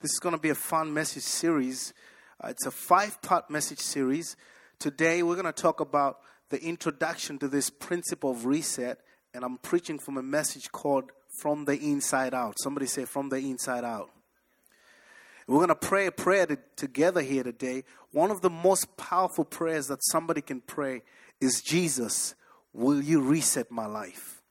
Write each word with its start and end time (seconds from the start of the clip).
This 0.00 0.12
is 0.12 0.20
going 0.20 0.34
to 0.36 0.40
be 0.40 0.50
a 0.50 0.54
fun 0.54 0.94
message 0.94 1.24
series. 1.24 1.92
Uh, 2.42 2.48
it's 2.50 2.66
a 2.66 2.70
five 2.70 3.20
part 3.20 3.50
message 3.50 3.80
series. 3.80 4.36
Today, 4.78 5.24
we're 5.24 5.34
going 5.34 5.52
to 5.52 5.52
talk 5.52 5.80
about 5.80 6.18
the 6.50 6.62
introduction 6.62 7.36
to 7.40 7.48
this 7.48 7.68
principle 7.68 8.30
of 8.30 8.46
reset, 8.46 9.00
and 9.34 9.42
I'm 9.42 9.58
preaching 9.58 9.98
from 9.98 10.16
a 10.16 10.22
message 10.22 10.70
called 10.70 11.10
From 11.40 11.64
the 11.64 11.76
Inside 11.76 12.32
Out. 12.32 12.60
Somebody 12.60 12.86
say, 12.86 13.06
From 13.06 13.28
the 13.28 13.38
Inside 13.38 13.82
Out. 13.82 14.10
We're 15.48 15.56
going 15.56 15.68
to 15.68 15.74
pray 15.74 16.06
a 16.06 16.12
prayer 16.12 16.46
to, 16.46 16.58
together 16.76 17.20
here 17.20 17.42
today. 17.42 17.82
One 18.12 18.30
of 18.30 18.40
the 18.40 18.50
most 18.50 18.96
powerful 18.96 19.44
prayers 19.44 19.88
that 19.88 20.04
somebody 20.04 20.42
can 20.42 20.60
pray 20.60 21.02
is 21.40 21.60
Jesus, 21.60 22.36
will 22.72 23.02
you 23.02 23.20
reset 23.20 23.68
my 23.72 23.86
life? 23.86 24.42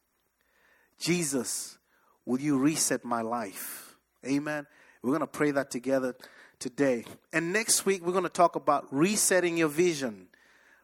Jesus, 1.00 1.78
will 2.26 2.42
you 2.42 2.58
reset 2.58 3.06
my 3.06 3.22
life? 3.22 3.96
Amen. 4.26 4.68
We're 5.08 5.14
going 5.14 5.22
to 5.22 5.28
pray 5.28 5.52
that 5.52 5.72
together 5.72 6.18
today. 6.60 7.06
And 7.32 7.54
next 7.54 7.86
week, 7.86 8.06
we're 8.06 8.12
going 8.12 8.26
to 8.26 8.30
talk 8.30 8.58
about 8.58 8.94
resetting 8.94 9.56
your 9.56 9.70
vision. 9.70 10.28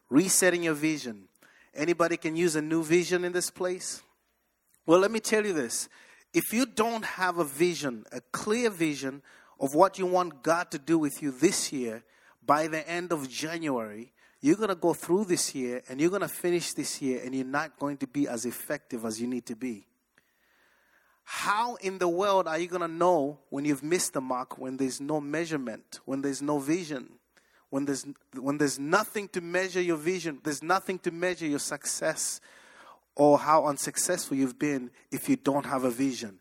Resetting 0.10 0.64
your 0.64 0.76
vision. 0.76 1.28
Anybody 1.76 2.16
can 2.16 2.38
use 2.38 2.56
a 2.56 2.62
new 2.62 2.86
vision 2.86 3.26
in 3.26 3.34
this 3.34 3.50
place? 3.50 4.02
Well, 4.86 5.02
let 5.02 5.12
me 5.12 5.20
tell 5.20 5.46
you 5.46 5.52
this. 5.52 5.90
If 6.34 6.54
you 6.54 6.66
don't 6.66 7.04
have 7.04 7.38
a 7.38 7.44
vision, 7.44 8.06
a 8.14 8.22
clear 8.32 8.70
vision 8.70 9.24
of 9.60 9.76
what 9.76 10.00
you 10.00 10.06
want 10.06 10.42
God 10.42 10.72
to 10.72 10.80
do 10.80 10.98
with 10.98 11.22
you 11.22 11.32
this 11.32 11.74
year, 11.74 12.02
by 12.46 12.68
the 12.68 12.90
end 12.90 13.12
of 13.12 13.30
January, 13.30 14.14
you're 14.40 14.56
going 14.56 14.70
to 14.70 14.76
go 14.76 14.94
through 14.94 15.26
this 15.26 15.54
year 15.54 15.82
and 15.90 16.00
you're 16.00 16.10
going 16.10 16.22
to 16.22 16.30
finish 16.30 16.72
this 16.72 17.02
year 17.02 17.20
and 17.26 17.36
you're 17.36 17.44
not 17.44 17.78
going 17.78 17.98
to 17.98 18.08
be 18.08 18.30
as 18.30 18.46
effective 18.46 19.04
as 19.04 19.20
you 19.20 19.28
need 19.28 19.46
to 19.48 19.56
be. 19.58 19.86
How 21.24 21.76
in 21.76 22.00
the 22.00 22.08
world 22.08 22.48
are 22.48 22.60
you 22.60 22.68
going 22.68 22.82
to 22.82 22.88
know 22.88 23.40
when 23.50 23.66
you've 23.66 23.84
missed 23.84 24.14
the 24.14 24.22
mark 24.22 24.58
when 24.58 24.78
there's 24.78 25.00
no 25.00 25.22
measurement, 25.22 26.00
when 26.06 26.22
there's 26.22 26.42
no 26.42 26.60
vision, 26.60 27.10
when 27.70 27.86
there's, 27.86 28.06
when 28.40 28.58
there's 28.58 28.78
nothing 28.78 29.28
to 29.30 29.42
measure 29.42 29.82
your 29.82 29.98
vision, 29.98 30.40
there's 30.44 30.62
nothing 30.62 31.00
to 31.00 31.12
measure 31.12 31.48
your 31.48 31.60
success 31.60 32.40
or 33.16 33.40
how 33.40 33.66
unsuccessful 33.66 34.38
you've 34.38 34.60
been 34.60 34.92
if 35.12 35.30
you 35.30 35.36
don't 35.36 35.66
have 35.66 35.84
a 35.84 35.90
vision? 35.90 36.40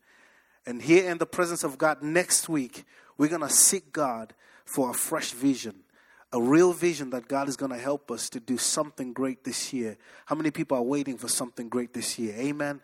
And 0.66 0.82
here 0.82 1.10
in 1.10 1.18
the 1.18 1.26
presence 1.26 1.64
of 1.64 1.78
God 1.78 2.02
next 2.02 2.48
week, 2.48 2.84
we're 3.18 3.28
going 3.28 3.40
to 3.42 3.50
seek 3.50 3.92
God 3.92 4.34
for 4.64 4.90
a 4.90 4.94
fresh 4.94 5.32
vision, 5.32 5.74
a 6.32 6.40
real 6.40 6.72
vision 6.72 7.10
that 7.10 7.28
God 7.28 7.48
is 7.48 7.56
going 7.56 7.72
to 7.72 7.78
help 7.78 8.10
us 8.10 8.30
to 8.30 8.40
do 8.40 8.56
something 8.56 9.12
great 9.12 9.44
this 9.44 9.72
year. 9.72 9.96
How 10.26 10.34
many 10.34 10.50
people 10.50 10.76
are 10.76 10.82
waiting 10.82 11.18
for 11.18 11.28
something 11.28 11.68
great 11.68 11.92
this 11.92 12.18
year? 12.18 12.34
Amen. 12.36 12.80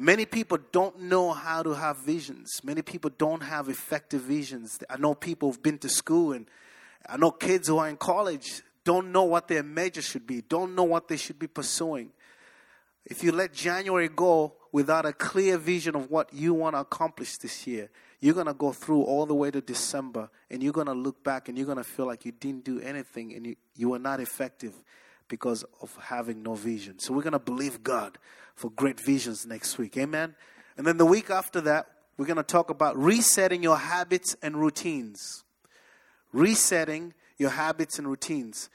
Many 0.00 0.26
people 0.26 0.58
don't 0.70 1.00
know 1.00 1.32
how 1.32 1.64
to 1.64 1.74
have 1.74 1.98
visions. 1.98 2.60
Many 2.62 2.82
people 2.82 3.10
don't 3.18 3.42
have 3.42 3.68
effective 3.68 4.22
visions. 4.22 4.78
I 4.88 4.96
know 4.96 5.12
people 5.12 5.48
who've 5.48 5.62
been 5.62 5.78
to 5.78 5.88
school 5.88 6.32
and 6.32 6.46
I 7.08 7.16
know 7.16 7.32
kids 7.32 7.66
who 7.66 7.78
are 7.78 7.88
in 7.88 7.96
college 7.96 8.62
don't 8.84 9.10
know 9.10 9.24
what 9.24 9.48
their 9.48 9.64
major 9.64 10.00
should 10.00 10.24
be, 10.24 10.40
don't 10.42 10.76
know 10.76 10.84
what 10.84 11.08
they 11.08 11.16
should 11.16 11.40
be 11.40 11.48
pursuing. 11.48 12.10
If 13.04 13.24
you 13.24 13.32
let 13.32 13.52
January 13.52 14.08
go 14.08 14.54
without 14.70 15.04
a 15.04 15.12
clear 15.12 15.58
vision 15.58 15.96
of 15.96 16.10
what 16.10 16.32
you 16.32 16.54
want 16.54 16.76
to 16.76 16.80
accomplish 16.80 17.36
this 17.38 17.66
year, 17.66 17.90
you're 18.20 18.34
going 18.34 18.46
to 18.46 18.54
go 18.54 18.70
through 18.72 19.02
all 19.02 19.26
the 19.26 19.34
way 19.34 19.50
to 19.50 19.60
December 19.60 20.30
and 20.48 20.62
you're 20.62 20.72
going 20.72 20.86
to 20.86 20.92
look 20.92 21.24
back 21.24 21.48
and 21.48 21.58
you're 21.58 21.66
going 21.66 21.78
to 21.78 21.84
feel 21.84 22.06
like 22.06 22.24
you 22.24 22.30
didn't 22.30 22.64
do 22.64 22.80
anything 22.80 23.34
and 23.34 23.46
you, 23.46 23.56
you 23.74 23.88
were 23.88 23.98
not 23.98 24.20
effective 24.20 24.74
because 25.28 25.64
of 25.80 25.96
having 26.00 26.42
no 26.42 26.54
vision. 26.54 26.98
So 26.98 27.12
we're 27.12 27.22
going 27.22 27.32
to 27.32 27.38
believe 27.38 27.82
God 27.82 28.18
for 28.54 28.70
great 28.70 28.98
visions 28.98 29.46
next 29.46 29.78
week. 29.78 29.96
Amen. 29.96 30.34
And 30.76 30.86
then 30.86 30.96
the 30.96 31.06
week 31.06 31.30
after 31.30 31.60
that, 31.62 31.86
we're 32.16 32.26
going 32.26 32.36
to 32.36 32.42
talk 32.42 32.70
about 32.70 32.96
resetting 32.96 33.62
your 33.62 33.78
habits 33.78 34.34
and 34.42 34.56
routines. 34.56 35.44
Resetting 36.32 37.14
your 37.36 37.50
habits 37.50 37.98
and 37.98 38.08
routines. 38.08 38.68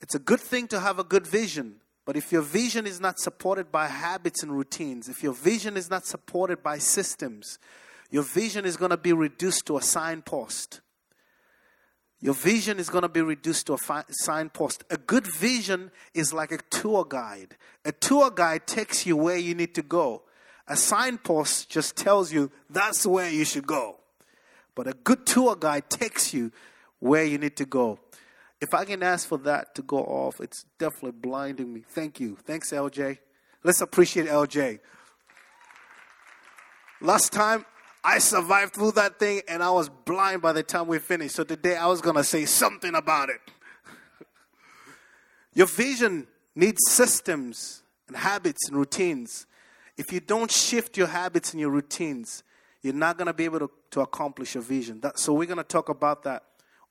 It's 0.00 0.14
a 0.14 0.20
good 0.20 0.40
thing 0.40 0.68
to 0.68 0.80
have 0.80 0.98
a 0.98 1.04
good 1.04 1.26
vision, 1.26 1.76
but 2.04 2.16
if 2.16 2.30
your 2.30 2.42
vision 2.42 2.86
is 2.86 3.00
not 3.00 3.18
supported 3.18 3.72
by 3.72 3.88
habits 3.88 4.42
and 4.42 4.52
routines, 4.52 5.08
if 5.08 5.22
your 5.22 5.32
vision 5.32 5.76
is 5.76 5.90
not 5.90 6.06
supported 6.06 6.62
by 6.62 6.78
systems, 6.78 7.58
your 8.10 8.22
vision 8.22 8.64
is 8.64 8.76
going 8.76 8.90
to 8.90 8.96
be 8.96 9.12
reduced 9.12 9.66
to 9.66 9.76
a 9.76 9.82
signpost. 9.82 10.80
Your 12.26 12.34
vision 12.34 12.80
is 12.80 12.90
going 12.90 13.02
to 13.02 13.08
be 13.08 13.22
reduced 13.22 13.68
to 13.68 13.74
a 13.74 13.78
fi- 13.78 14.02
signpost. 14.10 14.82
A 14.90 14.96
good 14.96 15.28
vision 15.28 15.92
is 16.12 16.32
like 16.32 16.50
a 16.50 16.58
tour 16.70 17.04
guide. 17.08 17.56
A 17.84 17.92
tour 17.92 18.32
guide 18.32 18.66
takes 18.66 19.06
you 19.06 19.16
where 19.16 19.36
you 19.36 19.54
need 19.54 19.76
to 19.76 19.82
go. 19.82 20.22
A 20.66 20.76
signpost 20.76 21.70
just 21.70 21.94
tells 21.94 22.32
you 22.32 22.50
that's 22.68 23.06
where 23.06 23.30
you 23.30 23.44
should 23.44 23.64
go. 23.64 24.00
But 24.74 24.88
a 24.88 24.92
good 24.92 25.24
tour 25.24 25.54
guide 25.54 25.88
takes 25.88 26.34
you 26.34 26.50
where 26.98 27.22
you 27.22 27.38
need 27.38 27.56
to 27.58 27.64
go. 27.64 28.00
If 28.60 28.74
I 28.74 28.84
can 28.84 29.04
ask 29.04 29.28
for 29.28 29.38
that 29.38 29.76
to 29.76 29.82
go 29.82 29.98
off, 29.98 30.40
it's 30.40 30.64
definitely 30.80 31.12
blinding 31.12 31.72
me. 31.72 31.84
Thank 31.88 32.18
you. 32.18 32.38
Thanks, 32.44 32.72
LJ. 32.72 33.18
Let's 33.62 33.80
appreciate 33.82 34.26
LJ. 34.26 34.80
Last 37.00 37.32
time, 37.32 37.64
I 38.06 38.18
survived 38.18 38.74
through 38.74 38.92
that 38.92 39.18
thing 39.18 39.42
and 39.48 39.64
I 39.64 39.70
was 39.70 39.88
blind 39.88 40.40
by 40.40 40.52
the 40.52 40.62
time 40.62 40.86
we 40.86 41.00
finished. 41.00 41.34
So 41.34 41.42
today 41.42 41.74
I 41.74 41.86
was 41.86 42.00
going 42.00 42.14
to 42.14 42.22
say 42.22 42.44
something 42.44 42.94
about 42.94 43.30
it. 43.30 43.40
Your 45.54 45.66
vision 45.66 46.28
needs 46.54 46.78
systems 46.86 47.82
and 48.06 48.16
habits 48.16 48.68
and 48.68 48.76
routines. 48.76 49.48
If 49.96 50.12
you 50.12 50.20
don't 50.20 50.52
shift 50.52 50.96
your 50.96 51.08
habits 51.08 51.50
and 51.50 51.60
your 51.60 51.70
routines, 51.70 52.44
you're 52.80 52.94
not 52.94 53.18
going 53.18 53.26
to 53.26 53.32
be 53.32 53.44
able 53.44 53.58
to, 53.58 53.70
to 53.90 54.02
accomplish 54.02 54.54
your 54.54 54.62
vision. 54.62 55.00
That, 55.00 55.18
so 55.18 55.32
we're 55.32 55.46
going 55.46 55.56
to 55.56 55.64
talk 55.64 55.88
about 55.88 56.22
that 56.22 56.44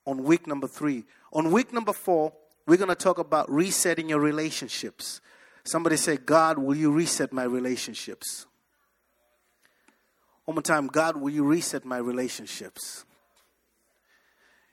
on 0.04 0.22
week 0.22 0.46
number 0.46 0.68
three. 0.68 1.04
On 1.32 1.50
week 1.50 1.72
number 1.72 1.94
four, 1.94 2.34
we're 2.66 2.76
going 2.76 2.90
to 2.90 2.94
talk 2.94 3.16
about 3.16 3.50
resetting 3.50 4.10
your 4.10 4.20
relationships. 4.20 5.22
Somebody 5.64 5.96
say, 5.96 6.18
God, 6.18 6.58
will 6.58 6.76
you 6.76 6.92
reset 6.92 7.32
my 7.32 7.44
relationships? 7.44 8.44
One 10.46 10.54
more 10.54 10.62
time, 10.62 10.86
God, 10.86 11.16
will 11.16 11.30
you 11.30 11.44
reset 11.44 11.84
my 11.84 11.98
relationships? 11.98 13.04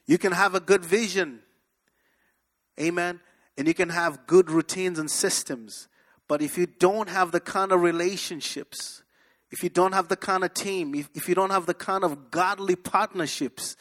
You 0.06 0.17
can 0.17 0.31
have 0.31 0.53
a 0.53 0.59
good 0.59 0.85
vision, 0.85 1.39
amen, 2.79 3.19
and 3.57 3.67
you 3.67 3.73
can 3.73 3.89
have 3.89 4.28
good 4.28 4.51
routines 4.51 5.00
and 5.00 5.09
systems. 5.09 5.88
But 6.28 6.41
if 6.41 6.57
you 6.57 6.67
don't 6.67 7.09
have 7.09 7.31
the 7.31 7.39
kind 7.39 7.72
of 7.72 7.81
relationships, 7.81 9.01
if 9.50 9.63
you 9.63 9.69
don't 9.69 9.94
have 9.94 10.09
the 10.09 10.16
kind 10.16 10.44
of 10.44 10.53
team, 10.53 10.94
if, 10.94 11.09
if 11.16 11.28
you 11.28 11.35
don't 11.35 11.51
have 11.51 11.66
the 11.66 11.73
kind 11.73 12.03
of 12.03 12.29
godly 12.31 12.75
partnerships 12.75 13.75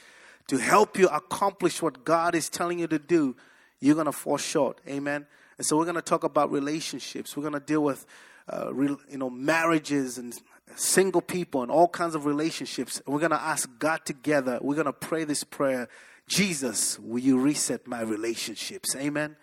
to 0.49 0.59
help 0.59 0.99
you 0.99 1.09
accomplish 1.09 1.83
what 1.83 2.05
God 2.05 2.35
is 2.35 2.49
telling 2.49 2.79
you 2.79 2.87
to 2.87 2.99
do, 2.99 3.37
you're 3.81 3.95
going 3.95 4.07
to 4.07 4.13
fall 4.13 4.39
short. 4.39 4.81
Amen. 4.89 5.27
And 5.59 5.67
so 5.67 5.77
we're 5.77 5.85
going 5.85 5.97
to 5.97 6.03
talk 6.03 6.25
about 6.25 6.51
relationships. 6.51 7.37
We're 7.37 7.43
going 7.43 7.55
to 7.55 7.61
deal 7.61 7.83
with, 7.83 8.07
uh, 8.49 8.73
real, 8.73 8.99
you 9.11 9.19
know, 9.19 9.31
marriages 9.31 10.19
and 10.19 10.39
single 10.75 11.21
people 11.21 11.63
and 11.63 11.71
all 11.71 11.89
kinds 11.89 12.15
of 12.15 12.27
relationships. 12.27 13.01
We're 13.07 13.19
going 13.19 13.31
to 13.31 13.41
ask 13.41 13.69
God 13.79 14.05
together. 14.05 14.59
We're 14.63 14.75
going 14.75 14.87
to 14.87 14.93
pray 14.93 15.25
this 15.25 15.45
prayer 15.45 15.89
Jesus, 16.29 16.99
will 16.99 17.19
you 17.19 17.39
reset 17.39 17.87
my 17.87 18.01
relationships? 18.01 18.97
Amen. 18.97 19.37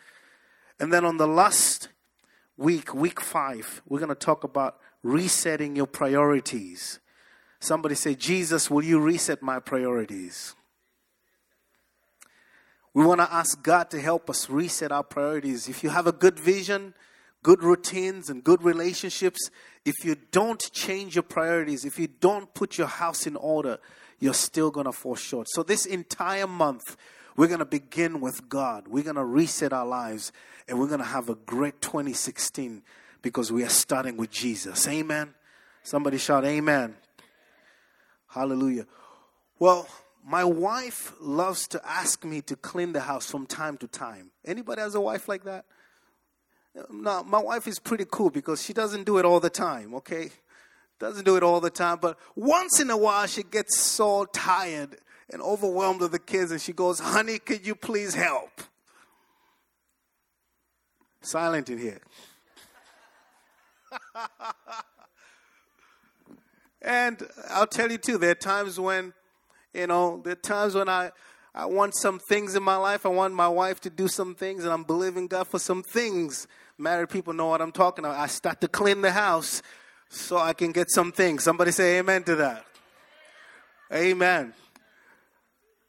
And 0.80 0.92
then 0.92 1.06
on 1.06 1.18
the 1.18 1.28
last 1.28 1.90
week, 2.58 2.94
week 2.94 3.20
five, 3.20 3.82
we're 3.88 4.00
going 4.00 4.10
to 4.10 4.16
talk 4.16 4.44
about 4.44 4.80
resetting 5.04 5.76
your 5.76 5.88
priorities. 5.88 7.00
Somebody 7.60 7.96
say, 7.96 8.16
Jesus, 8.16 8.72
will 8.72 8.84
you 8.84 9.00
reset 9.00 9.42
my 9.42 9.60
priorities? 9.60 10.56
We 12.94 13.06
want 13.06 13.20
to 13.20 13.32
ask 13.32 13.62
God 13.62 13.90
to 13.92 14.02
help 14.02 14.30
us 14.30 14.50
reset 14.50 14.92
our 14.92 15.04
priorities. 15.04 15.70
If 15.70 15.84
you 15.84 15.90
have 15.90 16.08
a 16.08 16.12
good 16.12 16.40
vision, 16.40 16.94
good 17.44 17.64
routines 17.64 18.30
and 18.30 18.44
good 18.44 18.64
relationships, 18.64 19.50
if 19.86 19.96
you 20.04 20.16
don't 20.32 20.72
change 20.72 21.16
your 21.16 21.24
priorities, 21.24 21.86
if 21.86 21.98
you 21.98 22.08
don't 22.08 22.54
put 22.54 22.78
your 22.78 22.88
house 22.88 23.26
in 23.26 23.36
order, 23.36 23.80
you're 24.20 24.34
still 24.34 24.72
going 24.72 24.86
to 24.86 24.92
fall 24.92 25.16
short. 25.16 25.48
So, 25.50 25.64
this 25.64 25.86
entire 25.86 26.48
month, 26.48 26.98
we're 27.36 27.48
going 27.48 27.60
to 27.60 27.66
begin 27.66 28.20
with 28.20 28.50
God. 28.50 28.88
We're 28.88 29.04
going 29.04 29.16
to 29.16 29.24
reset 29.24 29.72
our 29.72 29.86
lives 29.86 30.32
and 30.68 30.80
we're 30.80 30.88
going 30.88 31.00
to 31.00 31.06
have 31.06 31.30
a 31.30 31.36
great 31.36 31.82
2016 31.82 32.84
because 33.22 33.52
we 33.52 33.64
are 33.64 33.70
starting 33.70 34.18
with 34.18 34.30
Jesus. 34.30 34.88
Amen. 34.88 35.34
Somebody 35.84 36.18
shout, 36.18 36.46
Amen. 36.46 36.96
Hallelujah. 38.28 38.86
Well, 39.58 39.88
my 40.26 40.44
wife 40.44 41.14
loves 41.20 41.68
to 41.70 41.82
ask 41.86 42.24
me 42.24 42.42
to 42.42 42.56
clean 42.56 42.94
the 42.94 43.00
house 43.00 43.30
from 43.32 43.46
time 43.46 43.78
to 43.78 43.88
time. 43.88 44.32
Anybody 44.46 44.82
has 44.82 44.96
a 44.96 45.02
wife 45.02 45.28
like 45.28 45.46
that? 45.46 45.66
Now, 46.92 47.24
my 47.24 47.40
wife 47.42 47.68
is 47.68 47.80
pretty 47.80 48.06
cool 48.10 48.30
because 48.30 48.64
she 48.64 48.74
doesn't 48.74 49.06
do 49.06 49.18
it 49.18 49.26
all 49.26 49.40
the 49.40 49.50
time, 49.50 49.96
okay? 49.96 50.30
Doesn't 51.00 51.26
do 51.26 51.36
it 51.36 51.44
all 51.44 51.60
the 51.60 51.70
time, 51.70 51.98
but 52.02 52.18
once 52.36 52.80
in 52.80 52.90
a 52.90 52.98
while 52.98 53.26
she 53.26 53.44
gets 53.44 53.80
so 53.80 54.26
tired 54.26 54.98
and 55.32 55.42
overwhelmed 55.42 56.02
with 56.02 56.12
the 56.12 56.20
kids 56.20 56.52
and 56.52 56.62
she 56.62 56.74
goes, 56.74 57.00
Honey, 57.00 57.40
could 57.40 57.66
you 57.66 57.76
please 57.76 58.14
help? 58.16 58.62
Silent 61.22 61.70
in 61.70 61.78
here. 61.80 62.02
and 66.82 67.28
I'll 67.50 67.68
tell 67.68 67.92
you 67.92 67.98
too, 67.98 68.18
there 68.18 68.32
are 68.32 68.36
times 68.36 68.80
when 68.80 69.14
You 69.74 69.88
know, 69.88 70.22
there 70.24 70.34
are 70.34 70.36
times 70.36 70.76
when 70.76 70.90
I, 70.90 71.12
I 71.54 71.66
want 71.66 71.96
some 71.96 72.20
things 72.20 72.56
in 72.56 72.64
my 72.64 72.78
life. 72.78 73.06
I 73.06 73.10
want 73.10 73.34
my 73.34 73.48
wife 73.48 73.82
to 73.82 73.90
do 73.90 74.08
some 74.08 74.36
things, 74.36 74.64
and 74.64 74.72
I'm 74.72 74.84
believing 74.84 75.28
God 75.28 75.48
for 75.48 75.60
some 75.60 75.82
things. 75.82 76.48
Married 76.78 77.10
people 77.10 77.34
know 77.34 77.48
what 77.48 77.62
I'm 77.62 77.72
talking 77.72 78.06
about. 78.06 78.18
I 78.18 78.28
start 78.28 78.62
to 78.62 78.68
clean 78.68 79.02
the 79.02 79.12
house 79.12 79.62
so 80.10 80.38
I 80.38 80.54
can 80.54 80.72
get 80.72 80.90
some 80.90 81.12
things. 81.12 81.44
Somebody 81.44 81.72
say 81.72 82.00
amen 82.00 82.24
to 82.24 82.36
that. 82.38 82.66
Amen. 83.94 84.54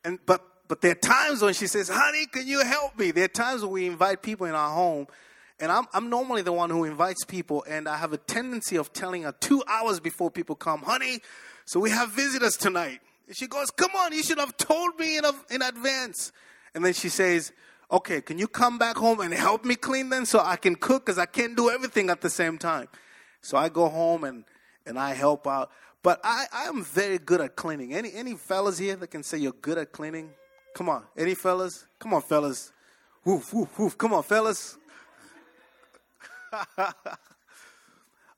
And 0.04 0.18
but 0.24 0.42
but 0.66 0.80
there 0.80 0.92
are 0.92 0.94
times 0.94 1.42
when 1.42 1.52
she 1.52 1.66
says, 1.66 1.88
"Honey, 1.92 2.26
can 2.26 2.46
you 2.46 2.64
help 2.64 2.98
me?" 2.98 3.10
There 3.10 3.24
are 3.24 3.28
times 3.28 3.62
when 3.62 3.72
we 3.72 3.86
invite 3.86 4.22
people 4.22 4.46
in 4.46 4.54
our 4.54 4.70
home, 4.70 5.06
and 5.58 5.70
I'm 5.70 5.86
I'm 5.92 6.08
normally 6.08 6.42
the 6.42 6.52
one 6.52 6.70
who 6.70 6.84
invites 6.84 7.24
people, 7.24 7.64
and 7.68 7.86
I 7.86 7.98
have 7.98 8.12
a 8.12 8.16
tendency 8.16 8.76
of 8.76 8.92
telling 8.92 9.24
her 9.24 9.32
two 9.32 9.62
hours 9.68 10.00
before 10.00 10.30
people 10.30 10.56
come, 10.56 10.82
"Honey, 10.82 11.20
so 11.66 11.78
we 11.80 11.90
have 11.90 12.12
visitors 12.12 12.56
tonight." 12.56 13.00
She 13.32 13.46
goes, 13.46 13.70
"Come 13.70 13.92
on, 13.96 14.12
you 14.12 14.22
should 14.22 14.38
have 14.38 14.56
told 14.56 14.98
me 14.98 15.18
in 15.18 15.24
in 15.50 15.62
advance." 15.62 16.32
And 16.74 16.84
then 16.84 16.92
she 16.92 17.08
says, 17.08 17.52
"Okay, 17.90 18.20
can 18.20 18.38
you 18.38 18.48
come 18.48 18.78
back 18.78 18.96
home 18.96 19.20
and 19.20 19.32
help 19.32 19.64
me 19.64 19.76
clean 19.76 20.08
then, 20.08 20.26
so 20.26 20.40
I 20.40 20.56
can 20.56 20.74
cook, 20.74 21.06
because 21.06 21.18
I 21.18 21.26
can't 21.26 21.56
do 21.56 21.70
everything 21.70 22.10
at 22.10 22.20
the 22.20 22.30
same 22.30 22.58
time." 22.58 22.88
So 23.40 23.56
I 23.56 23.68
go 23.68 23.88
home 23.88 24.24
and 24.24 24.44
and 24.86 24.98
I 24.98 25.14
help 25.14 25.46
out. 25.46 25.70
But 26.02 26.20
I, 26.24 26.46
I 26.52 26.64
am 26.64 26.82
very 26.82 27.18
good 27.18 27.40
at 27.40 27.56
cleaning. 27.56 27.94
Any 27.94 28.12
any 28.12 28.34
fellas 28.34 28.78
here 28.78 28.96
that 28.96 29.08
can 29.08 29.22
say 29.22 29.38
you're 29.38 29.52
good 29.52 29.78
at 29.78 29.92
cleaning? 29.92 30.30
Come 30.74 30.88
on. 30.88 31.04
Any 31.16 31.34
fellas? 31.34 31.86
Come 31.98 32.14
on, 32.14 32.22
fellas. 32.22 32.72
Woof, 33.24 33.52
woof, 33.52 33.78
woof. 33.78 33.98
Come 33.98 34.14
on, 34.14 34.22
fellas. 34.22 34.78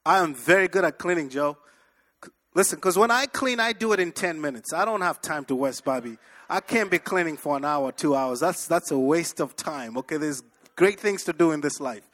I 0.04 0.18
am 0.18 0.34
very 0.34 0.68
good 0.68 0.84
at 0.84 0.98
cleaning, 0.98 1.28
Joe. 1.28 1.56
Listen, 2.54 2.76
because 2.76 2.98
when 2.98 3.10
I 3.10 3.26
clean, 3.26 3.60
I 3.60 3.72
do 3.72 3.92
it 3.92 4.00
in 4.00 4.12
10 4.12 4.40
minutes. 4.40 4.72
I 4.72 4.84
don't 4.84 5.00
have 5.00 5.22
time 5.22 5.44
to 5.46 5.54
waste, 5.54 5.84
Bobby. 5.84 6.18
I 6.50 6.60
can't 6.60 6.90
be 6.90 6.98
cleaning 6.98 7.38
for 7.38 7.56
an 7.56 7.64
hour, 7.64 7.92
two 7.92 8.14
hours. 8.14 8.40
That's, 8.40 8.66
that's 8.66 8.90
a 8.90 8.98
waste 8.98 9.40
of 9.40 9.56
time, 9.56 9.96
okay? 9.98 10.18
There's 10.18 10.42
great 10.76 11.00
things 11.00 11.24
to 11.24 11.32
do 11.32 11.52
in 11.52 11.62
this 11.62 11.80
life. 11.80 12.06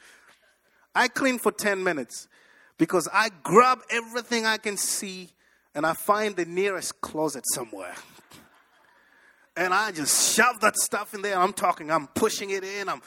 I 0.95 1.09
clean 1.09 1.39
for 1.39 1.51
10 1.51 1.83
minutes 1.83 2.29
because 2.77 3.09
I 3.11 3.29
grab 3.43 3.79
everything 3.89 4.45
I 4.45 4.57
can 4.57 4.77
see 4.77 5.29
and 5.75 5.85
I 5.85 5.93
find 5.93 6.35
the 6.35 6.45
nearest 6.45 7.01
closet 7.01 7.43
somewhere. 7.53 7.95
And 9.57 9.73
I 9.73 9.91
just 9.91 10.35
shove 10.35 10.61
that 10.61 10.77
stuff 10.77 11.13
in 11.13 11.21
there. 11.21 11.37
I'm 11.37 11.51
talking, 11.51 11.91
I'm 11.91 12.07
pushing 12.07 12.51
it 12.51 12.63
in, 12.63 12.87
I'm, 12.87 13.01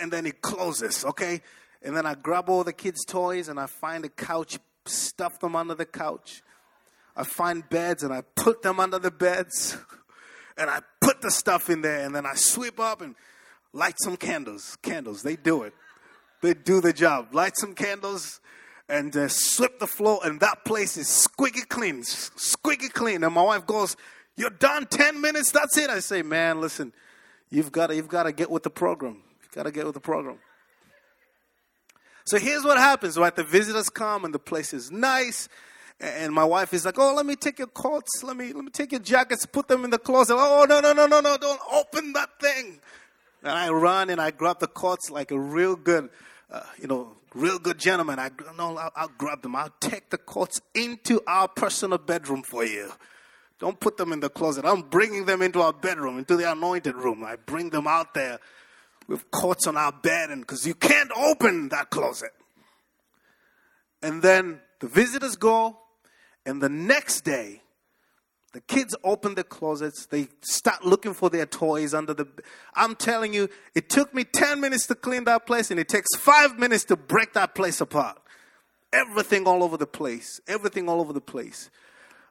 and 0.00 0.12
then 0.12 0.24
it 0.24 0.40
closes, 0.40 1.04
okay? 1.04 1.40
And 1.82 1.96
then 1.96 2.06
I 2.06 2.14
grab 2.14 2.48
all 2.48 2.62
the 2.62 2.72
kids' 2.72 3.04
toys 3.04 3.48
and 3.48 3.58
I 3.58 3.66
find 3.66 4.04
a 4.04 4.08
couch, 4.08 4.58
stuff 4.86 5.40
them 5.40 5.56
under 5.56 5.74
the 5.74 5.86
couch. 5.86 6.42
I 7.16 7.24
find 7.24 7.68
beds 7.68 8.02
and 8.02 8.12
I 8.12 8.22
put 8.36 8.62
them 8.62 8.80
under 8.80 8.98
the 8.98 9.10
beds. 9.10 9.76
And 10.56 10.68
I 10.68 10.80
put 11.00 11.22
the 11.22 11.30
stuff 11.30 11.70
in 11.70 11.80
there 11.80 12.04
and 12.04 12.14
then 12.14 12.26
I 12.26 12.34
sweep 12.34 12.78
up 12.78 13.00
and 13.00 13.14
light 13.72 13.94
some 14.02 14.16
candles. 14.16 14.76
Candles, 14.82 15.22
they 15.22 15.36
do 15.36 15.62
it. 15.62 15.72
They 16.42 16.54
do 16.54 16.80
the 16.80 16.92
job. 16.92 17.34
Light 17.34 17.56
some 17.56 17.74
candles 17.74 18.40
and 18.90 19.16
uh, 19.16 19.28
sweep 19.28 19.78
the 19.78 19.86
floor, 19.86 20.20
and 20.24 20.40
that 20.40 20.64
place 20.64 20.96
is 20.96 21.08
squeaky 21.08 21.62
clean, 21.62 22.02
squeaky 22.02 22.88
clean. 22.88 23.22
And 23.22 23.32
my 23.32 23.42
wife 23.42 23.66
goes, 23.66 23.96
"You're 24.36 24.50
done. 24.50 24.86
Ten 24.86 25.20
minutes. 25.20 25.52
That's 25.52 25.78
it." 25.78 25.88
I 25.88 26.00
say, 26.00 26.22
"Man, 26.22 26.60
listen, 26.60 26.92
you've 27.48 27.70
got 27.70 27.86
to, 27.88 27.96
you've 27.96 28.08
got 28.08 28.24
to 28.24 28.32
get 28.32 28.50
with 28.50 28.64
the 28.64 28.70
program. 28.70 29.22
You've 29.42 29.52
got 29.52 29.62
to 29.62 29.70
get 29.70 29.86
with 29.86 29.94
the 29.94 30.00
program." 30.00 30.38
So 32.24 32.38
here's 32.38 32.64
what 32.64 32.78
happens: 32.78 33.16
right, 33.16 33.34
the 33.34 33.44
visitors 33.44 33.88
come, 33.88 34.24
and 34.24 34.34
the 34.34 34.40
place 34.40 34.74
is 34.74 34.90
nice. 34.90 35.48
And 36.00 36.32
my 36.32 36.44
wife 36.44 36.72
is 36.72 36.86
like, 36.86 36.98
"Oh, 36.98 37.14
let 37.14 37.26
me 37.26 37.36
take 37.36 37.58
your 37.58 37.68
coats. 37.68 38.22
Let 38.22 38.36
me 38.36 38.52
let 38.52 38.64
me 38.64 38.70
take 38.70 38.92
your 38.92 39.02
jackets. 39.02 39.44
Put 39.44 39.68
them 39.68 39.84
in 39.84 39.90
the 39.90 39.98
closet." 39.98 40.34
Oh, 40.38 40.64
no, 40.66 40.80
no, 40.80 40.92
no, 40.94 41.06
no, 41.06 41.20
no! 41.20 41.36
Don't 41.36 41.60
open 41.72 42.14
that 42.14 42.40
thing. 42.40 42.80
And 43.42 43.52
I 43.52 43.68
run 43.68 44.10
and 44.10 44.20
I 44.20 44.30
grab 44.30 44.60
the 44.60 44.66
coats 44.66 45.10
like 45.10 45.30
a 45.30 45.38
real 45.38 45.76
good, 45.76 46.08
uh, 46.50 46.62
you 46.78 46.86
know, 46.86 47.16
real 47.34 47.58
good 47.58 47.78
gentleman. 47.78 48.18
I 48.18 48.30
no, 48.56 48.76
I'll, 48.76 48.92
I'll 48.96 49.12
grab 49.18 49.42
them. 49.42 49.56
I'll 49.56 49.74
take 49.80 50.10
the 50.10 50.18
coats 50.18 50.60
into 50.74 51.20
our 51.26 51.48
personal 51.48 51.98
bedroom 51.98 52.42
for 52.42 52.64
you. 52.64 52.92
Don't 53.58 53.78
put 53.78 53.98
them 53.98 54.12
in 54.12 54.20
the 54.20 54.30
closet. 54.30 54.64
I'm 54.64 54.82
bringing 54.82 55.26
them 55.26 55.42
into 55.42 55.60
our 55.60 55.74
bedroom, 55.74 56.18
into 56.18 56.36
the 56.36 56.50
anointed 56.50 56.94
room. 56.94 57.22
I 57.22 57.36
bring 57.36 57.68
them 57.68 57.86
out 57.86 58.14
there 58.14 58.38
with 59.06 59.30
coats 59.30 59.66
on 59.66 59.76
our 59.76 59.92
bed, 59.92 60.30
and 60.30 60.40
because 60.40 60.66
you 60.66 60.74
can't 60.74 61.10
open 61.14 61.68
that 61.68 61.90
closet. 61.90 62.30
And 64.02 64.22
then 64.22 64.60
the 64.78 64.86
visitors 64.86 65.36
go, 65.36 65.76
and 66.46 66.62
the 66.62 66.68
next 66.68 67.22
day, 67.22 67.62
the 68.52 68.60
kids 68.60 68.96
open 69.04 69.34
the 69.34 69.44
closets. 69.44 70.06
They 70.06 70.28
start 70.40 70.84
looking 70.84 71.14
for 71.14 71.30
their 71.30 71.46
toys 71.46 71.94
under 71.94 72.14
the. 72.14 72.26
I'm 72.74 72.96
telling 72.96 73.32
you, 73.32 73.48
it 73.74 73.88
took 73.88 74.12
me 74.12 74.24
10 74.24 74.60
minutes 74.60 74.86
to 74.88 74.94
clean 74.94 75.24
that 75.24 75.46
place, 75.46 75.70
and 75.70 75.78
it 75.78 75.88
takes 75.88 76.08
five 76.16 76.58
minutes 76.58 76.84
to 76.86 76.96
break 76.96 77.34
that 77.34 77.54
place 77.54 77.80
apart. 77.80 78.18
Everything 78.92 79.46
all 79.46 79.62
over 79.62 79.76
the 79.76 79.86
place. 79.86 80.40
Everything 80.48 80.88
all 80.88 81.00
over 81.00 81.12
the 81.12 81.20
place. 81.20 81.70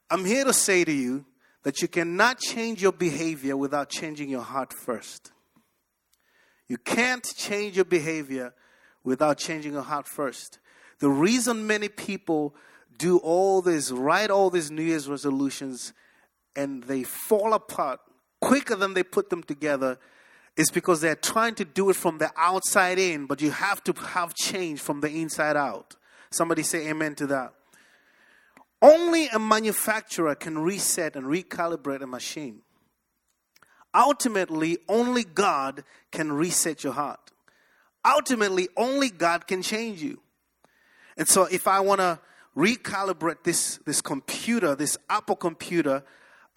I'm 0.09 0.25
here 0.25 0.43
to 0.43 0.53
say 0.53 0.83
to 0.83 0.91
you 0.91 1.25
that 1.63 1.81
you 1.81 1.87
cannot 1.87 2.39
change 2.39 2.81
your 2.81 2.91
behavior 2.91 3.55
without 3.55 3.89
changing 3.89 4.29
your 4.29 4.41
heart 4.41 4.73
first. 4.73 5.31
You 6.67 6.77
can't 6.77 7.23
change 7.23 7.75
your 7.75 7.85
behavior 7.85 8.53
without 9.03 9.37
changing 9.37 9.73
your 9.73 9.83
heart 9.83 10.07
first. 10.07 10.59
The 10.99 11.09
reason 11.09 11.65
many 11.65 11.87
people 11.87 12.55
do 12.97 13.17
all 13.17 13.61
this, 13.61 13.91
write 13.91 14.29
all 14.29 14.49
these 14.49 14.71
New 14.71 14.83
Year's 14.83 15.07
resolutions, 15.07 15.93
and 16.55 16.83
they 16.83 17.03
fall 17.03 17.53
apart 17.53 17.99
quicker 18.41 18.75
than 18.75 18.93
they 18.93 19.03
put 19.03 19.29
them 19.29 19.43
together 19.43 19.97
is 20.57 20.71
because 20.71 21.01
they're 21.01 21.15
trying 21.15 21.55
to 21.55 21.65
do 21.65 21.89
it 21.89 21.95
from 21.95 22.17
the 22.17 22.31
outside 22.35 22.99
in, 22.99 23.25
but 23.25 23.41
you 23.41 23.51
have 23.51 23.83
to 23.83 23.93
have 23.93 24.33
change 24.33 24.79
from 24.79 24.99
the 24.99 25.09
inside 25.09 25.55
out. 25.55 25.95
Somebody 26.31 26.63
say 26.63 26.89
amen 26.89 27.15
to 27.15 27.27
that. 27.27 27.53
Only 28.81 29.27
a 29.27 29.39
manufacturer 29.39 30.35
can 30.35 30.59
reset 30.59 31.15
and 31.15 31.25
recalibrate 31.25 32.01
a 32.01 32.07
machine. 32.07 32.61
Ultimately, 33.93 34.77
only 34.87 35.23
God 35.23 35.83
can 36.11 36.31
reset 36.31 36.83
your 36.83 36.93
heart. 36.93 37.31
Ultimately, 38.05 38.69
only 38.77 39.09
God 39.09 39.47
can 39.47 39.61
change 39.61 40.01
you. 40.01 40.21
And 41.17 41.27
so, 41.27 41.45
if 41.45 41.67
I 41.67 41.79
want 41.79 41.99
to 41.99 42.19
recalibrate 42.55 43.43
this, 43.43 43.77
this 43.85 44.01
computer, 44.01 44.75
this 44.75 44.97
Apple 45.09 45.35
computer, 45.35 46.03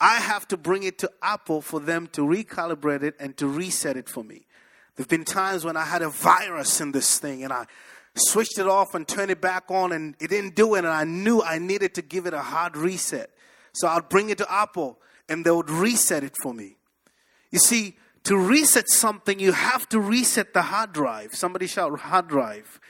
I 0.00 0.16
have 0.16 0.48
to 0.48 0.56
bring 0.56 0.82
it 0.82 0.98
to 0.98 1.10
Apple 1.22 1.60
for 1.60 1.78
them 1.78 2.08
to 2.08 2.22
recalibrate 2.22 3.02
it 3.02 3.14
and 3.20 3.36
to 3.36 3.46
reset 3.46 3.96
it 3.96 4.08
for 4.08 4.24
me. 4.24 4.46
There 4.96 5.04
have 5.04 5.08
been 5.08 5.24
times 5.24 5.64
when 5.64 5.76
I 5.76 5.84
had 5.84 6.02
a 6.02 6.08
virus 6.08 6.80
in 6.80 6.92
this 6.92 7.18
thing 7.18 7.44
and 7.44 7.52
I 7.52 7.66
switched 8.14 8.58
it 8.58 8.66
off 8.66 8.94
and 8.94 9.06
turned 9.06 9.30
it 9.30 9.40
back 9.40 9.70
on 9.70 9.92
and 9.92 10.16
it 10.20 10.28
didn't 10.28 10.54
do 10.54 10.74
it 10.74 10.80
and 10.80 10.88
I 10.88 11.04
knew 11.04 11.40
I 11.40 11.58
needed 11.58 11.94
to 11.94 12.02
give 12.02 12.26
it 12.26 12.34
a 12.34 12.42
hard 12.42 12.76
reset. 12.76 13.30
So 13.72 13.88
I'd 13.88 14.08
bring 14.08 14.28
it 14.30 14.38
to 14.38 14.52
Apple 14.52 14.98
and 15.28 15.44
they 15.44 15.50
would 15.50 15.70
reset 15.70 16.24
it 16.24 16.34
for 16.42 16.52
me. 16.52 16.76
You 17.50 17.58
see, 17.58 17.96
to 18.24 18.36
reset 18.36 18.88
something, 18.88 19.38
you 19.38 19.52
have 19.52 19.88
to 19.90 20.00
reset 20.00 20.52
the 20.52 20.62
hard 20.62 20.92
drive. 20.92 21.34
Somebody 21.34 21.66
shout 21.66 21.98
hard 22.00 22.28
drive. 22.28 22.80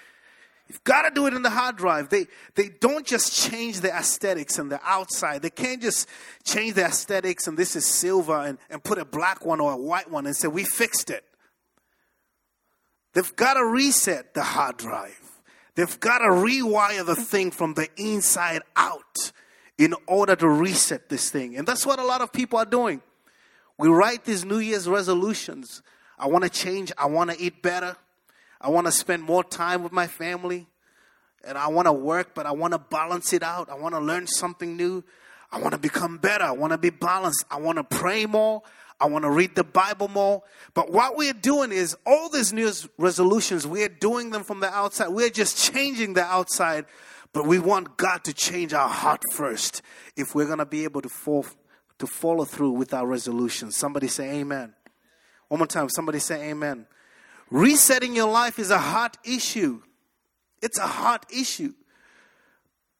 You've 0.72 0.84
got 0.84 1.02
to 1.02 1.10
do 1.14 1.26
it 1.26 1.34
in 1.34 1.42
the 1.42 1.50
hard 1.50 1.76
drive. 1.76 2.08
They, 2.08 2.28
they 2.54 2.70
don't 2.70 3.06
just 3.06 3.30
change 3.30 3.80
the 3.80 3.94
aesthetics 3.94 4.58
and 4.58 4.72
the 4.72 4.80
outside. 4.82 5.42
They 5.42 5.50
can't 5.50 5.82
just 5.82 6.08
change 6.44 6.76
the 6.76 6.86
aesthetics 6.86 7.46
and 7.46 7.58
this 7.58 7.76
is 7.76 7.84
silver 7.84 8.38
and, 8.38 8.56
and 8.70 8.82
put 8.82 8.96
a 8.96 9.04
black 9.04 9.44
one 9.44 9.60
or 9.60 9.72
a 9.72 9.76
white 9.76 10.10
one 10.10 10.24
and 10.24 10.34
say, 10.34 10.48
we 10.48 10.64
fixed 10.64 11.10
it. 11.10 11.24
They've 13.12 13.36
got 13.36 13.54
to 13.54 13.66
reset 13.66 14.32
the 14.32 14.42
hard 14.42 14.78
drive. 14.78 15.20
They've 15.74 16.00
got 16.00 16.20
to 16.20 16.28
rewire 16.28 17.04
the 17.04 17.16
thing 17.16 17.50
from 17.50 17.74
the 17.74 17.90
inside 17.98 18.62
out 18.74 19.32
in 19.76 19.94
order 20.06 20.34
to 20.36 20.48
reset 20.48 21.10
this 21.10 21.30
thing. 21.30 21.54
And 21.54 21.68
that's 21.68 21.84
what 21.84 21.98
a 21.98 22.04
lot 22.04 22.22
of 22.22 22.32
people 22.32 22.58
are 22.58 22.64
doing. 22.64 23.02
We 23.76 23.88
write 23.88 24.24
these 24.24 24.42
New 24.42 24.60
Year's 24.60 24.88
resolutions. 24.88 25.82
I 26.18 26.28
want 26.28 26.44
to 26.44 26.50
change. 26.50 26.92
I 26.96 27.08
want 27.08 27.30
to 27.30 27.38
eat 27.38 27.62
better. 27.62 27.94
I 28.62 28.70
want 28.70 28.86
to 28.86 28.92
spend 28.92 29.22
more 29.22 29.42
time 29.42 29.82
with 29.82 29.92
my 29.92 30.06
family. 30.06 30.68
And 31.44 31.58
I 31.58 31.66
want 31.66 31.86
to 31.86 31.92
work, 31.92 32.34
but 32.34 32.46
I 32.46 32.52
want 32.52 32.72
to 32.72 32.78
balance 32.78 33.32
it 33.32 33.42
out. 33.42 33.68
I 33.68 33.74
want 33.74 33.94
to 33.94 34.00
learn 34.00 34.28
something 34.28 34.76
new. 34.76 35.02
I 35.50 35.58
want 35.58 35.72
to 35.72 35.78
become 35.78 36.18
better. 36.18 36.44
I 36.44 36.52
want 36.52 36.72
to 36.72 36.78
be 36.78 36.90
balanced. 36.90 37.44
I 37.50 37.58
want 37.58 37.78
to 37.78 37.84
pray 37.84 38.26
more. 38.26 38.62
I 39.00 39.06
want 39.06 39.24
to 39.24 39.30
read 39.30 39.56
the 39.56 39.64
Bible 39.64 40.06
more. 40.06 40.44
But 40.74 40.92
what 40.92 41.16
we're 41.16 41.32
doing 41.32 41.72
is 41.72 41.96
all 42.06 42.28
these 42.28 42.52
new 42.52 42.70
resolutions, 42.96 43.66
we're 43.66 43.88
doing 43.88 44.30
them 44.30 44.44
from 44.44 44.60
the 44.60 44.72
outside. 44.72 45.08
We're 45.08 45.28
just 45.28 45.58
changing 45.58 46.14
the 46.14 46.22
outside, 46.22 46.86
but 47.32 47.44
we 47.44 47.58
want 47.58 47.96
God 47.96 48.22
to 48.24 48.32
change 48.32 48.72
our 48.72 48.88
heart 48.88 49.22
first 49.32 49.82
if 50.16 50.36
we're 50.36 50.46
going 50.46 50.58
to 50.58 50.66
be 50.66 50.84
able 50.84 51.02
to, 51.02 51.08
fall, 51.08 51.44
to 51.98 52.06
follow 52.06 52.44
through 52.44 52.70
with 52.70 52.94
our 52.94 53.06
resolutions. 53.06 53.76
Somebody 53.76 54.06
say 54.06 54.38
amen. 54.38 54.74
One 55.48 55.58
more 55.58 55.66
time. 55.66 55.88
Somebody 55.88 56.20
say 56.20 56.50
amen. 56.50 56.86
Resetting 57.52 58.16
your 58.16 58.30
life 58.30 58.58
is 58.58 58.70
a 58.70 58.78
heart 58.78 59.18
issue. 59.24 59.82
It's 60.62 60.78
a 60.78 60.86
heart 60.86 61.26
issue. 61.30 61.74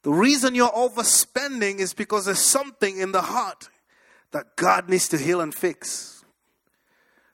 The 0.02 0.12
reason 0.12 0.54
you're 0.54 0.68
overspending 0.68 1.78
is 1.78 1.94
because 1.94 2.26
there's 2.26 2.38
something 2.38 2.99
in 2.99 3.12
the 3.12 3.23
heart 3.23 3.71
that 4.32 4.54
God 4.56 4.90
needs 4.90 5.09
to 5.09 5.16
heal 5.16 5.40
and 5.40 5.54
fix. 5.54 6.23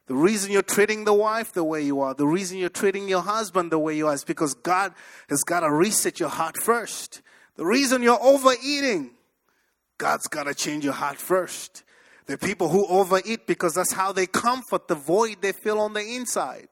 The 0.07 0.15
reason 0.15 0.53
you're 0.53 0.63
treating 0.63 1.07
the 1.07 1.13
wife 1.13 1.53
the 1.53 1.65
way 1.65 1.83
you 1.83 2.01
are, 2.03 2.15
the 2.15 2.27
reason 2.27 2.57
you're 2.57 2.69
treating 2.69 3.09
your 3.09 3.23
husband 3.23 3.73
the 3.73 3.81
way 3.81 3.97
you 3.97 4.07
are 4.07 4.15
is 4.15 4.23
because 4.23 4.55
God 4.55 4.95
has 5.29 5.43
got 5.43 5.61
to 5.61 5.73
reset 5.73 6.21
your 6.21 6.29
heart 6.29 6.57
first. 6.57 7.21
The 7.57 7.67
reason 7.67 8.01
you're 8.01 8.23
overeating, 8.23 9.11
God's 9.99 10.29
got 10.29 10.45
to 10.45 10.55
change 10.55 10.85
your 10.85 10.93
heart 10.93 11.17
first. 11.17 11.83
The 12.27 12.39
people 12.39 12.69
who 12.69 12.87
overeat 12.87 13.49
because 13.49 13.75
that's 13.75 13.95
how 13.95 14.13
they 14.13 14.27
comfort 14.27 14.87
the 14.87 14.95
void 14.95 15.39
they 15.41 15.51
feel 15.51 15.81
on 15.81 15.95
the 15.95 16.15
inside. 16.15 16.69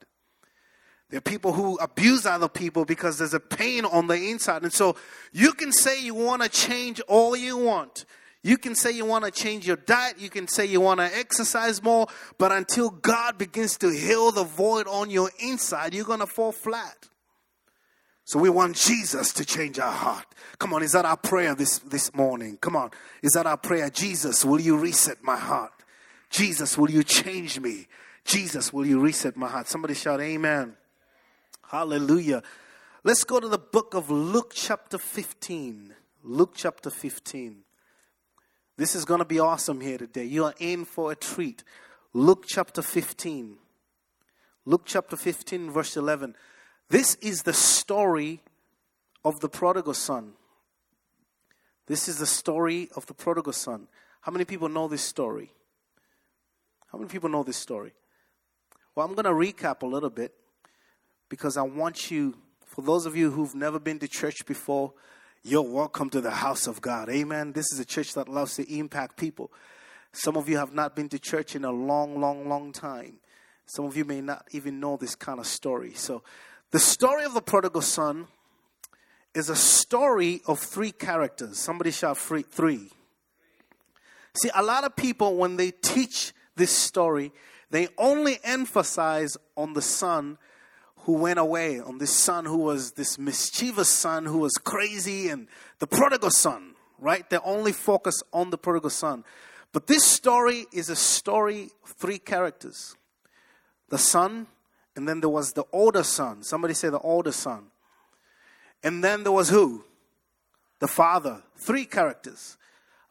There 1.11 1.19
are 1.19 1.21
people 1.21 1.53
who 1.53 1.77
abuse 1.77 2.27
other 2.27 2.49
people 2.49 2.85
because 2.85 3.19
there's 3.19 3.35
a 3.35 3.41
pain 3.41 3.85
on 3.85 4.09
the 4.09 4.31
inside. 4.31 4.63
And 4.63 4.73
so 4.73 4.97
you 5.33 5.53
can 5.53 5.73
say 5.73 6.03
you 6.03 6.15
want 6.15 6.43
to 6.43 6.49
change 6.49 7.01
all 7.03 7.37
you 7.37 7.57
want. 7.57 8.05
You 8.43 8.59
can 8.59 8.75
say 8.75 8.93
you 8.93 9.05
want 9.05 9.25
to 9.25 9.31
change 9.31 9.67
your 9.67 9.77
diet. 9.77 10.19
You 10.19 10.31
can 10.31 10.49
say 10.49 10.67
you 10.67 10.81
want 10.81 11.01
to 11.01 11.17
exercise 11.17 11.83
more. 11.83 12.07
But 12.39 12.53
until 12.53 12.91
God 12.91 13.39
begins 13.39 13.77
to 13.79 13.91
heal 13.91 14.33
the 14.33 14.45
void 14.45 14.89
on 14.89 15.11
your 15.11 15.31
inside, 15.39 15.95
you're 15.95 16.05
going 16.05 16.21
to 16.21 16.27
fall 16.27 16.53
flat. 16.53 17.09
So 18.25 18.41
we 18.41 18.51
want 18.51 18.75
Jesus 18.75 19.33
to 19.35 19.45
change 19.45 19.79
our 19.79 19.93
heart. 19.93 20.27
Come 20.59 20.75
on, 20.75 20.83
is 20.83 20.93
that 20.93 21.05
our 21.05 21.17
prayer 21.17 21.55
this, 21.55 21.79
this 21.79 22.13
morning? 22.13 22.59
Come 22.61 22.75
on, 22.75 22.91
is 23.23 23.33
that 23.33 23.47
our 23.47 23.57
prayer? 23.57 23.89
Jesus, 23.89 24.45
will 24.45 24.61
you 24.61 24.77
reset 24.77 25.23
my 25.23 25.37
heart? 25.37 25.73
Jesus, 26.29 26.77
will 26.77 26.91
you 26.91 27.05
change 27.05 27.61
me? 27.61 27.87
Jesus, 28.25 28.73
will 28.73 28.85
you 28.85 28.99
reset 28.99 29.37
my 29.37 29.47
heart? 29.47 29.69
Somebody 29.69 29.95
shout, 29.95 30.21
Amen. 30.21 30.77
Hallelujah. 31.69 32.45
Let's 33.03 33.25
go 33.25 33.41
to 33.41 33.49
the 33.49 33.59
book 33.59 33.95
of 33.95 34.09
Luke, 34.09 34.53
chapter 34.55 34.99
15. 34.99 35.95
Luke, 36.23 36.53
chapter 36.55 36.91
15. 36.91 37.57
This 38.77 38.95
is 38.95 39.05
going 39.05 39.19
to 39.19 39.25
be 39.25 39.41
awesome 39.41 39.81
here 39.81 39.99
today. 39.99 40.25
You 40.25 40.45
are 40.45 40.55
in 40.61 40.85
for 40.85 41.11
a 41.11 41.17
treat. 41.17 41.65
Luke, 42.13 42.45
chapter 42.47 42.83
15. 42.83 43.57
Luke, 44.65 44.83
chapter 44.85 45.17
15, 45.17 45.73
verse 45.73 45.97
11. 45.97 46.37
This 46.89 47.17
is 47.17 47.43
the 47.43 47.53
story 47.53 48.43
of 49.25 49.41
the 49.41 49.49
prodigal 49.49 49.95
son. 49.95 50.35
This 51.89 52.07
is 52.07 52.19
the 52.19 52.27
story 52.27 52.91
of 52.95 53.07
the 53.07 53.15
prodigal 53.15 53.53
son. 53.53 53.89
How 54.21 54.31
many 54.31 54.45
people 54.45 54.69
know 54.69 54.87
this 54.87 55.03
story? 55.03 55.51
How 56.93 56.99
many 56.99 57.11
people 57.11 57.29
know 57.29 57.43
this 57.43 57.57
story? 57.57 57.93
Well, 58.95 59.05
I'm 59.05 59.15
going 59.15 59.25
to 59.25 59.31
recap 59.31 59.83
a 59.83 59.87
little 59.87 60.11
bit 60.11 60.33
because 61.29 61.57
I 61.57 61.63
want 61.63 62.11
you, 62.11 62.37
for 62.65 62.83
those 62.83 63.07
of 63.07 63.17
you 63.17 63.31
who've 63.31 63.55
never 63.55 63.79
been 63.79 63.99
to 64.01 64.09
church 64.09 64.47
before, 64.47 64.93
you're 65.43 65.63
welcome 65.63 66.11
to 66.11 66.21
the 66.21 66.31
house 66.31 66.67
of 66.67 66.81
God. 66.81 67.09
Amen. 67.09 67.53
This 67.53 67.73
is 67.73 67.79
a 67.79 67.85
church 67.85 68.15
that 68.15 68.29
loves 68.29 68.57
to 68.57 68.73
impact 68.73 69.17
people. 69.17 69.53
Some 70.13 70.37
of 70.37 70.49
you 70.49 70.57
have 70.57 70.73
not 70.73 70.97
been 70.97 71.09
to 71.11 71.19
church 71.19 71.55
in 71.55 71.65
a 71.65 71.71
long, 71.71 72.21
long, 72.21 72.49
long 72.49 72.73
time. 72.73 73.19
Some 73.67 73.85
of 73.85 73.97
you 73.97 74.05
may 74.05 74.21
not 74.21 74.47
even 74.53 74.81
know 74.81 74.97
this 74.97 75.15
kind 75.15 75.39
of 75.39 75.47
story. 75.47 75.93
So, 75.95 76.23
the 76.71 76.79
story 76.79 77.25
of 77.25 77.35
the 77.35 77.43
prodigal 77.43 77.83
son 77.83 78.27
is 79.35 79.51
a 79.51 79.57
story 79.57 80.41
of 80.47 80.59
three 80.59 80.91
characters. 80.91 81.59
Somebody 81.59 81.91
shout 81.91 82.19
three. 82.19 82.91
See, 84.35 84.51
a 84.55 84.63
lot 84.63 84.85
of 84.85 84.97
people, 84.97 85.37
when 85.37 85.57
they 85.57 85.71
teach 85.71 86.33
this 86.57 86.71
story, 86.71 87.33
they 87.71 87.89
only 87.99 88.39
emphasize 88.43 89.37
on 89.57 89.75
the 89.75 89.83
son 89.83 90.39
who 91.07 91.13
went 91.13 91.39
away, 91.39 91.79
on 91.79 91.99
this 91.99 92.11
son 92.11 92.45
who 92.45 92.57
was 92.57 92.91
this 92.93 93.17
mischievous 93.17 93.89
son 93.89 94.27
who 94.27 94.39
was 94.39 94.55
crazy, 94.55 95.29
and 95.29 95.47
the 95.79 95.87
prodigal 95.87 96.31
son, 96.31 96.75
right? 96.99 97.31
They 97.31 97.39
only 97.45 97.71
focus 97.71 98.25
on 98.33 98.51
the 98.51 98.59
prodigal 98.59 98.91
son. 98.91 99.23
But 99.73 99.87
this 99.87 100.03
story 100.03 100.67
is 100.73 100.91
a 100.91 100.97
story 100.97 101.71
of 101.85 101.91
three 101.91 102.19
characters 102.19 102.97
the 103.89 103.99
son, 103.99 104.49
and 104.97 105.09
then 105.09 105.21
there 105.21 105.31
was 105.31 105.53
the 105.53 105.63
older 105.73 106.03
son. 106.03 106.43
Somebody 106.43 106.75
say 106.75 106.89
the 106.89 106.99
older 106.99 107.31
son. 107.31 107.67
And 108.83 109.05
then 109.05 109.23
there 109.23 109.31
was 109.31 109.49
who? 109.49 109.85
The 110.81 110.89
father. 110.89 111.41
Three 111.57 111.85
characters. 111.85 112.59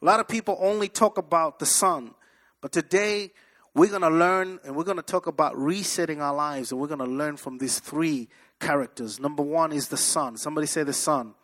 A 0.01 0.05
lot 0.05 0.19
of 0.19 0.27
people 0.27 0.57
only 0.59 0.89
talk 0.89 1.17
about 1.17 1.59
the 1.59 1.65
son. 1.65 2.13
But 2.59 2.73
today, 2.73 3.31
we're 3.75 3.89
going 3.89 4.01
to 4.01 4.09
learn 4.09 4.59
and 4.63 4.75
we're 4.75 4.85
going 4.85 4.97
to 4.97 5.03
talk 5.03 5.27
about 5.27 5.55
resetting 5.57 6.21
our 6.21 6.33
lives 6.33 6.71
and 6.71 6.79
we're 6.79 6.87
going 6.87 6.99
to 6.99 7.05
learn 7.05 7.35
from 7.35 7.57
these 7.57 7.79
three 7.79 8.29
characters. 8.59 9.19
Number 9.19 9.43
one 9.43 9.73
is 9.73 9.89
the 9.89 9.97
son. 9.97 10.37
Somebody 10.37 10.65
say 10.65 10.83
the 10.83 10.93
son. 10.93 11.35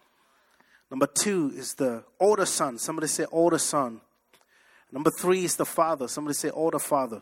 Number 0.90 1.08
two 1.08 1.52
is 1.56 1.74
the 1.74 2.06
older 2.20 2.46
son. 2.46 2.78
Somebody 2.78 3.08
say 3.08 3.26
older 3.32 3.58
son. 3.58 4.00
Number 4.94 5.12
three 5.12 5.44
is 5.44 5.58
the 5.58 5.66
father. 5.66 6.08
Somebody 6.08 6.34
say 6.34 6.50
older 6.50 6.80
father. 6.80 7.22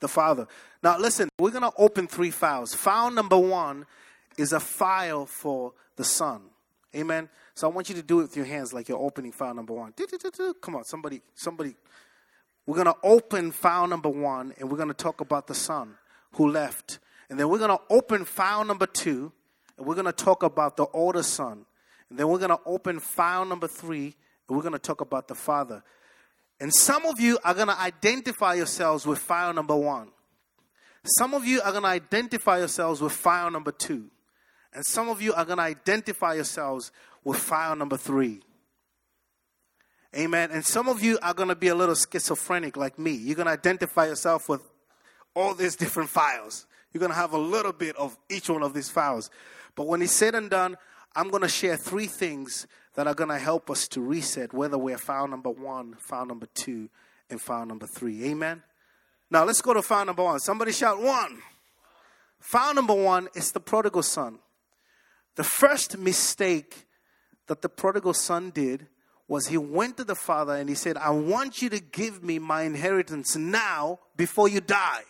The 0.00 0.08
father. 0.08 0.46
Now 0.82 0.98
listen, 0.98 1.30
we're 1.38 1.50
going 1.50 1.62
to 1.62 1.72
open 1.78 2.06
three 2.06 2.30
files. 2.30 2.74
File 2.74 3.10
number 3.10 3.38
one 3.38 3.86
is 4.36 4.52
a 4.52 4.60
file 4.60 5.24
for 5.24 5.72
the 5.96 6.04
son. 6.04 6.42
Amen. 6.94 7.30
So 7.54 7.68
I 7.68 7.72
want 7.72 7.88
you 7.88 7.94
to 7.94 8.02
do 8.02 8.20
it 8.20 8.24
with 8.24 8.36
your 8.36 8.44
hands 8.44 8.74
like 8.74 8.88
you're 8.88 8.98
opening 8.98 9.32
file 9.32 9.54
number 9.54 9.72
one. 9.72 9.94
Come 10.60 10.76
on, 10.76 10.84
somebody, 10.84 11.22
somebody 11.34 11.74
we're 12.66 12.76
going 12.76 12.86
to 12.86 12.96
open 13.02 13.50
file 13.50 13.86
number 13.86 14.08
one 14.08 14.54
and 14.58 14.70
we're 14.70 14.76
going 14.76 14.88
to 14.88 14.94
talk 14.94 15.20
about 15.20 15.46
the 15.46 15.54
son 15.54 15.96
who 16.32 16.48
left. 16.50 16.98
And 17.28 17.38
then 17.38 17.48
we're 17.48 17.58
going 17.58 17.76
to 17.76 17.82
open 17.90 18.24
file 18.24 18.64
number 18.64 18.86
two 18.86 19.32
and 19.76 19.86
we're 19.86 19.94
going 19.94 20.06
to 20.06 20.12
talk 20.12 20.42
about 20.42 20.76
the 20.76 20.86
older 20.92 21.22
son. 21.22 21.66
And 22.08 22.18
then 22.18 22.28
we're 22.28 22.38
going 22.38 22.50
to 22.50 22.60
open 22.66 23.00
file 23.00 23.44
number 23.44 23.66
three 23.66 24.14
and 24.48 24.56
we're 24.56 24.62
going 24.62 24.74
to 24.74 24.78
talk 24.78 25.00
about 25.00 25.28
the 25.28 25.34
father. 25.34 25.82
And 26.60 26.72
some 26.72 27.04
of 27.06 27.18
you 27.18 27.38
are 27.42 27.54
going 27.54 27.68
to 27.68 27.80
identify 27.80 28.54
yourselves 28.54 29.06
with 29.06 29.18
file 29.18 29.52
number 29.52 29.74
one. 29.74 30.10
Some 31.04 31.34
of 31.34 31.44
you 31.44 31.60
are 31.62 31.72
going 31.72 31.82
to 31.82 31.88
identify 31.88 32.58
yourselves 32.58 33.00
with 33.00 33.12
file 33.12 33.50
number 33.50 33.72
two. 33.72 34.08
And 34.72 34.84
some 34.86 35.08
of 35.08 35.20
you 35.20 35.34
are 35.34 35.44
going 35.44 35.58
to 35.58 35.64
identify 35.64 36.34
yourselves 36.34 36.92
with 37.24 37.38
file 37.38 37.74
number 37.74 37.96
three. 37.96 38.40
Amen. 40.14 40.50
And 40.50 40.64
some 40.64 40.88
of 40.88 41.02
you 41.02 41.18
are 41.22 41.32
going 41.32 41.48
to 41.48 41.54
be 41.54 41.68
a 41.68 41.74
little 41.74 41.94
schizophrenic 41.94 42.76
like 42.76 42.98
me. 42.98 43.12
You're 43.12 43.36
going 43.36 43.46
to 43.46 43.52
identify 43.52 44.06
yourself 44.06 44.48
with 44.48 44.60
all 45.34 45.54
these 45.54 45.74
different 45.74 46.10
files. 46.10 46.66
You're 46.92 47.00
going 47.00 47.12
to 47.12 47.16
have 47.16 47.32
a 47.32 47.38
little 47.38 47.72
bit 47.72 47.96
of 47.96 48.18
each 48.28 48.50
one 48.50 48.62
of 48.62 48.74
these 48.74 48.90
files. 48.90 49.30
But 49.74 49.86
when 49.86 50.02
it's 50.02 50.12
said 50.12 50.34
and 50.34 50.50
done, 50.50 50.76
I'm 51.16 51.30
going 51.30 51.42
to 51.42 51.48
share 51.48 51.76
three 51.76 52.06
things 52.06 52.66
that 52.94 53.06
are 53.06 53.14
going 53.14 53.30
to 53.30 53.38
help 53.38 53.70
us 53.70 53.88
to 53.88 54.02
reset, 54.02 54.52
whether 54.52 54.76
we're 54.76 54.98
file 54.98 55.26
number 55.26 55.48
one, 55.48 55.94
file 55.94 56.26
number 56.26 56.46
two, 56.54 56.90
and 57.30 57.40
file 57.40 57.64
number 57.64 57.86
three. 57.86 58.24
Amen. 58.26 58.62
Now 59.30 59.44
let's 59.44 59.62
go 59.62 59.72
to 59.72 59.80
file 59.80 60.04
number 60.04 60.22
one. 60.22 60.40
Somebody 60.40 60.72
shout 60.72 61.00
one. 61.00 61.38
File 62.38 62.74
number 62.74 62.94
one 62.94 63.28
is 63.34 63.52
the 63.52 63.60
prodigal 63.60 64.02
son. 64.02 64.40
The 65.36 65.44
first 65.44 65.96
mistake 65.96 66.86
that 67.46 67.62
the 67.62 67.70
prodigal 67.70 68.12
son 68.12 68.50
did 68.50 68.88
was 69.32 69.46
he 69.46 69.56
went 69.56 69.96
to 69.96 70.04
the 70.04 70.14
father 70.14 70.54
and 70.54 70.68
he 70.68 70.74
said, 70.74 70.98
I 70.98 71.08
want 71.08 71.62
you 71.62 71.70
to 71.70 71.80
give 71.80 72.22
me 72.22 72.38
my 72.38 72.64
inheritance 72.64 73.34
now 73.34 73.98
before 74.14 74.46
you 74.46 74.60
die. 74.60 75.04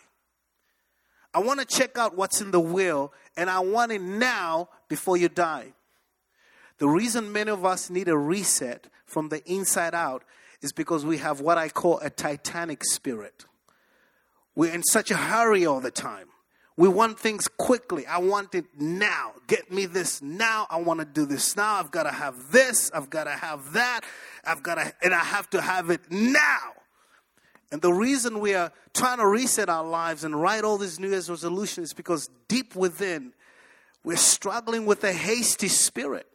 I 1.33 1.39
want 1.39 1.59
to 1.59 1.65
check 1.65 1.97
out 1.97 2.15
what's 2.15 2.39
in 2.39 2.51
the 2.51 2.59
will 2.61 3.11
and 3.35 3.49
I 3.49 3.59
want 3.59 3.91
it 3.91 4.01
now 4.01 4.69
before 4.87 5.17
you 5.17 5.27
die. 5.27 5.73
The 6.77 6.87
reason 6.87 7.33
many 7.33 7.51
of 7.51 7.65
us 7.65 7.89
need 7.89 8.07
a 8.07 8.17
reset 8.17 8.87
from 9.05 9.27
the 9.27 9.43
inside 9.43 9.93
out 9.93 10.23
is 10.61 10.71
because 10.71 11.03
we 11.03 11.17
have 11.17 11.41
what 11.41 11.57
I 11.57 11.67
call 11.67 11.99
a 11.99 12.09
titanic 12.09 12.85
spirit. 12.85 13.43
We're 14.55 14.73
in 14.73 14.83
such 14.83 15.11
a 15.11 15.17
hurry 15.17 15.65
all 15.65 15.81
the 15.81 15.91
time. 15.91 16.29
We 16.75 16.87
want 16.87 17.19
things 17.19 17.47
quickly. 17.47 18.05
I 18.07 18.17
want 18.17 18.55
it 18.55 18.65
now. 18.79 19.33
Get 19.47 19.71
me 19.71 19.85
this 19.85 20.21
now. 20.21 20.65
I 20.69 20.77
want 20.77 21.01
to 21.01 21.05
do 21.05 21.25
this 21.25 21.55
now. 21.55 21.75
I've 21.75 21.91
got 21.91 22.03
to 22.03 22.11
have 22.11 22.51
this. 22.51 22.89
I've 22.91 23.09
got 23.09 23.25
to 23.25 23.31
have 23.31 23.73
that. 23.73 24.01
I've 24.43 24.63
got 24.63 24.75
to, 24.75 24.93
and 25.03 25.13
I 25.13 25.23
have 25.23 25.49
to 25.51 25.61
have 25.61 25.89
it 25.91 26.01
now. 26.09 26.73
And 27.71 27.81
the 27.81 27.93
reason 27.93 28.39
we 28.39 28.53
are 28.55 28.71
trying 28.93 29.17
to 29.17 29.27
reset 29.27 29.69
our 29.69 29.83
lives 29.83 30.23
and 30.23 30.39
write 30.39 30.63
all 30.63 30.77
these 30.77 30.99
New 30.99 31.09
Year's 31.09 31.29
resolutions 31.29 31.89
is 31.89 31.93
because 31.93 32.29
deep 32.47 32.75
within, 32.75 33.33
we're 34.03 34.17
struggling 34.17 34.85
with 34.85 35.03
a 35.03 35.13
hasty 35.13 35.67
spirit. 35.67 36.27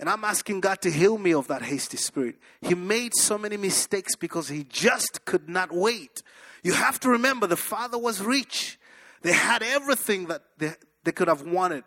And 0.00 0.08
I'm 0.08 0.24
asking 0.24 0.60
God 0.60 0.80
to 0.82 0.90
heal 0.90 1.18
me 1.18 1.34
of 1.34 1.48
that 1.48 1.62
hasty 1.62 1.96
spirit. 1.96 2.36
He 2.60 2.74
made 2.74 3.14
so 3.14 3.36
many 3.36 3.56
mistakes 3.56 4.16
because 4.16 4.48
he 4.48 4.64
just 4.64 5.24
could 5.24 5.48
not 5.48 5.72
wait. 5.72 6.22
You 6.62 6.72
have 6.72 7.00
to 7.00 7.08
remember 7.08 7.46
the 7.46 7.56
father 7.56 7.98
was 7.98 8.20
rich. 8.20 8.78
They 9.22 9.32
had 9.32 9.62
everything 9.62 10.26
that 10.26 10.42
they, 10.58 10.72
they 11.04 11.12
could 11.12 11.28
have 11.28 11.42
wanted, 11.42 11.84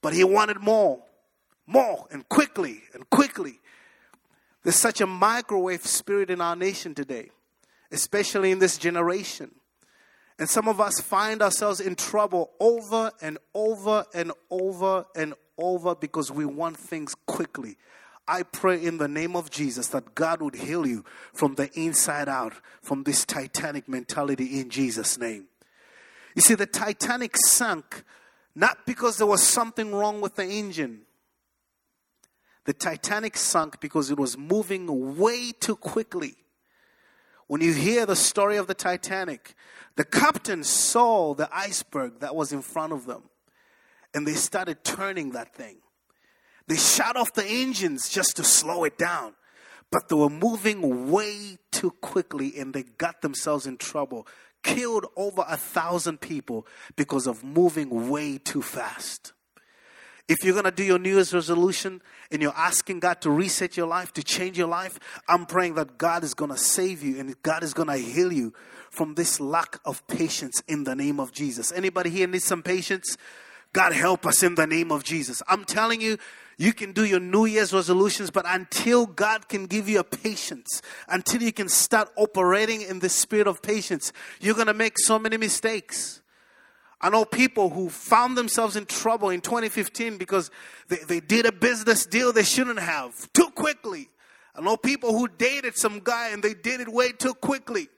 but 0.00 0.12
he 0.12 0.24
wanted 0.24 0.60
more, 0.60 1.02
more, 1.66 2.06
and 2.10 2.28
quickly, 2.28 2.82
and 2.94 3.08
quickly. 3.10 3.60
There's 4.62 4.76
such 4.76 5.00
a 5.00 5.06
microwave 5.06 5.84
spirit 5.86 6.30
in 6.30 6.40
our 6.40 6.56
nation 6.56 6.94
today, 6.94 7.30
especially 7.92 8.50
in 8.50 8.58
this 8.58 8.78
generation. 8.78 9.50
And 10.38 10.48
some 10.48 10.68
of 10.68 10.80
us 10.80 11.00
find 11.00 11.42
ourselves 11.42 11.80
in 11.80 11.94
trouble 11.94 12.50
over 12.58 13.12
and 13.20 13.38
over 13.54 14.04
and 14.14 14.32
over 14.50 15.06
and 15.14 15.34
over 15.56 15.94
because 15.94 16.30
we 16.30 16.44
want 16.44 16.76
things 16.76 17.14
quickly. 17.26 17.76
I 18.26 18.42
pray 18.42 18.82
in 18.82 18.98
the 18.98 19.06
name 19.06 19.36
of 19.36 19.50
Jesus 19.50 19.88
that 19.88 20.14
God 20.14 20.40
would 20.40 20.54
heal 20.54 20.86
you 20.86 21.04
from 21.32 21.54
the 21.56 21.70
inside 21.78 22.28
out, 22.28 22.54
from 22.80 23.04
this 23.04 23.24
Titanic 23.24 23.88
mentality 23.88 24.60
in 24.60 24.70
Jesus' 24.70 25.18
name. 25.18 25.46
You 26.34 26.42
see, 26.42 26.54
the 26.54 26.66
Titanic 26.66 27.36
sank 27.36 28.04
not 28.54 28.86
because 28.86 29.18
there 29.18 29.26
was 29.26 29.42
something 29.42 29.92
wrong 29.92 30.20
with 30.20 30.36
the 30.36 30.44
engine. 30.44 31.02
The 32.64 32.72
Titanic 32.72 33.36
sunk 33.36 33.80
because 33.80 34.10
it 34.10 34.18
was 34.18 34.38
moving 34.38 35.18
way 35.18 35.52
too 35.52 35.76
quickly. 35.76 36.36
When 37.46 37.60
you 37.60 37.72
hear 37.74 38.06
the 38.06 38.16
story 38.16 38.56
of 38.56 38.68
the 38.68 38.74
Titanic, 38.74 39.54
the 39.96 40.04
captain 40.04 40.64
saw 40.64 41.34
the 41.34 41.48
iceberg 41.54 42.20
that 42.20 42.34
was 42.34 42.52
in 42.52 42.62
front 42.62 42.92
of 42.92 43.06
them 43.06 43.24
and 44.14 44.26
they 44.26 44.32
started 44.32 44.82
turning 44.82 45.32
that 45.32 45.54
thing. 45.54 45.76
They 46.66 46.76
shut 46.76 47.16
off 47.16 47.34
the 47.34 47.44
engines 47.44 48.08
just 48.08 48.36
to 48.36 48.44
slow 48.44 48.84
it 48.84 48.96
down, 48.96 49.34
but 49.90 50.08
they 50.08 50.14
were 50.14 50.30
moving 50.30 51.10
way 51.10 51.58
too 51.70 51.90
quickly 52.00 52.54
and 52.58 52.72
they 52.72 52.84
got 52.84 53.20
themselves 53.20 53.66
in 53.66 53.76
trouble. 53.76 54.26
Killed 54.64 55.06
over 55.14 55.44
a 55.46 55.56
thousand 55.56 56.20
people 56.20 56.66
because 56.96 57.28
of 57.28 57.44
moving 57.44 58.10
way 58.10 58.38
too 58.38 58.62
fast. 58.62 59.32
If 60.26 60.42
you're 60.42 60.54
going 60.54 60.64
to 60.64 60.70
do 60.70 60.82
your 60.82 60.98
New 60.98 61.14
Year's 61.14 61.34
resolution 61.34 62.00
and 62.30 62.40
you're 62.40 62.56
asking 62.56 63.00
God 63.00 63.20
to 63.20 63.30
reset 63.30 63.76
your 63.76 63.86
life, 63.86 64.12
to 64.14 64.22
change 64.22 64.56
your 64.56 64.68
life, 64.68 64.98
I'm 65.28 65.44
praying 65.44 65.74
that 65.74 65.98
God 65.98 66.24
is 66.24 66.32
going 66.32 66.50
to 66.50 66.56
save 66.56 67.02
you 67.02 67.20
and 67.20 67.40
God 67.42 67.62
is 67.62 67.74
going 67.74 67.88
to 67.88 67.96
heal 67.96 68.32
you 68.32 68.54
from 68.90 69.14
this 69.14 69.38
lack 69.38 69.78
of 69.84 70.06
patience 70.06 70.62
in 70.66 70.84
the 70.84 70.94
name 70.94 71.20
of 71.20 71.30
Jesus. 71.30 71.72
Anybody 71.72 72.08
here 72.08 72.26
needs 72.26 72.44
some 72.44 72.62
patience? 72.62 73.18
God 73.74 73.92
help 73.92 74.24
us 74.24 74.42
in 74.42 74.54
the 74.54 74.66
name 74.66 74.90
of 74.90 75.04
Jesus. 75.04 75.42
I'm 75.46 75.64
telling 75.64 76.00
you, 76.00 76.16
you 76.56 76.72
can 76.72 76.92
do 76.92 77.04
your 77.04 77.20
New 77.20 77.46
Year's 77.46 77.72
resolutions, 77.72 78.30
but 78.30 78.44
until 78.46 79.06
God 79.06 79.48
can 79.48 79.66
give 79.66 79.88
you 79.88 80.00
a 80.00 80.04
patience, 80.04 80.82
until 81.08 81.42
you 81.42 81.52
can 81.52 81.68
start 81.68 82.10
operating 82.16 82.82
in 82.82 83.00
the 83.00 83.08
spirit 83.08 83.46
of 83.46 83.62
patience, 83.62 84.12
you're 84.40 84.54
going 84.54 84.68
to 84.68 84.74
make 84.74 84.98
so 84.98 85.18
many 85.18 85.36
mistakes. 85.36 86.22
I 87.00 87.10
know 87.10 87.24
people 87.24 87.70
who 87.70 87.90
found 87.90 88.38
themselves 88.38 88.76
in 88.76 88.86
trouble 88.86 89.30
in 89.30 89.40
2015 89.40 90.16
because 90.16 90.50
they, 90.88 90.98
they 91.06 91.20
did 91.20 91.44
a 91.44 91.52
business 91.52 92.06
deal 92.06 92.32
they 92.32 92.44
shouldn't 92.44 92.78
have 92.78 93.32
too 93.32 93.50
quickly. 93.50 94.08
I 94.56 94.62
know 94.62 94.76
people 94.76 95.12
who 95.12 95.28
dated 95.28 95.76
some 95.76 96.00
guy 96.00 96.30
and 96.30 96.42
they 96.42 96.54
did 96.54 96.80
it 96.80 96.88
way 96.88 97.10
too 97.12 97.34
quickly. 97.34 97.88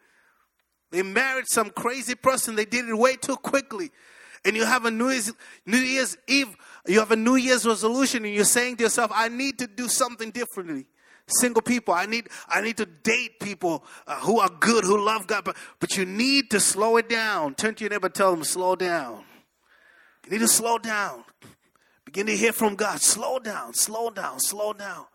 They 0.90 1.02
married 1.02 1.46
some 1.48 1.70
crazy 1.70 2.14
person, 2.14 2.56
they 2.56 2.64
did 2.64 2.88
it 2.88 2.96
way 2.96 3.16
too 3.16 3.36
quickly 3.36 3.90
and 4.46 4.56
you 4.56 4.64
have 4.64 4.84
a 4.84 4.90
New 4.90 5.10
Year's, 5.10 5.32
New 5.66 5.78
Year's 5.78 6.16
Eve, 6.28 6.56
you 6.88 7.00
have 7.00 7.10
a 7.10 7.16
New 7.16 7.36
Year's 7.36 7.66
resolution, 7.66 8.24
and 8.24 8.34
you're 8.34 8.44
saying 8.44 8.76
to 8.76 8.84
yourself, 8.84 9.10
I 9.14 9.28
need 9.28 9.58
to 9.58 9.66
do 9.66 9.88
something 9.88 10.30
differently. 10.30 10.86
Single 11.28 11.62
people, 11.62 11.92
I 11.92 12.06
need, 12.06 12.28
I 12.48 12.60
need 12.60 12.76
to 12.76 12.86
date 12.86 13.40
people 13.40 13.84
uh, 14.06 14.20
who 14.20 14.38
are 14.38 14.48
good, 14.60 14.84
who 14.84 15.04
love 15.04 15.26
God, 15.26 15.44
but, 15.44 15.56
but 15.80 15.96
you 15.96 16.04
need 16.04 16.50
to 16.50 16.60
slow 16.60 16.98
it 16.98 17.08
down. 17.08 17.54
Turn 17.56 17.74
to 17.74 17.84
your 17.84 17.90
neighbor, 17.90 18.08
tell 18.08 18.30
them, 18.32 18.44
slow 18.44 18.76
down. 18.76 19.24
You 20.24 20.32
need 20.32 20.38
to 20.38 20.48
slow 20.48 20.78
down. 20.78 21.24
Begin 22.04 22.26
to 22.26 22.36
hear 22.36 22.52
from 22.52 22.76
God. 22.76 23.00
Slow 23.00 23.40
down, 23.40 23.74
slow 23.74 24.10
down, 24.10 24.38
slow 24.38 24.72
down. 24.72 25.06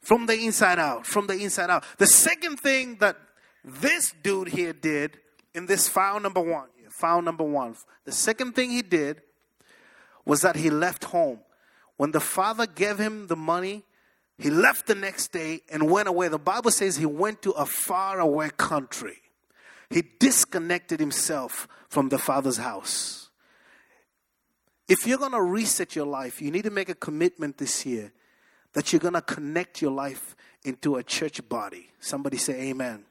From 0.00 0.24
the 0.24 0.34
inside 0.34 0.78
out, 0.78 1.06
from 1.06 1.26
the 1.26 1.34
inside 1.34 1.68
out. 1.68 1.84
The 1.98 2.06
second 2.06 2.58
thing 2.58 2.96
that 3.00 3.16
this 3.62 4.14
dude 4.22 4.48
here 4.48 4.72
did 4.72 5.18
in 5.54 5.66
this 5.66 5.88
file 5.88 6.20
number 6.20 6.40
one, 6.40 6.68
file 6.98 7.20
number 7.20 7.44
one. 7.44 7.74
The 8.04 8.12
second 8.12 8.54
thing 8.54 8.70
he 8.70 8.82
did 8.82 9.20
was 10.26 10.42
that 10.42 10.56
he 10.56 10.68
left 10.68 11.04
home. 11.04 11.38
When 11.96 12.10
the 12.10 12.20
father 12.20 12.66
gave 12.66 12.98
him 12.98 13.28
the 13.28 13.36
money, 13.36 13.84
he 14.38 14.50
left 14.50 14.86
the 14.86 14.94
next 14.94 15.32
day 15.32 15.62
and 15.70 15.90
went 15.90 16.08
away. 16.08 16.28
The 16.28 16.38
Bible 16.38 16.70
says 16.70 16.96
he 16.96 17.06
went 17.06 17.40
to 17.42 17.52
a 17.52 17.64
faraway 17.64 18.50
country. 18.54 19.16
He 19.88 20.02
disconnected 20.18 21.00
himself 21.00 21.66
from 21.88 22.10
the 22.10 22.18
father's 22.18 22.58
house. 22.58 23.30
If 24.88 25.06
you're 25.06 25.18
going 25.18 25.32
to 25.32 25.42
reset 25.42 25.96
your 25.96 26.06
life, 26.06 26.42
you 26.42 26.50
need 26.50 26.64
to 26.64 26.70
make 26.70 26.88
a 26.88 26.94
commitment 26.94 27.56
this 27.56 27.86
year 27.86 28.12
that 28.74 28.92
you're 28.92 29.00
going 29.00 29.14
to 29.14 29.22
connect 29.22 29.80
your 29.80 29.90
life 29.90 30.36
into 30.64 30.96
a 30.96 31.02
church 31.02 31.48
body. 31.48 31.88
Somebody 31.98 32.36
say, 32.36 32.68
Amen. 32.68 33.04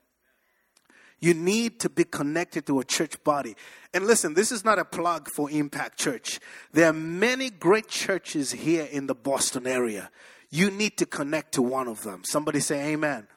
You 1.19 1.34
need 1.34 1.80
to 1.80 1.89
be 1.89 2.04
connected 2.04 2.67
to 2.67 2.80
a 2.80 2.84
church 2.84 3.23
body. 3.23 3.56
And 3.93 4.06
listen, 4.06 4.34
this 4.34 4.51
is 4.51 4.65
not 4.65 4.80
a 4.80 4.86
plug 4.86 5.30
for 5.30 5.49
Impact 5.49 5.97
Church. 5.97 6.39
There 6.73 6.89
are 6.89 6.93
many 6.93 7.49
great 7.49 7.88
churches 7.88 8.51
here 8.51 8.88
in 8.91 9.08
the 9.08 9.15
Boston 9.15 9.65
area. 9.65 10.12
You 10.49 10.71
need 10.71 10.97
to 10.97 11.06
connect 11.06 11.54
to 11.54 11.62
one 11.62 11.88
of 11.88 12.04
them. 12.04 12.23
Somebody 12.25 12.60
say 12.60 12.93
amen. 12.93 13.28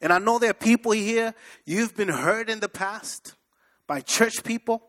And 0.00 0.12
I 0.12 0.18
know 0.18 0.38
there 0.38 0.50
are 0.50 0.54
people 0.54 0.92
here, 0.92 1.34
you've 1.64 1.96
been 1.96 2.08
hurt 2.08 2.50
in 2.50 2.60
the 2.60 2.68
past 2.68 3.34
by 3.86 4.00
church 4.00 4.44
people. 4.44 4.82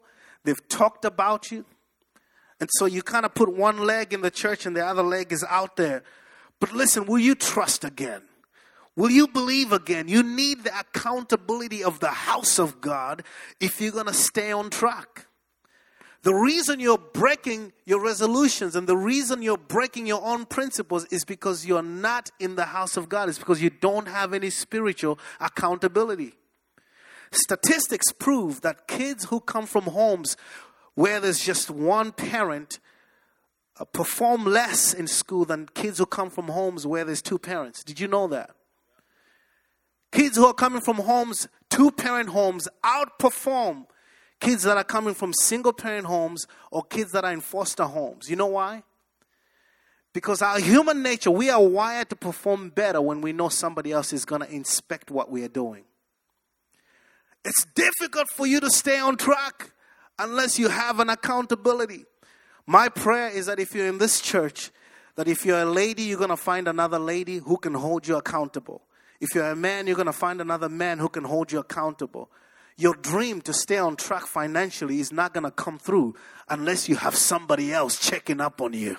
They've 0.43 0.67
talked 0.67 1.05
about 1.05 1.51
you. 1.51 1.65
And 2.59 2.69
so 2.73 2.85
you 2.85 3.01
kind 3.01 3.25
of 3.25 3.33
put 3.33 3.53
one 3.53 3.79
leg 3.85 4.13
in 4.13 4.21
the 4.21 4.31
church 4.31 4.65
and 4.65 4.75
the 4.75 4.85
other 4.85 5.03
leg 5.03 5.31
is 5.31 5.45
out 5.47 5.75
there. 5.75 6.03
But 6.59 6.73
listen, 6.73 7.05
will 7.05 7.19
you 7.19 7.35
trust 7.35 7.83
again? 7.83 8.23
Will 8.95 9.11
you 9.11 9.27
believe 9.27 9.73
again? 9.73 10.07
You 10.07 10.23
need 10.23 10.63
the 10.63 10.77
accountability 10.77 11.83
of 11.83 11.99
the 11.99 12.11
house 12.11 12.59
of 12.59 12.79
God 12.79 13.23
if 13.59 13.81
you're 13.81 13.91
going 13.91 14.05
to 14.05 14.13
stay 14.13 14.51
on 14.51 14.69
track. 14.69 15.27
The 16.21 16.33
reason 16.33 16.79
you're 16.79 16.97
breaking 16.97 17.71
your 17.85 18.01
resolutions 18.01 18.75
and 18.75 18.87
the 18.87 18.97
reason 18.97 19.43
you're 19.43 19.57
breaking 19.57 20.07
your 20.07 20.23
own 20.23 20.45
principles 20.45 21.05
is 21.11 21.23
because 21.23 21.67
you're 21.67 21.83
not 21.83 22.31
in 22.39 22.55
the 22.55 22.65
house 22.65 22.97
of 22.97 23.09
God. 23.09 23.29
It's 23.29 23.37
because 23.37 23.61
you 23.61 23.69
don't 23.69 24.07
have 24.07 24.33
any 24.33 24.49
spiritual 24.49 25.19
accountability. 25.39 26.33
Statistics 27.31 28.11
prove 28.11 28.61
that 28.61 28.87
kids 28.87 29.25
who 29.25 29.39
come 29.39 29.67
from 29.67 29.83
homes 29.83 30.35
where 30.95 31.19
there's 31.19 31.41
just 31.41 31.69
one 31.69 32.11
parent 32.11 32.79
uh, 33.77 33.85
perform 33.85 34.45
less 34.45 34.93
in 34.93 35.05
school 35.05 35.45
than 35.45 35.67
kids 35.75 35.99
who 35.99 36.05
come 36.05 36.29
from 36.29 36.47
homes 36.47 36.87
where 36.87 37.03
there's 37.03 37.21
two 37.21 37.37
parents. 37.37 37.83
Did 37.83 37.99
you 37.99 38.07
know 38.07 38.27
that? 38.27 38.51
Kids 40.15 40.37
who 40.37 40.45
are 40.45 40.53
coming 40.53 40.79
from 40.79 40.95
homes, 40.95 41.49
two 41.69 41.91
parent 41.91 42.29
homes, 42.29 42.69
outperform 42.85 43.85
kids 44.39 44.63
that 44.63 44.77
are 44.77 44.83
coming 44.85 45.13
from 45.13 45.33
single 45.33 45.73
parent 45.73 46.07
homes 46.07 46.47
or 46.71 46.83
kids 46.83 47.11
that 47.11 47.25
are 47.25 47.33
in 47.33 47.41
foster 47.41 47.83
homes. 47.83 48.29
You 48.29 48.37
know 48.37 48.45
why? 48.45 48.83
Because 50.13 50.41
our 50.41 50.57
human 50.57 51.03
nature, 51.03 51.31
we 51.31 51.49
are 51.49 51.61
wired 51.61 52.09
to 52.11 52.15
perform 52.15 52.69
better 52.69 53.01
when 53.01 53.19
we 53.19 53.33
know 53.33 53.49
somebody 53.49 53.91
else 53.91 54.13
is 54.13 54.23
going 54.23 54.41
to 54.41 54.49
inspect 54.49 55.11
what 55.11 55.29
we 55.29 55.43
are 55.43 55.49
doing. 55.49 55.83
It's 57.43 57.65
difficult 57.75 58.29
for 58.29 58.47
you 58.47 58.61
to 58.61 58.69
stay 58.69 58.97
on 58.97 59.17
track 59.17 59.73
unless 60.17 60.57
you 60.57 60.69
have 60.69 61.01
an 61.01 61.09
accountability. 61.09 62.05
My 62.65 62.87
prayer 62.87 63.27
is 63.27 63.47
that 63.47 63.59
if 63.59 63.75
you're 63.75 63.87
in 63.87 63.97
this 63.97 64.21
church, 64.21 64.71
that 65.17 65.27
if 65.27 65.45
you're 65.45 65.59
a 65.59 65.65
lady, 65.65 66.03
you're 66.03 66.17
going 66.17 66.29
to 66.29 66.37
find 66.37 66.69
another 66.69 66.99
lady 66.99 67.39
who 67.39 67.57
can 67.57 67.73
hold 67.73 68.07
you 68.07 68.15
accountable. 68.15 68.81
If 69.25 69.33
you're 69.33 69.49
a 69.49 69.55
man, 69.55 69.87
you're 69.87 69.95
going 69.95 70.05
to 70.05 70.13
find 70.13 70.39
another 70.39 70.69
man 70.69 70.99
who 70.99 71.09
can 71.09 71.23
hold 71.23 71.51
you 71.51 71.57
accountable. 71.57 72.29
Your 72.77 72.93
dream 72.93 73.41
to 73.41 73.53
stay 73.53 73.79
on 73.79 73.95
track 73.95 74.27
financially 74.27 74.99
is 74.99 75.11
not 75.11 75.33
going 75.33 75.45
to 75.45 75.49
come 75.49 75.79
through 75.79 76.13
unless 76.47 76.87
you 76.87 76.95
have 76.97 77.15
somebody 77.15 77.73
else 77.73 77.97
checking 77.99 78.39
up 78.39 78.61
on 78.61 78.73
you. 78.73 78.97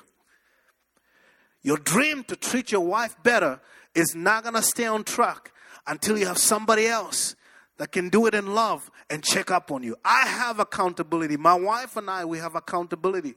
Your 1.62 1.76
dream 1.76 2.24
to 2.24 2.34
treat 2.34 2.72
your 2.72 2.80
wife 2.80 3.14
better 3.22 3.60
is 3.94 4.16
not 4.16 4.42
going 4.42 4.56
to 4.56 4.62
stay 4.62 4.86
on 4.86 5.04
track 5.04 5.52
until 5.86 6.18
you 6.18 6.26
have 6.26 6.38
somebody 6.38 6.88
else 6.88 7.36
that 7.78 7.92
can 7.92 8.08
do 8.08 8.26
it 8.26 8.34
in 8.34 8.52
love 8.52 8.90
and 9.08 9.22
check 9.22 9.52
up 9.52 9.70
on 9.70 9.84
you. 9.84 9.94
I 10.04 10.26
have 10.26 10.58
accountability. 10.58 11.36
My 11.36 11.54
wife 11.54 11.96
and 11.96 12.10
I, 12.10 12.24
we 12.24 12.38
have 12.38 12.56
accountability. 12.56 13.36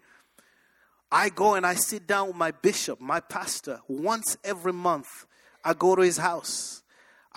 I 1.11 1.29
go 1.29 1.53
and 1.53 1.67
I 1.67 1.75
sit 1.75 2.07
down 2.07 2.29
with 2.29 2.35
my 2.35 2.49
bishop, 2.49 2.99
my 2.99 3.19
pastor, 3.19 3.79
once 3.87 4.37
every 4.43 4.73
month 4.73 5.27
I 5.63 5.75
go 5.75 5.95
to 5.95 6.01
his 6.01 6.17
house. 6.17 6.78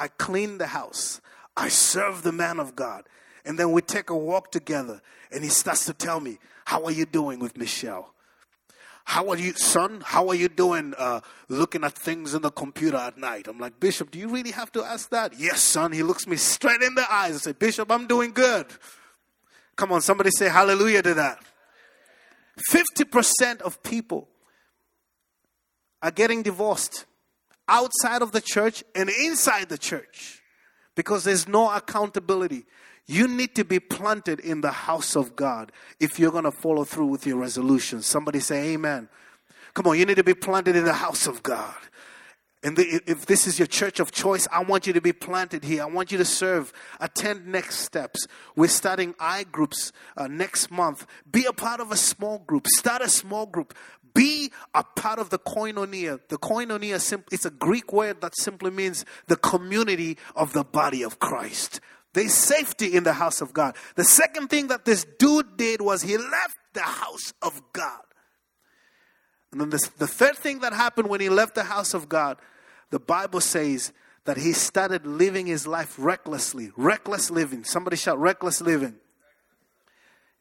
I 0.02 0.08
clean 0.08 0.58
the 0.58 0.66
house. 0.66 1.20
I 1.56 1.68
serve 1.68 2.24
the 2.24 2.32
man 2.32 2.58
of 2.58 2.74
God. 2.74 3.04
And 3.44 3.56
then 3.56 3.70
we 3.70 3.82
take 3.82 4.10
a 4.10 4.16
walk 4.16 4.50
together. 4.50 5.00
And 5.30 5.44
he 5.44 5.48
starts 5.48 5.86
to 5.86 5.92
tell 5.92 6.18
me, 6.18 6.38
How 6.64 6.84
are 6.84 6.90
you 6.90 7.06
doing 7.06 7.38
with 7.38 7.56
Michelle? 7.56 8.12
How 9.04 9.28
are 9.28 9.38
you, 9.38 9.52
son? 9.52 10.02
How 10.04 10.28
are 10.28 10.34
you 10.34 10.48
doing 10.48 10.94
uh, 10.98 11.20
looking 11.48 11.84
at 11.84 11.92
things 11.92 12.34
in 12.34 12.42
the 12.42 12.50
computer 12.50 12.96
at 12.96 13.16
night? 13.16 13.46
I'm 13.46 13.60
like, 13.60 13.78
Bishop, 13.78 14.10
do 14.10 14.18
you 14.18 14.28
really 14.28 14.50
have 14.50 14.72
to 14.72 14.82
ask 14.82 15.08
that? 15.10 15.38
Yes, 15.38 15.60
son. 15.60 15.92
He 15.92 16.02
looks 16.02 16.26
me 16.26 16.36
straight 16.36 16.82
in 16.82 16.96
the 16.96 17.06
eyes 17.12 17.32
and 17.32 17.40
say, 17.40 17.52
Bishop, 17.52 17.88
I'm 17.92 18.08
doing 18.08 18.32
good. 18.32 18.66
Come 19.76 19.92
on, 19.92 20.00
somebody 20.00 20.30
say 20.30 20.48
hallelujah 20.48 21.02
to 21.02 21.14
that. 21.14 21.38
50% 22.72 23.60
of 23.62 23.80
people 23.84 24.26
are 26.02 26.10
getting 26.10 26.42
divorced 26.42 27.06
outside 27.72 28.22
of 28.22 28.32
the 28.32 28.40
church 28.40 28.84
and 28.94 29.08
inside 29.08 29.68
the 29.68 29.78
church 29.78 30.42
because 30.94 31.24
there's 31.24 31.48
no 31.48 31.70
accountability. 31.70 32.64
You 33.06 33.26
need 33.26 33.56
to 33.56 33.64
be 33.64 33.80
planted 33.80 34.38
in 34.38 34.60
the 34.60 34.70
house 34.70 35.16
of 35.16 35.34
God 35.34 35.72
if 35.98 36.20
you're 36.20 36.30
going 36.30 36.44
to 36.44 36.52
follow 36.52 36.84
through 36.84 37.06
with 37.06 37.26
your 37.26 37.38
resolutions. 37.38 38.06
Somebody 38.06 38.40
say 38.40 38.74
amen. 38.74 39.08
Come 39.74 39.86
on, 39.86 39.98
you 39.98 40.04
need 40.04 40.18
to 40.18 40.24
be 40.24 40.34
planted 40.34 40.76
in 40.76 40.84
the 40.84 40.92
house 40.92 41.26
of 41.26 41.42
God. 41.42 41.74
And 42.64 42.76
the, 42.76 43.02
if 43.06 43.26
this 43.26 43.48
is 43.48 43.58
your 43.58 43.66
church 43.66 43.98
of 43.98 44.12
choice, 44.12 44.46
I 44.52 44.62
want 44.62 44.86
you 44.86 44.92
to 44.92 45.00
be 45.00 45.12
planted 45.12 45.64
here. 45.64 45.82
I 45.82 45.86
want 45.86 46.12
you 46.12 46.18
to 46.18 46.24
serve. 46.24 46.72
Attend 47.00 47.46
next 47.46 47.80
steps. 47.80 48.28
We're 48.54 48.68
starting 48.68 49.14
I 49.18 49.42
groups 49.44 49.92
uh, 50.16 50.28
next 50.28 50.70
month. 50.70 51.06
Be 51.30 51.44
a 51.44 51.52
part 51.52 51.80
of 51.80 51.90
a 51.90 51.96
small 51.96 52.38
group. 52.38 52.68
Start 52.68 53.02
a 53.02 53.08
small 53.08 53.46
group. 53.46 53.74
Be 54.14 54.52
a 54.74 54.84
part 54.84 55.18
of 55.18 55.30
the 55.30 55.38
koinonia. 55.40 56.20
The 56.28 56.38
koinonia 56.38 57.24
is 57.32 57.44
a 57.44 57.50
Greek 57.50 57.92
word 57.92 58.20
that 58.20 58.36
simply 58.36 58.70
means 58.70 59.04
the 59.26 59.36
community 59.36 60.18
of 60.36 60.52
the 60.52 60.62
body 60.62 61.02
of 61.02 61.18
Christ. 61.18 61.80
There's 62.14 62.34
safety 62.34 62.94
in 62.94 63.04
the 63.04 63.14
house 63.14 63.40
of 63.40 63.52
God. 63.52 63.74
The 63.96 64.04
second 64.04 64.48
thing 64.48 64.68
that 64.68 64.84
this 64.84 65.04
dude 65.18 65.56
did 65.56 65.80
was 65.80 66.02
he 66.02 66.16
left 66.16 66.56
the 66.74 66.82
house 66.82 67.32
of 67.42 67.60
God. 67.72 68.02
And 69.50 69.60
then 69.60 69.70
this, 69.70 69.88
the 69.88 70.06
third 70.06 70.36
thing 70.36 70.60
that 70.60 70.72
happened 70.72 71.08
when 71.08 71.20
he 71.20 71.28
left 71.28 71.54
the 71.54 71.64
house 71.64 71.94
of 71.94 72.08
God 72.08 72.38
the 72.92 73.00
Bible 73.00 73.40
says 73.40 73.90
that 74.26 74.36
he 74.36 74.52
started 74.52 75.06
living 75.06 75.46
his 75.46 75.66
life 75.66 75.94
recklessly. 75.98 76.70
Reckless 76.76 77.30
living. 77.30 77.64
Somebody 77.64 77.96
shout, 77.96 78.20
reckless 78.20 78.60
living. 78.60 78.96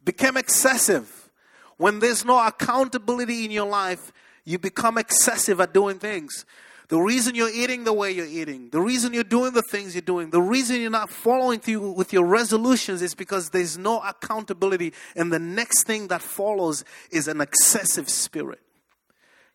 Became 0.04 0.36
excessive. 0.36 1.30
When 1.78 2.00
there's 2.00 2.26
no 2.26 2.46
accountability 2.46 3.46
in 3.46 3.52
your 3.52 3.68
life, 3.68 4.12
you 4.44 4.60
become 4.60 4.98
excessive 4.98 5.62
at 5.62 5.74
doing 5.74 5.98
things. 5.98 6.46
The 6.90 7.00
reason 7.00 7.36
you're 7.36 7.50
eating 7.50 7.86
the 7.86 7.94
way 7.94 8.12
you're 8.12 8.26
eating, 8.26 8.70
the 8.70 8.82
reason 8.82 9.14
you're 9.14 9.24
doing 9.24 9.54
the 9.54 9.62
things 9.62 9.96
you're 9.96 10.02
doing, 10.02 10.30
the 10.30 10.42
reason 10.42 10.82
you're 10.82 10.90
not 10.90 11.10
following 11.10 11.62
through 11.62 11.94
with 11.94 12.12
your 12.12 12.26
resolutions 12.26 13.02
is 13.02 13.16
because 13.16 13.52
there's 13.52 13.78
no 13.78 14.02
accountability. 14.02 14.92
And 15.16 15.32
the 15.32 15.40
next 15.40 15.84
thing 15.84 16.10
that 16.10 16.22
follows 16.22 16.84
is 17.12 17.30
an 17.30 17.40
excessive 17.40 18.10
spirit. 18.10 18.60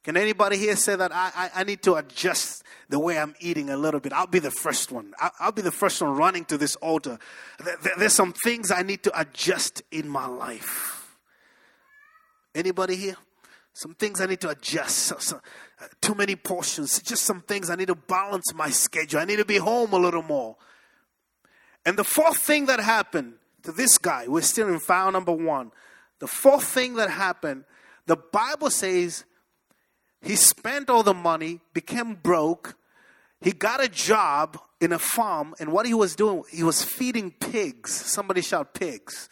Can 0.06 0.16
anybody 0.16 0.56
here 0.56 0.76
say 0.76 0.94
that 0.94 1.10
I, 1.12 1.32
I, 1.34 1.50
I, 1.56 1.64
need 1.64 1.82
to 1.82 1.96
adjust 1.96 2.62
the 2.88 2.96
way 2.96 3.18
I'm 3.18 3.34
eating 3.40 3.70
a 3.70 3.76
little 3.76 3.98
bit? 3.98 4.12
I'll 4.12 4.28
be 4.28 4.38
the 4.38 4.52
first 4.52 4.92
one. 4.92 5.12
I'll, 5.18 5.32
I'll 5.40 5.52
be 5.52 5.62
the 5.62 5.72
first 5.72 6.00
one 6.00 6.14
running 6.14 6.44
to 6.44 6.56
this 6.56 6.76
altar. 6.76 7.18
There, 7.58 7.92
there's 7.98 8.12
some 8.12 8.32
things 8.32 8.70
I 8.70 8.82
need 8.82 9.02
to 9.02 9.20
adjust 9.20 9.82
in 9.90 10.08
my 10.08 10.26
life. 10.26 11.18
Anybody 12.54 12.94
here? 12.94 13.16
Some 13.72 13.94
things 13.94 14.20
I 14.20 14.26
need 14.26 14.40
to 14.42 14.50
adjust. 14.50 14.96
So, 14.96 15.16
so, 15.18 15.40
uh, 15.80 15.86
too 16.00 16.14
many 16.14 16.36
portions. 16.36 17.02
Just 17.02 17.24
some 17.24 17.40
things 17.40 17.68
I 17.68 17.74
need 17.74 17.88
to 17.88 17.96
balance 17.96 18.54
my 18.54 18.70
schedule. 18.70 19.18
I 19.18 19.24
need 19.24 19.38
to 19.38 19.44
be 19.44 19.56
home 19.56 19.92
a 19.92 19.98
little 19.98 20.22
more. 20.22 20.54
And 21.84 21.96
the 21.96 22.04
fourth 22.04 22.38
thing 22.38 22.66
that 22.66 22.78
happened 22.78 23.34
to 23.64 23.72
this 23.72 23.98
guy, 23.98 24.28
we're 24.28 24.42
still 24.42 24.68
in 24.68 24.78
file 24.78 25.10
number 25.10 25.32
one. 25.32 25.72
The 26.20 26.28
fourth 26.28 26.62
thing 26.62 26.94
that 26.94 27.10
happened, 27.10 27.64
the 28.06 28.16
Bible 28.16 28.70
says 28.70 29.24
he 30.26 30.34
spent 30.34 30.90
all 30.90 31.04
the 31.04 31.14
money, 31.14 31.60
became 31.72 32.14
broke. 32.14 32.76
He 33.40 33.52
got 33.52 33.82
a 33.82 33.88
job 33.88 34.58
in 34.80 34.92
a 34.92 34.98
farm, 34.98 35.54
and 35.60 35.72
what 35.72 35.86
he 35.86 35.94
was 35.94 36.16
doing, 36.16 36.42
he 36.50 36.64
was 36.64 36.82
feeding 36.82 37.30
pigs. 37.30 37.92
Somebody 37.94 38.40
shout 38.42 38.74
pigs. 38.74 39.28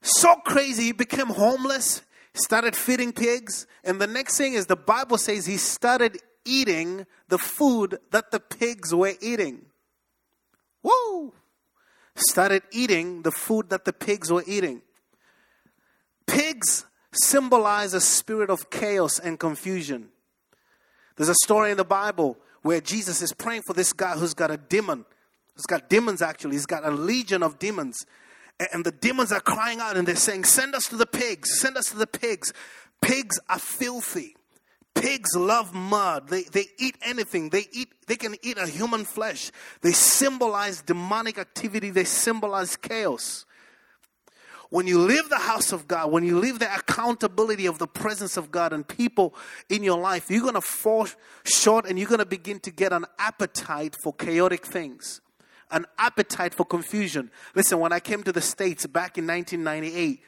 So 0.00 0.34
crazy, 0.36 0.84
he 0.84 0.92
became 0.92 1.28
homeless, 1.28 2.02
started 2.34 2.74
feeding 2.74 3.12
pigs, 3.12 3.66
and 3.84 4.00
the 4.00 4.06
next 4.06 4.38
thing 4.38 4.54
is 4.54 4.66
the 4.66 4.76
Bible 4.76 5.18
says 5.18 5.46
he 5.46 5.58
started 5.58 6.18
eating 6.44 7.06
the 7.28 7.38
food 7.38 7.98
that 8.10 8.30
the 8.30 8.40
pigs 8.40 8.94
were 8.94 9.12
eating. 9.20 9.66
Woo! 10.82 11.32
Started 12.16 12.62
eating 12.72 13.22
the 13.22 13.30
food 13.30 13.70
that 13.70 13.84
the 13.84 13.92
pigs 13.92 14.32
were 14.32 14.44
eating. 14.46 14.82
Pigs 16.26 16.86
symbolize 17.12 17.94
a 17.94 18.00
spirit 18.00 18.50
of 18.50 18.70
chaos 18.70 19.18
and 19.18 19.38
confusion. 19.38 20.08
There's 21.16 21.28
a 21.28 21.34
story 21.34 21.70
in 21.70 21.76
the 21.76 21.84
Bible 21.84 22.38
where 22.62 22.80
Jesus 22.80 23.22
is 23.22 23.32
praying 23.32 23.62
for 23.62 23.72
this 23.72 23.92
guy 23.92 24.12
who's 24.12 24.34
got 24.34 24.50
a 24.50 24.56
demon. 24.56 25.04
He's 25.54 25.66
got 25.66 25.88
demons 25.88 26.22
actually. 26.22 26.52
He's 26.52 26.66
got 26.66 26.84
a 26.84 26.90
legion 26.90 27.42
of 27.42 27.58
demons. 27.58 28.06
And 28.72 28.84
the 28.84 28.92
demons 28.92 29.32
are 29.32 29.40
crying 29.40 29.80
out 29.80 29.96
and 29.96 30.06
they're 30.06 30.16
saying, 30.16 30.44
Send 30.44 30.74
us 30.74 30.84
to 30.84 30.96
the 30.96 31.06
pigs, 31.06 31.58
send 31.58 31.76
us 31.76 31.86
to 31.86 31.96
the 31.96 32.06
pigs. 32.06 32.52
Pigs 33.00 33.38
are 33.48 33.58
filthy. 33.58 34.36
Pigs 34.94 35.34
love 35.34 35.74
mud. 35.74 36.28
They, 36.28 36.42
they 36.44 36.66
eat 36.78 36.96
anything. 37.02 37.48
They 37.48 37.66
eat 37.72 37.88
they 38.06 38.16
can 38.16 38.36
eat 38.42 38.58
a 38.58 38.66
human 38.66 39.04
flesh. 39.04 39.50
They 39.80 39.92
symbolize 39.92 40.82
demonic 40.82 41.38
activity, 41.38 41.90
they 41.90 42.04
symbolize 42.04 42.76
chaos. 42.76 43.46
When 44.72 44.86
you 44.86 45.00
leave 45.00 45.28
the 45.28 45.36
house 45.36 45.70
of 45.70 45.86
God, 45.86 46.10
when 46.10 46.24
you 46.24 46.38
leave 46.38 46.58
the 46.58 46.74
accountability 46.74 47.66
of 47.66 47.78
the 47.78 47.86
presence 47.86 48.38
of 48.38 48.50
God 48.50 48.72
and 48.72 48.88
people 48.88 49.34
in 49.68 49.82
your 49.82 50.00
life, 50.00 50.30
you're 50.30 50.40
going 50.40 50.54
to 50.54 50.62
fall 50.62 51.06
short 51.44 51.84
and 51.84 51.98
you're 51.98 52.08
going 52.08 52.20
to 52.20 52.24
begin 52.24 52.58
to 52.60 52.70
get 52.70 52.90
an 52.90 53.04
appetite 53.18 53.94
for 54.02 54.14
chaotic 54.14 54.64
things, 54.64 55.20
an 55.70 55.84
appetite 55.98 56.54
for 56.54 56.64
confusion. 56.64 57.30
Listen, 57.54 57.80
when 57.80 57.92
I 57.92 58.00
came 58.00 58.22
to 58.22 58.32
the 58.32 58.40
States 58.40 58.86
back 58.86 59.18
in 59.18 59.26
1998, 59.26 60.22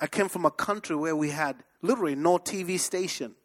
I 0.00 0.06
came 0.08 0.28
from 0.28 0.44
a 0.44 0.50
country 0.50 0.96
where 0.96 1.14
we 1.14 1.30
had 1.30 1.62
literally 1.80 2.16
no 2.16 2.38
TV 2.38 2.80
station. 2.80 3.36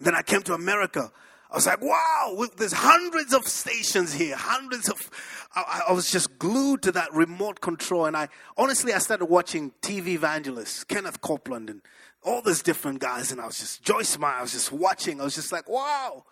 Then 0.00 0.14
I 0.14 0.22
came 0.22 0.40
to 0.44 0.54
America 0.54 1.12
I 1.50 1.54
was 1.54 1.66
like, 1.66 1.80
wow, 1.80 2.46
there's 2.56 2.72
hundreds 2.72 3.32
of 3.32 3.46
stations 3.46 4.12
here, 4.12 4.36
hundreds 4.36 4.88
of. 4.88 5.10
I, 5.54 5.84
I, 5.88 5.92
was 5.92 6.10
just 6.10 6.38
glued 6.38 6.82
to 6.82 6.92
that 6.92 7.12
remote 7.14 7.60
control. 7.60 8.06
And 8.06 8.16
I 8.16 8.28
honestly, 8.56 8.92
I 8.92 8.98
started 8.98 9.26
watching 9.26 9.72
TV 9.80 10.08
evangelists, 10.08 10.82
Kenneth 10.82 11.20
Copeland, 11.20 11.70
and 11.70 11.82
all 12.22 12.42
these 12.42 12.62
different 12.62 12.98
guys. 12.98 13.30
And 13.30 13.40
I 13.40 13.46
was 13.46 13.58
just, 13.58 13.82
Joyce 13.82 14.18
Meyer, 14.18 14.38
I 14.38 14.42
was 14.42 14.52
just 14.52 14.72
watching. 14.72 15.20
I 15.20 15.24
was 15.24 15.36
just 15.36 15.52
like, 15.52 15.68
wow. 15.68 16.24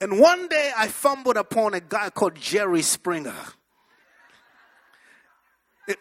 And 0.00 0.20
one 0.20 0.46
day 0.46 0.70
I 0.76 0.86
fumbled 0.88 1.36
upon 1.36 1.74
a 1.74 1.80
guy 1.80 2.10
called 2.10 2.36
Jerry 2.36 2.82
Springer. 2.82 3.34
It, 5.88 5.98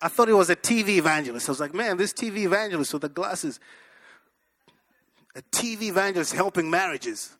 I 0.00 0.08
thought 0.08 0.28
he 0.28 0.34
was 0.34 0.48
a 0.48 0.56
TV 0.56 0.90
evangelist. 0.98 1.48
I 1.48 1.52
was 1.52 1.60
like, 1.60 1.74
man, 1.74 1.96
this 1.96 2.12
TV 2.12 2.38
evangelist 2.38 2.92
with 2.92 3.02
the 3.02 3.08
glasses, 3.08 3.58
a 5.34 5.42
TV 5.42 5.82
evangelist 5.82 6.32
helping 6.34 6.70
marriages. 6.70 7.36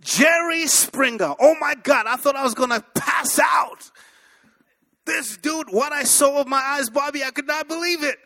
Jerry 0.00 0.66
Springer. 0.66 1.34
Oh 1.38 1.56
my 1.60 1.74
God, 1.82 2.06
I 2.06 2.16
thought 2.16 2.36
I 2.36 2.42
was 2.42 2.54
going 2.54 2.70
to 2.70 2.84
pass 2.94 3.38
out. 3.38 3.90
This 5.04 5.36
dude, 5.36 5.68
what 5.70 5.92
I 5.92 6.02
saw 6.02 6.38
with 6.38 6.48
my 6.48 6.60
eyes, 6.60 6.90
Bobby, 6.90 7.22
I 7.22 7.30
could 7.30 7.46
not 7.46 7.68
believe 7.68 8.02
it. 8.02 8.18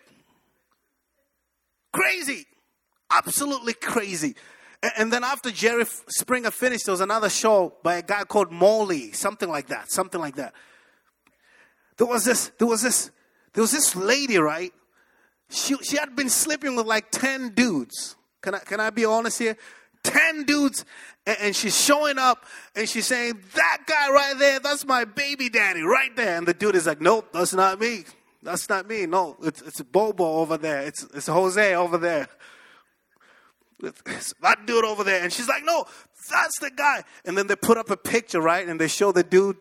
Crazy. 1.92 2.46
Absolutely 3.10 3.74
crazy. 3.74 4.34
And 4.96 5.12
then 5.12 5.24
after 5.24 5.50
Jerry 5.50 5.84
Springer 6.08 6.50
finished, 6.50 6.86
there 6.86 6.92
was 6.92 7.02
another 7.02 7.28
show 7.28 7.74
by 7.82 7.96
a 7.96 8.02
guy 8.02 8.24
called 8.24 8.50
Maury, 8.50 9.12
something 9.12 9.48
like 9.48 9.66
that, 9.68 9.90
something 9.90 10.20
like 10.20 10.36
that. 10.36 10.54
There 11.98 12.06
was 12.06 12.24
this, 12.24 12.50
there 12.58 12.66
was 12.66 12.82
this, 12.82 13.10
there 13.52 13.62
was 13.62 13.72
this 13.72 13.94
lady, 13.94 14.38
right? 14.38 14.72
She, 15.50 15.76
she 15.82 15.98
had 15.98 16.16
been 16.16 16.30
sleeping 16.30 16.76
with 16.76 16.86
like 16.86 17.10
10 17.10 17.50
dudes. 17.50 18.16
Can 18.40 18.54
I, 18.54 18.60
can 18.60 18.80
I 18.80 18.88
be 18.88 19.04
honest 19.04 19.38
here? 19.38 19.58
10 20.02 20.44
dudes 20.44 20.84
and 21.26 21.54
she's 21.54 21.78
showing 21.78 22.18
up 22.18 22.46
and 22.74 22.88
she's 22.88 23.06
saying, 23.06 23.40
That 23.54 23.78
guy 23.86 24.10
right 24.10 24.38
there, 24.38 24.60
that's 24.60 24.86
my 24.86 25.04
baby 25.04 25.48
daddy 25.48 25.82
right 25.82 26.14
there. 26.16 26.36
And 26.36 26.46
the 26.46 26.54
dude 26.54 26.74
is 26.74 26.86
like, 26.86 27.00
Nope, 27.00 27.28
that's 27.32 27.52
not 27.52 27.80
me. 27.80 28.04
That's 28.42 28.68
not 28.68 28.88
me. 28.88 29.06
No, 29.06 29.36
it's, 29.42 29.60
it's 29.62 29.82
Bobo 29.82 30.24
over 30.24 30.56
there. 30.56 30.80
It's, 30.82 31.04
it's 31.14 31.26
Jose 31.26 31.74
over 31.74 31.98
there. 31.98 32.28
It's 33.82 34.34
that 34.42 34.66
dude 34.66 34.84
over 34.84 35.04
there. 35.04 35.22
And 35.22 35.32
she's 35.32 35.48
like, 35.48 35.64
No, 35.64 35.84
that's 36.30 36.58
the 36.60 36.70
guy. 36.70 37.04
And 37.24 37.36
then 37.36 37.46
they 37.46 37.56
put 37.56 37.76
up 37.76 37.90
a 37.90 37.96
picture, 37.96 38.40
right? 38.40 38.66
And 38.66 38.80
they 38.80 38.88
show 38.88 39.12
the 39.12 39.22
dude 39.22 39.56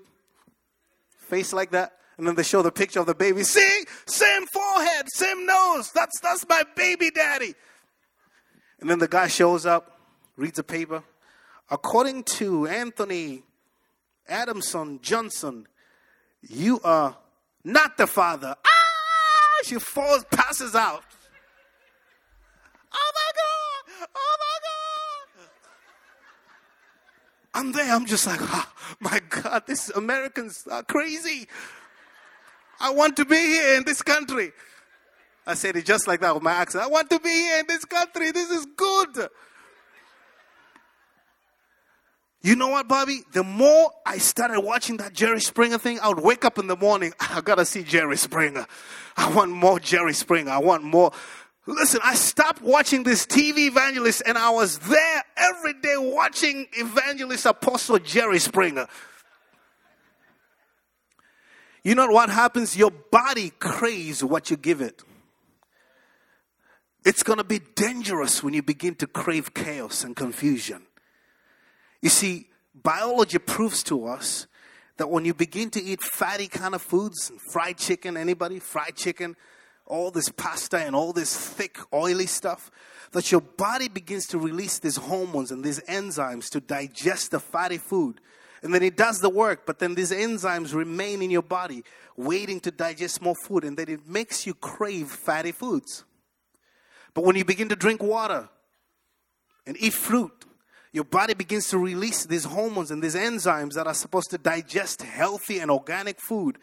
face 1.27 1.53
like 1.53 1.71
that. 1.71 1.93
And 2.17 2.27
then 2.27 2.35
they 2.35 2.43
show 2.43 2.61
the 2.61 2.71
picture 2.71 2.99
of 2.99 3.05
the 3.05 3.15
baby. 3.15 3.43
See? 3.43 3.85
Same 4.05 4.45
forehead, 4.47 5.05
same 5.13 5.45
nose. 5.45 5.89
That's, 5.91 6.19
that's 6.19 6.45
my 6.49 6.63
baby 6.75 7.11
daddy. 7.11 7.53
And 8.81 8.89
then 8.89 8.99
the 8.99 9.07
guy 9.07 9.27
shows 9.27 9.65
up 9.65 9.98
reads 10.39 10.57
a 10.57 10.63
paper. 10.63 11.03
According 11.69 12.23
to 12.23 12.65
Anthony 12.65 13.43
Adamson 14.27 14.99
Johnson, 15.01 15.67
you 16.47 16.79
are 16.83 17.17
not 17.63 17.97
the 17.97 18.07
father. 18.07 18.55
Ah! 18.65 19.61
She 19.63 19.75
falls, 19.75 20.23
passes 20.31 20.73
out. 20.73 21.03
Oh 22.93 23.11
my 23.15 23.31
God! 23.35 24.07
Oh 24.15 24.37
my 24.39 24.57
God! 24.63 25.49
I'm 27.53 27.71
there, 27.73 27.93
I'm 27.93 28.05
just 28.05 28.25
like, 28.25 28.39
oh 28.41 28.71
my 29.01 29.19
God, 29.29 29.63
these 29.67 29.89
Americans 29.89 30.65
are 30.71 30.83
crazy. 30.83 31.47
I 32.79 32.91
want 32.91 33.17
to 33.17 33.25
be 33.25 33.35
here 33.35 33.75
in 33.77 33.83
this 33.83 34.01
country. 34.01 34.53
I 35.45 35.55
said 35.55 35.75
it 35.75 35.85
just 35.85 36.07
like 36.07 36.21
that 36.21 36.33
with 36.33 36.43
my 36.43 36.53
accent. 36.53 36.85
I 36.85 36.87
want 36.87 37.09
to 37.09 37.19
be 37.19 37.29
here 37.29 37.59
in 37.59 37.65
this 37.67 37.83
country. 37.83 38.31
This 38.31 38.49
is 38.49 38.65
good. 38.77 39.29
You 42.41 42.55
know 42.55 42.69
what, 42.69 42.87
Bobby? 42.87 43.21
The 43.33 43.43
more 43.43 43.91
I 44.05 44.17
started 44.17 44.61
watching 44.61 44.97
that 44.97 45.13
Jerry 45.13 45.41
Springer 45.41 45.77
thing, 45.77 45.99
I 45.99 46.07
would 46.07 46.21
wake 46.21 46.45
up 46.45 46.57
in 46.57 46.67
the 46.67 46.77
morning. 46.77 47.13
I 47.19 47.41
gotta 47.41 47.65
see 47.65 47.83
Jerry 47.83 48.17
Springer. 48.17 48.65
I 49.17 49.33
want 49.33 49.51
more 49.51 49.79
Jerry 49.79 50.13
Springer. 50.13 50.51
I 50.51 50.59
want 50.59 50.83
more. 50.83 51.11
Listen, 51.65 51.99
I 52.03 52.15
stopped 52.15 52.61
watching 52.61 53.03
this 53.03 53.25
TV 53.25 53.67
evangelist 53.67 54.23
and 54.25 54.37
I 54.37 54.49
was 54.51 54.79
there 54.79 55.23
every 55.37 55.73
day 55.73 55.95
watching 55.97 56.67
evangelist 56.73 57.45
apostle 57.45 57.99
Jerry 57.99 58.39
Springer. 58.39 58.87
You 61.83 61.95
know 61.95 62.07
what 62.07 62.29
happens? 62.29 62.75
Your 62.75 62.91
body 62.91 63.51
craves 63.59 64.23
what 64.23 64.49
you 64.49 64.57
give 64.57 64.81
it. 64.81 65.03
It's 67.05 67.23
going 67.23 67.37
to 67.37 67.43
be 67.43 67.59
dangerous 67.75 68.43
when 68.43 68.53
you 68.53 68.61
begin 68.61 68.95
to 68.95 69.07
crave 69.07 69.53
chaos 69.53 70.03
and 70.03 70.15
confusion. 70.15 70.85
You 72.01 72.09
see, 72.09 72.47
biology 72.73 73.39
proves 73.39 73.83
to 73.83 74.05
us 74.07 74.47
that 74.97 75.09
when 75.09 75.25
you 75.25 75.33
begin 75.33 75.69
to 75.71 75.83
eat 75.83 76.01
fatty 76.01 76.47
kind 76.47 76.75
of 76.75 76.81
foods, 76.81 77.31
fried 77.51 77.77
chicken, 77.77 78.17
anybody? 78.17 78.59
Fried 78.59 78.95
chicken, 78.95 79.35
all 79.85 80.11
this 80.11 80.29
pasta 80.29 80.77
and 80.77 80.95
all 80.95 81.13
this 81.13 81.35
thick, 81.35 81.77
oily 81.93 82.25
stuff, 82.25 82.69
that 83.11 83.31
your 83.31 83.41
body 83.41 83.87
begins 83.87 84.27
to 84.27 84.37
release 84.37 84.79
these 84.79 84.97
hormones 84.97 85.51
and 85.51 85.63
these 85.63 85.79
enzymes 85.81 86.49
to 86.49 86.59
digest 86.59 87.31
the 87.31 87.39
fatty 87.39 87.77
food. 87.77 88.21
And 88.61 88.73
then 88.73 88.83
it 88.83 88.97
does 88.97 89.19
the 89.19 89.29
work, 89.29 89.65
but 89.65 89.79
then 89.79 89.95
these 89.95 90.11
enzymes 90.11 90.73
remain 90.73 91.21
in 91.21 91.31
your 91.31 91.41
body 91.41 91.83
waiting 92.17 92.59
to 92.59 92.71
digest 92.71 93.21
more 93.21 93.35
food, 93.47 93.63
and 93.63 93.77
then 93.77 93.87
it 93.87 94.05
makes 94.07 94.45
you 94.45 94.53
crave 94.53 95.07
fatty 95.07 95.53
foods. 95.53 96.03
But 97.13 97.23
when 97.23 97.37
you 97.37 97.45
begin 97.45 97.69
to 97.69 97.75
drink 97.75 98.03
water 98.03 98.49
and 99.65 99.77
eat 99.79 99.93
fruit, 99.93 100.45
your 100.91 101.03
body 101.03 101.33
begins 101.33 101.67
to 101.69 101.77
release 101.77 102.25
these 102.25 102.45
hormones 102.45 102.91
and 102.91 103.03
these 103.03 103.15
enzymes 103.15 103.73
that 103.73 103.87
are 103.87 103.93
supposed 103.93 104.31
to 104.31 104.37
digest 104.37 105.01
healthy 105.01 105.59
and 105.59 105.69
organic 105.69 106.19
food. 106.19 106.57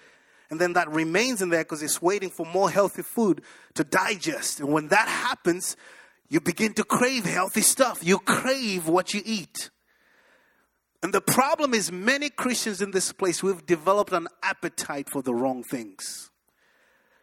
And 0.51 0.61
then 0.61 0.75
that 0.75 0.89
remains 0.89 1.43
in 1.43 1.49
there 1.49 1.65
because 1.65 1.83
it's 1.83 2.03
waiting 2.03 2.31
for 2.31 2.47
more 2.47 2.71
healthy 2.71 3.03
food 3.03 3.43
to 3.75 3.85
digest. 3.85 4.61
And 4.61 4.73
when 4.73 4.89
that 4.89 5.09
happens, 5.09 5.77
you 6.29 6.41
begin 6.41 6.75
to 6.75 6.85
crave 6.85 7.25
healthy 7.25 7.61
stuff. 7.61 8.01
You 8.03 8.19
crave 8.19 8.89
what 8.89 9.15
you 9.15 9.23
eat. 9.25 9.71
And 11.03 11.13
the 11.13 11.21
problem 11.21 11.75
is, 11.75 11.93
many 11.93 12.31
Christians 12.31 12.81
in 12.81 12.91
this 12.91 13.13
place, 13.13 13.43
we've 13.43 13.65
developed 13.65 14.13
an 14.13 14.29
appetite 14.43 15.09
for 15.09 15.23
the 15.23 15.35
wrong 15.35 15.63
things 15.63 16.31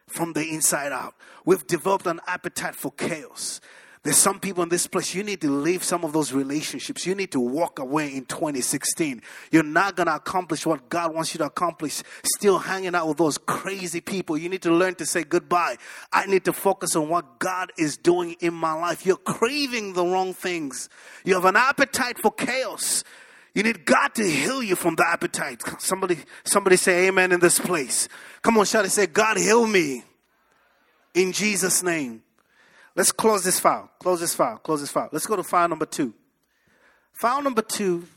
from 0.08 0.34
the 0.34 0.48
inside 0.50 0.92
out. 0.92 1.16
We've 1.46 1.66
developed 1.66 2.06
an 2.06 2.22
appetite 2.28 2.76
for 2.76 2.92
chaos. 2.92 3.60
There's 4.04 4.18
some 4.18 4.38
people 4.42 4.64
in 4.64 4.70
this 4.70 4.86
place, 4.86 5.16
you 5.16 5.24
need 5.24 5.40
to 5.42 5.50
leave 5.50 5.82
some 5.82 6.04
of 6.04 6.12
those 6.12 6.34
relationships. 6.34 7.06
You 7.06 7.16
need 7.16 7.32
to 7.32 7.40
walk 7.40 7.80
away 7.80 8.14
in 8.14 8.26
2016. 8.26 9.22
You're 9.50 9.64
not 9.64 9.96
going 9.96 10.08
to 10.08 10.16
accomplish 10.16 10.66
what 10.66 10.90
God 10.90 11.16
wants 11.16 11.34
you 11.34 11.38
to 11.38 11.46
accomplish, 11.46 12.04
still 12.26 12.60
hanging 12.60 12.96
out 12.96 13.08
with 13.08 13.18
those 13.18 13.38
crazy 13.38 14.02
people. 14.02 14.38
You 14.38 14.50
need 14.50 14.62
to 14.64 14.74
learn 14.74 14.96
to 14.96 15.06
say 15.06 15.24
goodbye. 15.24 15.78
I 16.12 16.26
need 16.26 16.44
to 16.46 16.54
focus 16.54 16.98
on 16.98 17.08
what 17.08 17.40
God 17.40 17.72
is 17.78 17.96
doing 17.96 18.36
in 18.42 18.54
my 18.54 18.74
life. 18.74 19.06
You're 19.06 19.16
craving 19.16 19.94
the 19.94 20.04
wrong 20.04 20.34
things. 20.34 20.90
You 21.24 21.36
have 21.36 21.46
an 21.46 21.56
appetite 21.56 22.20
for 22.20 22.32
chaos. 22.32 23.06
You 23.56 23.64
need 23.64 23.86
God 23.86 24.16
to 24.16 24.24
heal 24.24 24.62
you 24.62 24.76
from 24.76 24.96
the 24.96 25.08
appetite. 25.08 25.62
Somebody, 25.80 26.18
somebody 26.44 26.76
say 26.76 27.08
amen 27.08 27.32
in 27.32 27.40
this 27.40 27.58
place. 27.58 28.10
Come 28.42 28.58
on, 28.58 28.66
shout 28.66 28.84
it. 28.84 28.90
Say, 28.90 29.08
God, 29.08 29.38
heal 29.38 29.66
me 29.66 30.04
in 31.14 31.32
Jesus' 31.32 31.84
name. 31.84 32.22
Let's 32.96 33.12
close 33.12 33.44
this 33.44 33.60
file. 33.60 33.90
Close 34.00 34.20
this 34.20 34.36
file. 34.36 34.58
Close 34.58 34.82
this 34.82 34.92
file. 34.92 35.10
Let's 35.12 35.26
go 35.26 35.36
to 35.36 35.44
file 35.44 35.68
number 35.68 35.86
two. 35.86 36.14
File 37.14 37.42
number 37.42 37.62
two, 37.62 38.08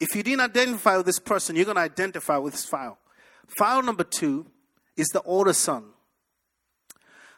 if 0.00 0.14
you 0.14 0.22
didn't 0.22 0.40
identify 0.40 0.96
with 0.96 1.06
this 1.06 1.18
person, 1.18 1.56
you're 1.56 1.64
going 1.64 1.76
to 1.76 1.80
identify 1.80 2.36
with 2.36 2.54
this 2.54 2.64
file. 2.64 2.98
File 3.58 3.82
number 3.82 4.04
two 4.04 4.46
is 4.96 5.08
the 5.08 5.22
older 5.22 5.52
son. 5.52 5.84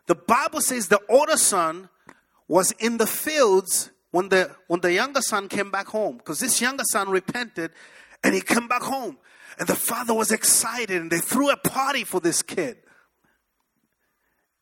The 0.06 0.14
Bible 0.14 0.60
says 0.60 0.88
the 0.88 1.00
older 1.08 1.36
son 1.36 1.88
was 2.48 2.72
in 2.72 2.98
the 2.98 3.06
fields 3.06 3.90
when 4.12 4.28
the 4.28 4.54
when 4.68 4.80
the 4.80 4.92
younger 4.92 5.20
son 5.20 5.48
came 5.48 5.70
back 5.70 5.88
home 5.88 6.16
because 6.18 6.38
this 6.38 6.60
younger 6.60 6.84
son 6.90 7.10
repented 7.10 7.72
and 8.22 8.34
he 8.34 8.40
came 8.40 8.68
back 8.68 8.82
home 8.82 9.18
and 9.58 9.66
the 9.66 9.74
father 9.74 10.14
was 10.14 10.30
excited 10.30 11.00
and 11.00 11.10
they 11.10 11.18
threw 11.18 11.50
a 11.50 11.56
party 11.56 12.04
for 12.04 12.20
this 12.20 12.40
kid 12.40 12.76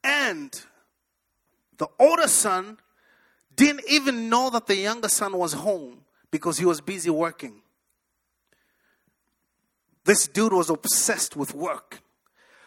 and 0.02 0.64
the 1.78 1.88
older 1.98 2.28
son 2.28 2.78
didn't 3.56 3.84
even 3.88 4.28
know 4.28 4.50
that 4.50 4.66
the 4.66 4.76
younger 4.76 5.08
son 5.08 5.36
was 5.36 5.52
home 5.52 6.04
because 6.30 6.58
he 6.58 6.64
was 6.64 6.80
busy 6.80 7.10
working. 7.10 7.62
This 10.04 10.26
dude 10.28 10.52
was 10.52 10.70
obsessed 10.70 11.36
with 11.36 11.54
work. 11.54 12.00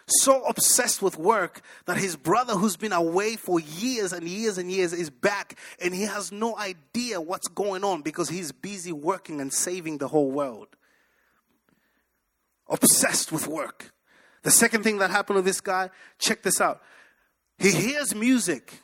So 0.08 0.42
obsessed 0.44 1.02
with 1.02 1.18
work 1.18 1.60
that 1.84 1.98
his 1.98 2.16
brother, 2.16 2.54
who's 2.54 2.78
been 2.78 2.94
away 2.94 3.36
for 3.36 3.60
years 3.60 4.14
and 4.14 4.26
years 4.26 4.56
and 4.56 4.72
years, 4.72 4.94
is 4.94 5.10
back 5.10 5.58
and 5.80 5.94
he 5.94 6.04
has 6.04 6.32
no 6.32 6.56
idea 6.56 7.20
what's 7.20 7.48
going 7.48 7.84
on 7.84 8.00
because 8.00 8.30
he's 8.30 8.50
busy 8.50 8.90
working 8.90 9.40
and 9.40 9.52
saving 9.52 9.98
the 9.98 10.08
whole 10.08 10.30
world. 10.30 10.68
Obsessed 12.70 13.30
with 13.32 13.46
work. 13.46 13.92
The 14.44 14.50
second 14.50 14.82
thing 14.82 14.98
that 14.98 15.10
happened 15.10 15.36
to 15.36 15.42
this 15.42 15.60
guy, 15.60 15.90
check 16.18 16.42
this 16.42 16.60
out. 16.60 16.80
He 17.58 17.70
hears 17.70 18.14
music 18.14 18.80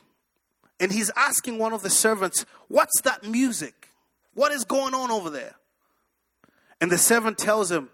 and 0.79 0.91
he's 0.91 1.11
asking 1.15 1.57
one 1.57 1.73
of 1.73 1.83
the 1.83 1.89
servants, 1.89 2.45
What's 2.67 3.01
that 3.01 3.23
music? 3.23 3.89
What 4.33 4.51
is 4.51 4.65
going 4.65 4.93
on 4.93 5.11
over 5.11 5.29
there? 5.29 5.55
And 6.81 6.91
the 6.91 6.97
servant 6.97 7.37
tells 7.37 7.71
him, 7.71 7.89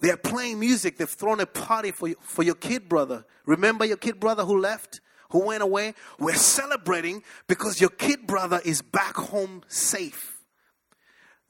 They're 0.00 0.16
playing 0.16 0.58
music. 0.58 0.96
They've 0.96 1.08
thrown 1.08 1.40
a 1.40 1.46
party 1.46 1.90
for, 1.90 2.08
you, 2.08 2.16
for 2.20 2.42
your 2.42 2.54
kid 2.54 2.88
brother. 2.88 3.24
Remember 3.44 3.84
your 3.84 3.96
kid 3.96 4.18
brother 4.18 4.44
who 4.44 4.58
left, 4.58 5.00
who 5.30 5.46
went 5.46 5.62
away? 5.62 5.94
We're 6.18 6.34
celebrating 6.34 7.22
because 7.46 7.80
your 7.80 7.90
kid 7.90 8.26
brother 8.26 8.60
is 8.64 8.80
back 8.80 9.16
home 9.16 9.62
safe. 9.68 10.38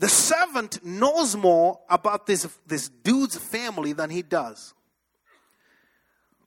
The 0.01 0.09
servant 0.09 0.85
knows 0.85 1.37
more 1.37 1.79
about 1.88 2.27
this, 2.27 2.49
this 2.66 2.88
dude's 2.88 3.37
family 3.37 3.92
than 3.92 4.11
he 4.11 4.23
does. 4.23 4.75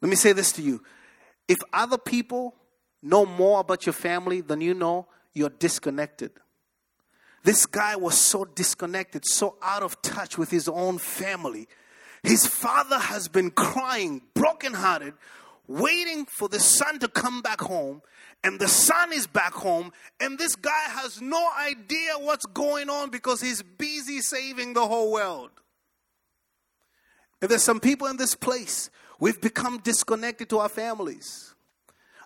Let 0.02 0.10
me 0.10 0.18
say 0.18 0.34
this 0.34 0.52
to 0.54 0.62
you. 0.62 0.84
If 1.48 1.60
other 1.72 1.98
people 1.98 2.56
know 3.06 3.26
more 3.26 3.60
about 3.60 3.86
your 3.86 3.94
family 3.94 4.42
than 4.42 4.62
you 4.62 4.74
know, 4.74 5.08
you're 5.34 5.50
disconnected. 5.50 6.32
This 7.44 7.68
guy 7.68 7.96
was 7.96 8.18
so 8.18 8.44
disconnected, 8.46 9.26
so 9.26 9.58
out 9.62 9.84
of 9.84 10.02
touch 10.02 10.38
with 10.38 10.50
his 10.50 10.68
own 10.68 10.98
family. 10.98 11.68
His 12.24 12.48
father 12.48 12.98
has 12.98 13.28
been 13.28 13.52
crying, 13.52 14.24
brokenhearted, 14.34 15.14
waiting 15.68 16.26
for 16.26 16.50
the 16.50 16.60
son 16.60 16.98
to 17.00 17.08
come 17.08 17.42
back 17.42 17.62
home. 17.62 18.02
And 18.44 18.60
the 18.60 18.68
son 18.68 19.12
is 19.12 19.26
back 19.26 19.54
home, 19.54 19.92
and 20.20 20.38
this 20.38 20.56
guy 20.56 20.84
has 20.88 21.20
no 21.20 21.50
idea 21.60 22.12
what's 22.20 22.46
going 22.46 22.92
on 22.92 23.10
because 23.10 23.42
he's 23.42 23.64
busy 23.64 24.22
saving 24.22 24.74
the 24.74 24.86
whole 24.86 25.12
world. 25.12 25.50
If 27.42 27.50
there's 27.50 27.64
some 27.64 27.80
people 27.80 28.06
in 28.06 28.18
this 28.18 28.36
place, 28.36 28.92
we've 29.20 29.42
become 29.42 29.80
disconnected 29.80 30.50
to 30.50 30.60
our 30.60 30.70
families. 30.70 31.55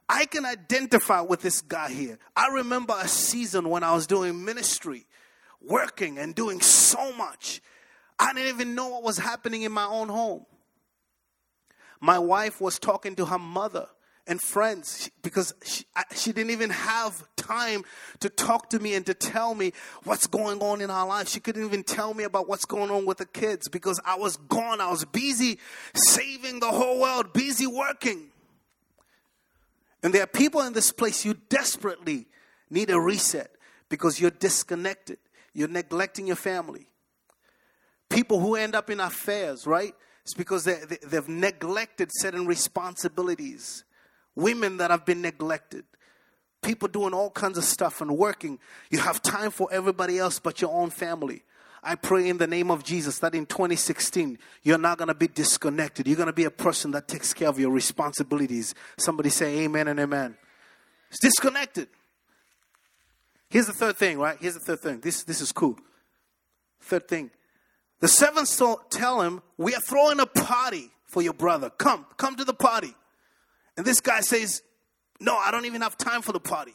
I 0.09 0.25
can 0.25 0.43
identify 0.43 1.21
with 1.21 1.41
this 1.41 1.61
guy 1.61 1.91
here. 1.91 2.17
I 2.35 2.47
remember 2.47 2.95
a 2.99 3.07
season 3.07 3.69
when 3.69 3.83
I 3.83 3.93
was 3.93 4.07
doing 4.07 4.43
ministry, 4.43 5.05
working 5.61 6.17
and 6.17 6.33
doing 6.33 6.61
so 6.61 7.13
much. 7.13 7.61
I 8.17 8.33
didn't 8.33 8.49
even 8.49 8.73
know 8.73 8.89
what 8.89 9.03
was 9.03 9.19
happening 9.19 9.61
in 9.61 9.71
my 9.71 9.85
own 9.85 10.09
home. 10.09 10.47
My 12.01 12.17
wife 12.17 12.59
was 12.59 12.79
talking 12.79 13.15
to 13.17 13.25
her 13.25 13.37
mother 13.37 13.87
and 14.25 14.41
friends 14.41 15.11
because 15.21 15.53
she, 15.63 15.85
she, 16.15 16.31
didn't 16.31 16.51
even 16.51 16.69
have 16.69 17.23
time 17.35 17.83
to 18.19 18.29
talk 18.29 18.69
to 18.69 18.79
me 18.79 18.95
and 18.95 19.05
to 19.05 19.13
tell 19.13 19.53
me 19.53 19.73
what's 20.03 20.27
going 20.27 20.59
on 20.59 20.81
in 20.81 20.89
our 20.89 21.07
life. 21.07 21.27
She 21.27 21.39
couldn't 21.39 21.65
even 21.65 21.83
tell 21.83 22.13
me 22.13 22.23
about 22.23 22.47
what's 22.47 22.65
going 22.65 22.89
on 22.89 23.05
with 23.05 23.17
the 23.17 23.25
kids 23.25 23.69
because 23.69 23.99
I 24.05 24.17
was 24.17 24.37
gone. 24.37 24.81
I 24.81 24.89
was 24.89 25.05
busy 25.05 25.59
saving 25.93 26.61
the 26.61 26.71
whole 26.71 26.99
world, 26.99 27.33
busy 27.33 27.67
working. 27.67 28.29
And 30.01 30.13
there 30.13 30.23
are 30.23 30.27
people 30.27 30.61
in 30.61 30.73
this 30.73 30.91
place 30.91 31.25
you 31.25 31.35
desperately 31.49 32.27
need 32.69 32.89
a 32.89 32.99
reset 32.99 33.51
because 33.89 34.19
you're 34.19 34.31
disconnected. 34.31 35.17
You're 35.53 35.67
neglecting 35.67 36.27
your 36.27 36.35
family. 36.35 36.87
People 38.09 38.39
who 38.39 38.55
end 38.55 38.75
up 38.75 38.89
in 38.89 38.99
affairs, 38.99 39.67
right? 39.67 39.93
It's 40.23 40.33
because 40.33 40.63
they, 40.63 40.79
they, 40.87 41.15
have 41.15 41.27
neglected 41.27 42.09
certain 42.11 42.45
responsibilities. 42.45 43.83
Women 44.35 44.77
that 44.77 44.91
have 44.91 45.05
been 45.05 45.21
neglected. 45.21 45.85
People 46.61 46.87
doing 46.87 47.13
all 47.13 47.29
kinds 47.29 47.57
of 47.57 47.63
stuff 47.63 48.01
and 48.01 48.17
working. 48.17 48.59
You 48.89 48.99
have 48.99 49.21
time 49.21 49.51
for 49.51 49.69
everybody 49.71 50.17
else 50.17 50.39
but 50.39 50.61
your 50.61 50.71
own 50.71 50.89
family. 50.89 51.43
I 51.81 51.95
pray 51.95 52.27
in 52.27 52.37
the 52.37 52.47
name 52.47 52.71
of 52.71 52.83
Jesus 52.83 53.19
that 53.19 53.33
in 53.33 53.45
2016, 53.45 54.37
you're 54.63 54.77
not 54.77 54.97
going 54.97 55.07
to 55.07 55.13
be 55.13 55.27
disconnected. 55.27 56.07
You're 56.07 56.17
going 56.17 56.27
to 56.27 56.33
be 56.33 56.43
a 56.43 56.51
person 56.51 56.91
that 56.91 57.07
takes 57.07 57.33
care 57.33 57.47
of 57.47 57.59
your 57.59 57.71
responsibilities. 57.71 58.75
Somebody 58.97 59.29
say 59.29 59.59
amen 59.59 59.87
and 59.87 59.99
amen. 59.99 60.37
It's 61.09 61.19
disconnected. 61.19 61.87
Here's 63.49 63.67
the 63.67 63.73
third 63.73 63.97
thing, 63.97 64.19
right? 64.19 64.37
Here's 64.39 64.53
the 64.53 64.59
third 64.59 64.81
thing. 64.81 64.99
This, 64.99 65.23
this 65.23 65.41
is 65.41 65.51
cool. 65.51 65.77
Third 66.81 67.07
thing. 67.07 67.31
The 67.99 68.07
servants 68.07 68.61
tell 68.89 69.21
him, 69.21 69.41
We 69.57 69.73
are 69.73 69.81
throwing 69.81 70.19
a 70.19 70.25
party 70.25 70.91
for 71.05 71.21
your 71.21 71.33
brother. 71.33 71.69
Come, 71.69 72.05
come 72.17 72.35
to 72.35 72.45
the 72.45 72.53
party. 72.53 72.93
And 73.75 73.85
this 73.85 74.01
guy 74.01 74.21
says, 74.21 74.61
No, 75.19 75.35
I 75.35 75.51
don't 75.51 75.65
even 75.65 75.81
have 75.81 75.97
time 75.97 76.21
for 76.21 76.31
the 76.31 76.39
party. 76.39 76.73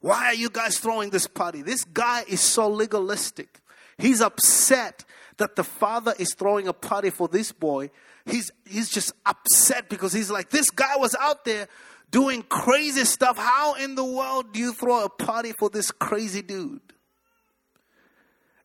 Why 0.00 0.26
are 0.26 0.34
you 0.34 0.50
guys 0.50 0.78
throwing 0.78 1.10
this 1.10 1.28
party? 1.28 1.62
This 1.62 1.84
guy 1.84 2.24
is 2.26 2.40
so 2.40 2.68
legalistic. 2.68 3.60
He's 4.02 4.20
upset 4.20 5.04
that 5.36 5.54
the 5.54 5.62
father 5.62 6.12
is 6.18 6.34
throwing 6.34 6.66
a 6.66 6.72
party 6.72 7.10
for 7.10 7.28
this 7.28 7.52
boy. 7.52 7.90
He's, 8.26 8.50
he's 8.68 8.90
just 8.90 9.12
upset 9.24 9.88
because 9.88 10.12
he's 10.12 10.28
like, 10.28 10.50
this 10.50 10.70
guy 10.70 10.96
was 10.96 11.14
out 11.20 11.44
there 11.44 11.68
doing 12.10 12.42
crazy 12.42 13.04
stuff. 13.04 13.38
How 13.38 13.74
in 13.74 13.94
the 13.94 14.04
world 14.04 14.52
do 14.52 14.58
you 14.58 14.72
throw 14.72 15.04
a 15.04 15.08
party 15.08 15.52
for 15.52 15.70
this 15.70 15.92
crazy 15.92 16.42
dude? 16.42 16.80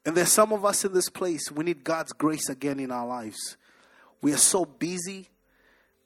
And 0.08 0.18
there's 0.18 0.32
some 0.32 0.52
of 0.52 0.66
us 0.66 0.84
in 0.84 0.94
this 0.94 1.08
place, 1.08 1.52
we 1.52 1.64
need 1.64 1.84
God's 1.84 2.14
grace 2.14 2.50
again 2.50 2.80
in 2.80 2.92
our 2.92 3.06
lives. 3.06 3.58
We 4.24 4.34
are 4.34 4.38
so 4.38 4.66
busy, 4.66 5.30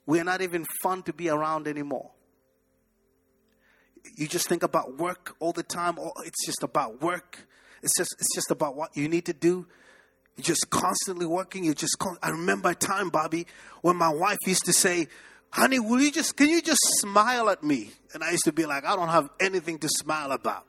we 0.06 0.20
are 0.20 0.26
not 0.26 0.42
even 0.42 0.66
fun 0.84 1.04
to 1.04 1.14
be 1.14 1.30
around 1.30 1.70
anymore. 1.70 2.12
You 4.18 4.28
just 4.28 4.50
think 4.50 4.64
about 4.64 4.98
work 4.98 5.38
all 5.40 5.54
the 5.54 5.64
time, 5.64 5.98
or 5.98 6.12
it's 6.26 6.46
just 6.46 6.64
about 6.64 7.02
work. 7.02 7.48
It's 7.82 7.98
just 7.98 8.16
it's 8.20 8.36
just 8.36 8.52
about 8.52 8.76
what 8.76 8.96
you 8.96 9.08
need 9.08 9.26
to 9.26 9.34
do. 9.34 9.68
You're 10.38 10.44
just 10.44 10.70
constantly 10.70 11.26
working. 11.26 11.64
You 11.64 11.74
just 11.74 11.98
con- 12.00 12.18
I 12.22 12.30
remember 12.30 12.70
a 12.70 12.76
time, 12.76 13.10
Bobby, 13.10 13.48
when 13.82 13.96
my 13.96 14.10
wife 14.10 14.38
used 14.46 14.66
to 14.66 14.74
say, 14.74 15.08
"Honey, 15.50 15.80
will 15.80 16.02
you 16.02 16.12
just 16.12 16.38
can 16.38 16.50
you 16.50 16.62
just 16.62 16.80
smile 17.00 17.50
at 17.50 17.64
me?" 17.64 17.92
And 18.14 18.24
I 18.24 18.32
used 18.32 18.46
to 18.46 18.52
be 18.52 18.66
like, 18.66 18.86
"I 18.86 18.96
don't 18.96 19.10
have 19.10 19.30
anything 19.40 19.80
to 19.80 19.90
smile 19.90 20.32
about." 20.32 20.66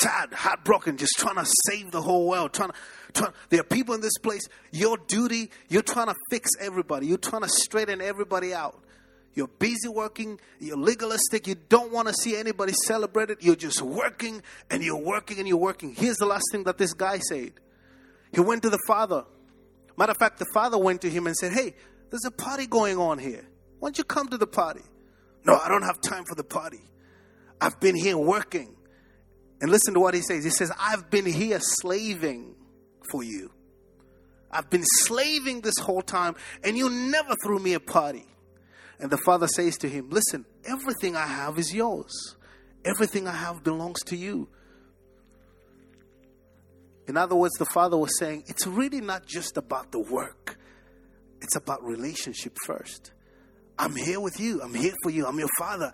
Sad, 0.00 0.32
heartbroken, 0.32 0.96
just 0.96 1.12
trying 1.18 1.36
to 1.36 1.46
save 1.66 1.90
the 1.90 2.00
whole 2.00 2.26
world. 2.26 2.54
Trying 2.54 2.70
to, 2.70 2.74
trying, 3.12 3.32
there 3.50 3.60
are 3.60 3.64
people 3.64 3.94
in 3.94 4.00
this 4.00 4.16
place. 4.22 4.42
Your 4.70 4.96
duty, 4.96 5.50
you're 5.68 5.82
trying 5.82 6.06
to 6.06 6.14
fix 6.30 6.50
everybody. 6.58 7.06
You're 7.06 7.18
trying 7.18 7.42
to 7.42 7.48
straighten 7.48 8.00
everybody 8.00 8.54
out. 8.54 8.82
You're 9.34 9.48
busy 9.48 9.88
working, 9.88 10.38
you're 10.58 10.76
legalistic, 10.76 11.46
you 11.46 11.54
don't 11.54 11.90
want 11.90 12.08
to 12.08 12.14
see 12.14 12.36
anybody 12.36 12.74
celebrate 12.86 13.30
it. 13.30 13.38
You're 13.40 13.56
just 13.56 13.80
working 13.80 14.42
and 14.70 14.82
you're 14.82 15.02
working 15.02 15.38
and 15.38 15.48
you're 15.48 15.56
working. 15.56 15.94
Here's 15.94 16.16
the 16.16 16.26
last 16.26 16.44
thing 16.52 16.64
that 16.64 16.76
this 16.76 16.92
guy 16.92 17.18
said. 17.18 17.52
He 18.32 18.40
went 18.40 18.62
to 18.62 18.70
the 18.70 18.78
father. 18.86 19.24
Matter 19.96 20.12
of 20.12 20.18
fact, 20.18 20.38
the 20.38 20.46
father 20.52 20.78
went 20.78 21.00
to 21.02 21.10
him 21.10 21.26
and 21.26 21.36
said, 21.36 21.52
Hey, 21.52 21.74
there's 22.10 22.24
a 22.26 22.30
party 22.30 22.66
going 22.66 22.98
on 22.98 23.18
here. 23.18 23.46
Why 23.78 23.88
don't 23.88 23.98
you 23.98 24.04
come 24.04 24.28
to 24.28 24.38
the 24.38 24.46
party? 24.46 24.82
No, 25.44 25.58
I 25.58 25.68
don't 25.68 25.82
have 25.82 26.00
time 26.00 26.24
for 26.24 26.34
the 26.34 26.44
party. 26.44 26.80
I've 27.60 27.80
been 27.80 27.96
here 27.96 28.18
working. 28.18 28.76
And 29.60 29.70
listen 29.70 29.94
to 29.94 30.00
what 30.00 30.14
he 30.14 30.20
says. 30.20 30.44
He 30.44 30.50
says, 30.50 30.72
I've 30.78 31.08
been 31.10 31.24
here 31.24 31.58
slaving 31.60 32.56
for 33.10 33.22
you. 33.22 33.52
I've 34.50 34.68
been 34.68 34.84
slaving 34.84 35.62
this 35.62 35.78
whole 35.78 36.02
time, 36.02 36.34
and 36.62 36.76
you 36.76 36.90
never 36.90 37.34
threw 37.42 37.58
me 37.58 37.72
a 37.74 37.80
party. 37.80 38.26
And 39.02 39.10
the 39.10 39.18
father 39.18 39.48
says 39.48 39.76
to 39.78 39.88
him, 39.88 40.10
Listen, 40.10 40.46
everything 40.64 41.16
I 41.16 41.26
have 41.26 41.58
is 41.58 41.74
yours. 41.74 42.36
Everything 42.84 43.26
I 43.26 43.32
have 43.32 43.64
belongs 43.64 44.00
to 44.06 44.16
you. 44.16 44.48
In 47.08 47.16
other 47.16 47.34
words, 47.34 47.54
the 47.58 47.66
father 47.66 47.98
was 47.98 48.16
saying, 48.16 48.44
It's 48.46 48.64
really 48.64 49.00
not 49.00 49.26
just 49.26 49.56
about 49.56 49.90
the 49.90 49.98
work, 49.98 50.56
it's 51.40 51.56
about 51.56 51.82
relationship 51.82 52.56
first. 52.64 53.10
I'm 53.76 53.96
here 53.96 54.20
with 54.20 54.38
you. 54.38 54.62
I'm 54.62 54.74
here 54.74 54.94
for 55.02 55.10
you. 55.10 55.26
I'm 55.26 55.38
your 55.38 55.48
father. 55.58 55.92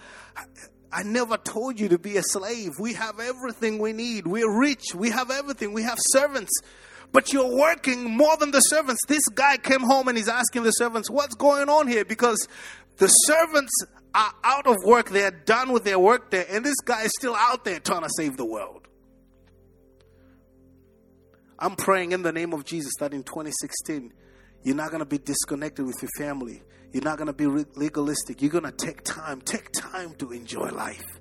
I, 0.93 1.03
never 1.05 1.39
told 1.39 1.81
you 1.81 1.89
to 1.91 1.99
be 1.99 2.19
a 2.19 2.23
slave. 2.23 2.73
We 2.79 2.93
have 2.95 3.21
everything 3.21 3.79
we 3.79 3.95
need. 3.95 4.27
We're 4.27 4.61
rich. 4.61 4.95
We 4.95 5.11
have 5.11 5.31
everything. 5.31 5.73
We 5.73 5.85
have 5.85 5.99
servants 6.11 6.51
but 7.13 7.33
you're 7.33 7.57
working 7.57 8.17
more 8.17 8.37
than 8.37 8.51
the 8.51 8.61
servants. 8.61 9.01
This 9.09 9.27
guy 9.35 9.57
came 9.57 9.81
home 9.81 10.09
and 10.09 10.17
he's 10.17 10.29
asking 10.29 10.63
the 10.63 10.73
servants, 10.73 11.11
What's 11.11 11.35
going 11.35 11.69
on 11.69 11.89
here? 11.89 12.05
Because 12.05 12.47
the 12.97 13.09
servants 13.09 13.73
are 14.15 14.33
out 14.45 14.67
of 14.67 14.77
work, 14.85 15.11
they're 15.11 15.31
done 15.31 15.73
with 15.73 15.85
their 15.85 15.99
work 15.99 16.31
there, 16.31 16.47
and 16.51 16.65
this 16.65 16.81
guy 16.85 17.03
is 17.03 17.13
still 17.19 17.35
out 17.35 17.65
there 17.65 17.81
trying 17.81 18.03
to 18.03 18.11
save 18.17 18.37
the 18.37 18.45
world. 18.45 18.89
I'm 21.59 21.77
praying 21.77 22.13
in 22.13 22.23
the 22.23 22.33
name 22.33 22.53
of 22.53 22.65
Jesus 22.65 22.93
that 23.01 23.13
in 23.13 23.25
2016, 23.25 24.13
you're 24.63 24.77
not 24.77 24.91
going 24.91 25.01
to 25.01 25.07
be 25.07 25.19
disconnected 25.19 25.87
with 25.87 25.97
your 26.01 26.11
family. 26.17 26.63
You're 26.93 27.05
not 27.05 27.19
going 27.19 27.27
to 27.27 27.33
be 27.33 27.47
legalistic. 27.47 28.41
You're 28.41 28.51
going 28.51 28.65
to 28.65 28.73
take 28.73 29.03
time. 29.03 29.41
Take 29.41 29.73
time 29.73 30.15
to 30.15 30.33
enjoy 30.33 30.71
life. 30.71 31.21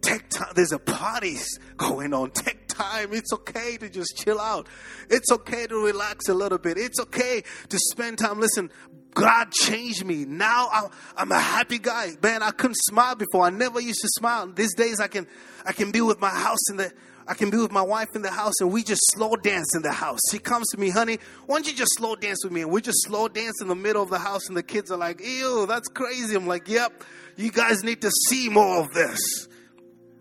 Take 0.00 0.28
time. 0.28 0.52
There's 0.54 0.72
a 0.72 0.78
parties 0.78 1.58
going 1.76 2.14
on. 2.14 2.30
Take 2.30 2.68
time. 2.80 3.12
It's 3.12 3.32
okay 3.32 3.76
to 3.78 3.88
just 3.88 4.16
chill 4.16 4.40
out. 4.40 4.68
It's 5.08 5.30
okay 5.32 5.66
to 5.66 5.84
relax 5.84 6.28
a 6.28 6.34
little 6.34 6.58
bit. 6.58 6.78
It's 6.78 7.00
okay 7.00 7.42
to 7.68 7.78
spend 7.90 8.18
time. 8.18 8.40
Listen, 8.40 8.70
God 9.14 9.52
changed 9.52 10.04
me. 10.04 10.24
Now 10.24 10.90
I'm 11.16 11.32
a 11.32 11.38
happy 11.38 11.78
guy. 11.78 12.12
Man, 12.22 12.42
I 12.42 12.50
couldn't 12.50 12.78
smile 12.88 13.16
before. 13.16 13.44
I 13.44 13.50
never 13.50 13.80
used 13.80 14.00
to 14.00 14.08
smile. 14.16 14.46
These 14.46 14.74
days 14.74 15.00
I 15.00 15.08
can 15.08 15.26
I 15.64 15.72
can 15.72 15.90
be 15.90 16.00
with 16.00 16.20
my 16.20 16.30
house 16.30 16.70
in 16.70 16.76
the 16.76 16.92
I 17.26 17.34
can 17.34 17.50
be 17.50 17.58
with 17.58 17.70
my 17.70 17.82
wife 17.82 18.08
in 18.16 18.22
the 18.22 18.30
house 18.30 18.54
and 18.60 18.72
we 18.72 18.82
just 18.82 19.02
slow 19.12 19.36
dance 19.36 19.76
in 19.76 19.82
the 19.82 19.92
house. 19.92 20.18
She 20.32 20.38
comes 20.38 20.66
to 20.70 20.80
me, 20.80 20.90
honey, 20.90 21.18
why 21.46 21.56
don't 21.56 21.66
you 21.66 21.74
just 21.74 21.92
slow 21.96 22.16
dance 22.16 22.42
with 22.42 22.52
me? 22.52 22.62
And 22.62 22.72
we 22.72 22.80
just 22.80 23.04
slow 23.04 23.28
dance 23.28 23.60
in 23.60 23.68
the 23.68 23.76
middle 23.76 24.02
of 24.02 24.10
the 24.10 24.18
house 24.18 24.48
and 24.48 24.56
the 24.56 24.64
kids 24.64 24.90
are 24.90 24.96
like, 24.96 25.20
ew, 25.20 25.66
that's 25.68 25.88
crazy. 25.88 26.34
I'm 26.34 26.48
like, 26.48 26.66
yep, 26.66 27.04
you 27.36 27.52
guys 27.52 27.84
need 27.84 28.00
to 28.02 28.10
see 28.28 28.48
more 28.48 28.80
of 28.80 28.92
this. 28.92 29.20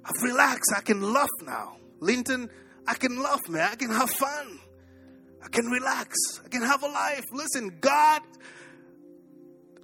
I've 0.06 0.22
relaxed. 0.22 0.72
I 0.76 0.82
can 0.82 1.02
laugh 1.02 1.30
now. 1.42 1.79
Linton, 2.00 2.50
I 2.88 2.96
can 2.96 3.22
laugh, 3.22 3.48
man. 3.50 3.70
I 3.72 3.76
can 3.76 3.92
have 3.92 4.10
fun. 4.10 4.60
I 5.44 5.48
can 5.48 5.66
relax. 5.66 6.16
I 6.44 6.48
can 6.50 6.62
have 6.62 6.84
a 6.84 6.88
life. 6.88 7.26
Listen, 7.32 7.78
God 7.80 8.22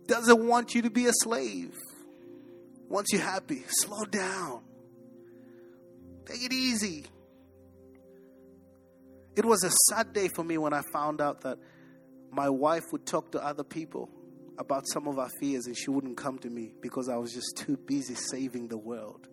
doesn't 0.08 0.48
want 0.48 0.76
you 0.76 0.84
to 0.84 0.90
be 0.90 1.06
a 1.06 1.14
slave. 1.14 1.74
Wants 2.90 3.12
you 3.14 3.20
happy. 3.20 3.64
Slow 3.68 4.06
down. 4.06 4.62
Take 6.26 6.44
it 6.44 6.54
easy. 6.54 7.06
It 9.36 9.46
was 9.46 9.64
a 9.64 9.72
sad 9.90 10.14
day 10.14 10.30
for 10.30 10.44
me 10.44 10.58
when 10.58 10.74
I 10.74 10.82
found 10.94 11.22
out 11.22 11.42
that 11.42 11.58
my 12.32 12.50
wife 12.50 12.84
would 12.92 13.06
talk 13.06 13.32
to 13.32 13.44
other 13.46 13.64
people 13.64 14.10
about 14.58 14.88
some 14.88 15.08
of 15.08 15.20
our 15.20 15.30
fears 15.40 15.66
and 15.68 15.78
she 15.78 15.90
wouldn't 15.90 16.18
come 16.18 16.38
to 16.40 16.50
me 16.50 16.74
because 16.82 17.10
I 17.10 17.18
was 17.18 17.34
just 17.34 17.58
too 17.58 17.78
busy 17.78 18.16
saving 18.16 18.70
the 18.70 18.78
world. 18.78 19.28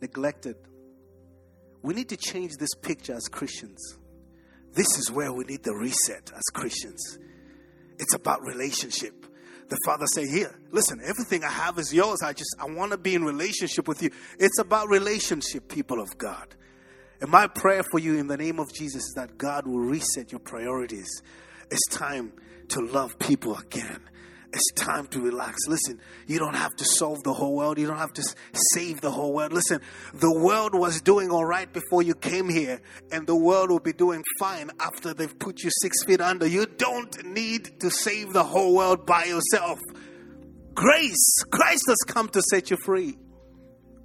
Neglected. 0.00 0.56
We 1.82 1.94
need 1.94 2.08
to 2.08 2.16
change 2.16 2.56
this 2.58 2.74
picture 2.74 3.14
as 3.14 3.28
Christians. 3.28 3.98
This 4.72 4.98
is 4.98 5.10
where 5.10 5.32
we 5.32 5.44
need 5.44 5.62
the 5.62 5.74
reset 5.74 6.30
as 6.34 6.42
Christians. 6.52 7.18
It's 7.98 8.14
about 8.14 8.42
relationship. 8.42 9.26
The 9.68 9.78
father 9.84 10.06
say, 10.06 10.26
"Here, 10.26 10.54
listen. 10.70 11.00
Everything 11.02 11.42
I 11.42 11.50
have 11.50 11.78
is 11.78 11.92
yours. 11.92 12.22
I 12.22 12.32
just 12.32 12.54
I 12.58 12.66
want 12.66 12.92
to 12.92 12.98
be 12.98 13.14
in 13.14 13.24
relationship 13.24 13.88
with 13.88 14.02
you. 14.02 14.10
It's 14.38 14.58
about 14.58 14.88
relationship, 14.88 15.68
people 15.68 16.00
of 16.00 16.16
God." 16.18 16.54
And 17.20 17.30
my 17.30 17.46
prayer 17.46 17.82
for 17.90 17.98
you 17.98 18.16
in 18.16 18.26
the 18.26 18.36
name 18.36 18.60
of 18.60 18.72
Jesus 18.72 19.04
is 19.04 19.14
that 19.16 19.38
God 19.38 19.66
will 19.66 19.80
reset 19.80 20.30
your 20.30 20.40
priorities. 20.40 21.08
It's 21.70 21.86
time 21.88 22.32
to 22.68 22.80
love 22.80 23.18
people 23.18 23.56
again. 23.56 24.02
It's 24.52 24.72
time 24.72 25.06
to 25.08 25.20
relax. 25.20 25.56
Listen, 25.68 26.00
you 26.26 26.38
don't 26.38 26.54
have 26.54 26.74
to 26.76 26.84
solve 26.84 27.22
the 27.24 27.32
whole 27.32 27.56
world. 27.56 27.78
You 27.78 27.86
don't 27.86 27.98
have 27.98 28.12
to 28.14 28.22
save 28.74 29.00
the 29.00 29.10
whole 29.10 29.32
world. 29.32 29.52
Listen, 29.52 29.80
the 30.14 30.32
world 30.32 30.74
was 30.74 31.00
doing 31.00 31.30
all 31.30 31.44
right 31.44 31.70
before 31.72 32.02
you 32.02 32.14
came 32.14 32.48
here, 32.48 32.80
and 33.10 33.26
the 33.26 33.36
world 33.36 33.70
will 33.70 33.80
be 33.80 33.92
doing 33.92 34.22
fine 34.38 34.70
after 34.80 35.12
they've 35.12 35.38
put 35.38 35.62
you 35.62 35.70
six 35.82 36.04
feet 36.04 36.20
under. 36.20 36.46
You 36.46 36.66
don't 36.66 37.24
need 37.24 37.80
to 37.80 37.90
save 37.90 38.32
the 38.32 38.44
whole 38.44 38.74
world 38.74 39.04
by 39.04 39.24
yourself. 39.24 39.78
Grace, 40.74 41.42
Christ 41.50 41.84
has 41.88 41.98
come 42.06 42.28
to 42.28 42.42
set 42.50 42.70
you 42.70 42.76
free. 42.84 43.16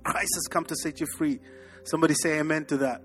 Christ 0.03 0.31
has 0.35 0.47
come 0.49 0.65
to 0.65 0.75
set 0.75 0.99
you 0.99 1.07
free. 1.17 1.39
Somebody 1.83 2.13
say 2.15 2.39
amen 2.39 2.65
to 2.65 2.77
that. 2.77 3.03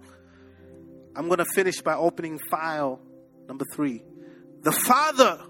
I'm 1.15 1.27
going 1.27 1.39
to 1.39 1.47
finish 1.55 1.81
by 1.81 1.95
opening 1.95 2.39
file 2.51 3.01
number 3.49 3.65
three. 3.75 4.03
The 4.63 4.73
Father 4.73 5.41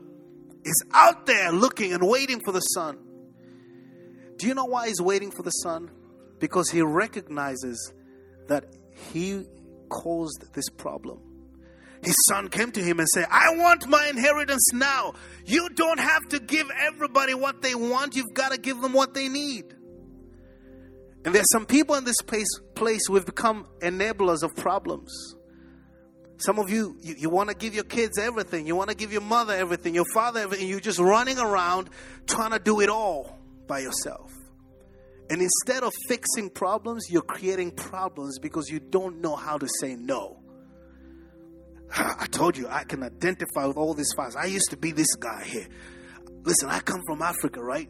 is 0.66 0.84
out 0.92 1.26
there 1.26 1.52
looking 1.52 1.92
and 1.92 2.06
waiting 2.06 2.40
for 2.40 2.52
the 2.52 2.60
son. 2.60 2.98
Do 4.36 4.46
you 4.46 4.54
know 4.54 4.64
why 4.64 4.88
he's 4.88 5.00
waiting 5.00 5.30
for 5.30 5.42
the 5.42 5.50
son? 5.50 5.90
Because 6.40 6.68
he 6.68 6.82
recognizes 6.82 7.92
that 8.48 8.66
he 9.12 9.44
caused 9.88 10.52
this 10.52 10.68
problem. 10.68 11.20
His 12.02 12.16
son 12.28 12.48
came 12.48 12.72
to 12.72 12.82
him 12.82 12.98
and 12.98 13.08
said, 13.08 13.26
I 13.30 13.56
want 13.56 13.88
my 13.88 14.08
inheritance 14.08 14.72
now. 14.72 15.14
You 15.44 15.68
don't 15.70 15.98
have 15.98 16.28
to 16.30 16.40
give 16.40 16.68
everybody 16.78 17.34
what 17.34 17.62
they 17.62 17.74
want, 17.74 18.16
you've 18.16 18.34
got 18.34 18.52
to 18.52 18.58
give 18.58 18.80
them 18.80 18.92
what 18.92 19.14
they 19.14 19.28
need. 19.28 19.72
And 21.24 21.34
there's 21.34 21.50
some 21.52 21.66
people 21.66 21.94
in 21.96 22.04
this 22.04 22.20
place, 22.22 22.48
place 22.74 23.06
who 23.06 23.14
have 23.14 23.26
become 23.26 23.66
enablers 23.80 24.42
of 24.42 24.54
problems. 24.54 25.35
Some 26.38 26.58
of 26.58 26.68
you, 26.70 26.96
you, 27.00 27.14
you 27.18 27.30
want 27.30 27.48
to 27.48 27.56
give 27.56 27.74
your 27.74 27.84
kids 27.84 28.18
everything. 28.18 28.66
You 28.66 28.76
want 28.76 28.90
to 28.90 28.96
give 28.96 29.12
your 29.12 29.22
mother 29.22 29.54
everything, 29.54 29.94
your 29.94 30.04
father 30.12 30.40
everything. 30.40 30.68
You're 30.68 30.80
just 30.80 30.98
running 30.98 31.38
around 31.38 31.88
trying 32.26 32.50
to 32.50 32.58
do 32.58 32.80
it 32.80 32.88
all 32.90 33.38
by 33.66 33.80
yourself. 33.80 34.32
And 35.28 35.42
instead 35.42 35.82
of 35.82 35.92
fixing 36.08 36.50
problems, 36.50 37.06
you're 37.10 37.22
creating 37.22 37.72
problems 37.72 38.38
because 38.38 38.68
you 38.68 38.78
don't 38.78 39.20
know 39.20 39.34
how 39.34 39.58
to 39.58 39.66
say 39.80 39.96
no. 39.96 40.40
I 41.96 42.26
told 42.30 42.56
you 42.56 42.68
I 42.68 42.84
can 42.84 43.02
identify 43.02 43.66
with 43.66 43.76
all 43.76 43.94
these 43.94 44.12
files. 44.14 44.36
I 44.36 44.46
used 44.46 44.70
to 44.70 44.76
be 44.76 44.92
this 44.92 45.14
guy 45.16 45.44
here. 45.44 45.66
Listen, 46.44 46.68
I 46.68 46.80
come 46.80 47.02
from 47.06 47.22
Africa, 47.22 47.62
right? 47.62 47.88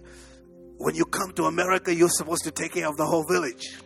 When 0.78 0.94
you 0.94 1.04
come 1.04 1.32
to 1.32 1.44
America, 1.44 1.94
you're 1.94 2.08
supposed 2.08 2.44
to 2.44 2.50
take 2.50 2.72
care 2.72 2.88
of 2.88 2.96
the 2.96 3.04
whole 3.04 3.24
village. 3.28 3.76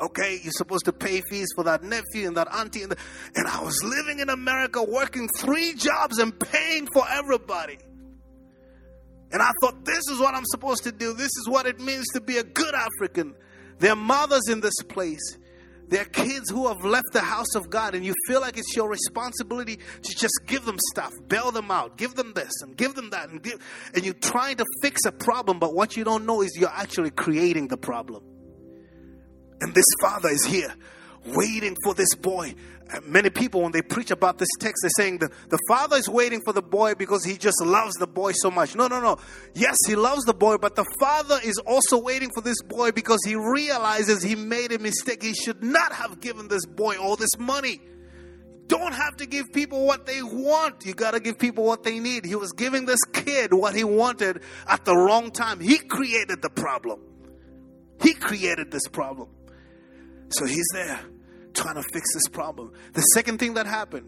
Okay, 0.00 0.40
you're 0.42 0.52
supposed 0.52 0.86
to 0.86 0.92
pay 0.92 1.20
fees 1.28 1.48
for 1.54 1.64
that 1.64 1.82
nephew 1.82 2.26
and 2.26 2.36
that 2.36 2.48
auntie. 2.54 2.82
And, 2.82 2.92
the, 2.92 2.96
and 3.34 3.46
I 3.46 3.62
was 3.62 3.82
living 3.84 4.20
in 4.20 4.30
America 4.30 4.82
working 4.82 5.28
three 5.36 5.74
jobs 5.74 6.18
and 6.18 6.38
paying 6.38 6.88
for 6.92 7.04
everybody. 7.10 7.78
And 9.32 9.42
I 9.42 9.50
thought, 9.60 9.84
this 9.84 10.02
is 10.10 10.18
what 10.18 10.34
I'm 10.34 10.46
supposed 10.46 10.84
to 10.84 10.92
do. 10.92 11.12
This 11.12 11.30
is 11.36 11.48
what 11.48 11.66
it 11.66 11.78
means 11.78 12.06
to 12.14 12.20
be 12.20 12.38
a 12.38 12.42
good 12.42 12.74
African. 12.74 13.34
There 13.78 13.92
are 13.92 13.96
mothers 13.96 14.48
in 14.48 14.60
this 14.60 14.74
place. 14.88 15.36
There 15.88 16.02
are 16.02 16.06
kids 16.06 16.50
who 16.50 16.68
have 16.68 16.84
left 16.84 17.08
the 17.12 17.20
house 17.20 17.54
of 17.56 17.68
God, 17.68 17.96
and 17.96 18.04
you 18.04 18.14
feel 18.26 18.40
like 18.40 18.56
it's 18.56 18.76
your 18.76 18.88
responsibility 18.88 19.76
to 19.76 20.16
just 20.16 20.34
give 20.46 20.64
them 20.64 20.76
stuff, 20.92 21.12
bail 21.26 21.50
them 21.50 21.70
out, 21.70 21.96
give 21.96 22.14
them 22.14 22.32
this 22.32 22.52
and 22.62 22.76
give 22.76 22.94
them 22.94 23.10
that, 23.10 23.28
and 23.28 23.42
give, 23.42 23.58
and 23.92 24.04
you're 24.04 24.14
trying 24.14 24.56
to 24.58 24.64
fix 24.82 25.04
a 25.04 25.10
problem, 25.10 25.58
but 25.58 25.74
what 25.74 25.96
you 25.96 26.04
don't 26.04 26.26
know 26.26 26.42
is 26.42 26.56
you're 26.56 26.68
actually 26.68 27.10
creating 27.10 27.66
the 27.66 27.76
problem. 27.76 28.22
And 29.60 29.74
this 29.74 29.84
father 30.00 30.28
is 30.30 30.44
here 30.44 30.74
waiting 31.26 31.76
for 31.84 31.94
this 31.94 32.14
boy. 32.14 32.54
Many 33.04 33.30
people, 33.30 33.62
when 33.62 33.70
they 33.70 33.82
preach 33.82 34.10
about 34.10 34.38
this 34.38 34.48
text, 34.58 34.82
they're 34.82 34.90
saying 34.96 35.18
the, 35.18 35.30
the 35.48 35.58
father 35.68 35.96
is 35.96 36.08
waiting 36.08 36.40
for 36.44 36.52
the 36.52 36.62
boy 36.62 36.94
because 36.94 37.24
he 37.24 37.36
just 37.36 37.62
loves 37.62 37.94
the 37.94 38.06
boy 38.06 38.32
so 38.32 38.50
much. 38.50 38.74
No, 38.74 38.88
no, 38.88 39.00
no. 39.00 39.18
Yes, 39.54 39.76
he 39.86 39.94
loves 39.94 40.24
the 40.24 40.34
boy, 40.34 40.56
but 40.56 40.74
the 40.74 40.86
father 40.98 41.38
is 41.44 41.56
also 41.66 41.98
waiting 41.98 42.30
for 42.34 42.40
this 42.40 42.60
boy 42.62 42.90
because 42.90 43.20
he 43.24 43.36
realizes 43.36 44.22
he 44.22 44.34
made 44.34 44.72
a 44.72 44.78
mistake. 44.78 45.22
He 45.22 45.34
should 45.34 45.62
not 45.62 45.92
have 45.92 46.20
given 46.20 46.48
this 46.48 46.66
boy 46.66 46.96
all 46.96 47.14
this 47.14 47.38
money. 47.38 47.80
Don't 48.66 48.94
have 48.94 49.16
to 49.16 49.26
give 49.26 49.52
people 49.52 49.84
what 49.84 50.06
they 50.06 50.22
want. 50.22 50.84
You 50.86 50.94
got 50.94 51.12
to 51.12 51.20
give 51.20 51.38
people 51.38 51.64
what 51.64 51.84
they 51.84 51.98
need. 52.00 52.24
He 52.24 52.36
was 52.36 52.52
giving 52.52 52.86
this 52.86 53.02
kid 53.12 53.52
what 53.52 53.74
he 53.74 53.84
wanted 53.84 54.42
at 54.66 54.84
the 54.84 54.96
wrong 54.96 55.30
time. 55.30 55.60
He 55.60 55.78
created 55.78 56.40
the 56.42 56.50
problem. 56.50 57.00
He 58.00 58.14
created 58.14 58.70
this 58.70 58.86
problem. 58.88 59.28
So 60.30 60.46
he's 60.46 60.68
there 60.72 61.00
trying 61.54 61.74
to 61.74 61.82
fix 61.92 62.14
this 62.14 62.28
problem. 62.28 62.72
The 62.92 63.00
second 63.00 63.38
thing 63.38 63.54
that 63.54 63.66
happened 63.66 64.06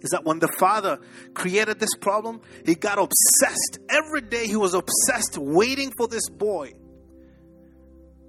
is 0.00 0.10
that 0.10 0.24
when 0.24 0.40
the 0.40 0.48
father 0.58 0.98
created 1.34 1.78
this 1.78 1.94
problem, 2.00 2.40
he 2.66 2.74
got 2.74 2.98
obsessed. 2.98 3.78
Every 3.88 4.20
day 4.20 4.46
he 4.46 4.56
was 4.56 4.74
obsessed 4.74 5.38
waiting 5.38 5.92
for 5.96 6.08
this 6.08 6.28
boy. 6.28 6.72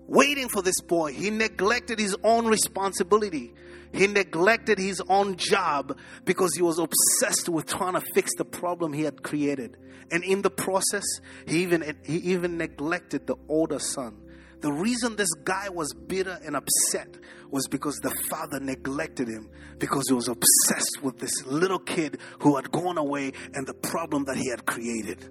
Waiting 0.06 0.50
for 0.50 0.62
this 0.62 0.82
boy. 0.82 1.14
He 1.14 1.32
neglected 1.32 1.98
his 2.00 2.16
own 2.24 2.46
responsibility. 2.46 3.54
He 3.92 4.08
neglected 4.08 4.78
his 4.78 5.02
own 5.08 5.36
job 5.38 5.98
because 6.26 6.56
he 6.56 6.62
was 6.62 6.80
obsessed 6.80 7.50
with 7.50 7.66
trying 7.66 7.94
to 7.94 8.02
fix 8.14 8.32
the 8.38 8.46
problem 8.46 8.94
he 8.94 9.04
had 9.04 9.24
created. 9.24 9.78
And 10.12 10.24
in 10.24 10.42
the 10.42 10.50
process, 10.50 11.04
he 11.48 11.64
even, 11.64 11.98
he 12.04 12.18
even 12.18 12.58
neglected 12.58 13.26
the 13.26 13.36
older 13.48 13.80
son. 13.80 14.18
The 14.64 14.72
reason 14.72 15.18
this 15.18 15.34
guy 15.44 15.68
was 15.68 15.94
bitter 15.94 16.40
and 16.46 16.56
upset 16.56 17.18
was 17.52 17.68
because 17.68 17.98
the 17.98 18.16
father 18.30 18.62
neglected 18.62 19.28
him 19.28 19.50
because 19.78 20.06
he 20.08 20.14
was 20.14 20.30
obsessed 20.30 21.04
with 21.04 21.20
this 21.20 21.46
little 21.46 21.80
kid 21.80 22.20
who 22.40 22.56
had 22.56 22.72
gone 22.72 22.98
away 22.98 23.34
and 23.54 23.68
the 23.68 23.74
problem 23.74 24.24
that 24.24 24.38
he 24.38 24.50
had 24.50 24.66
created. 24.66 25.22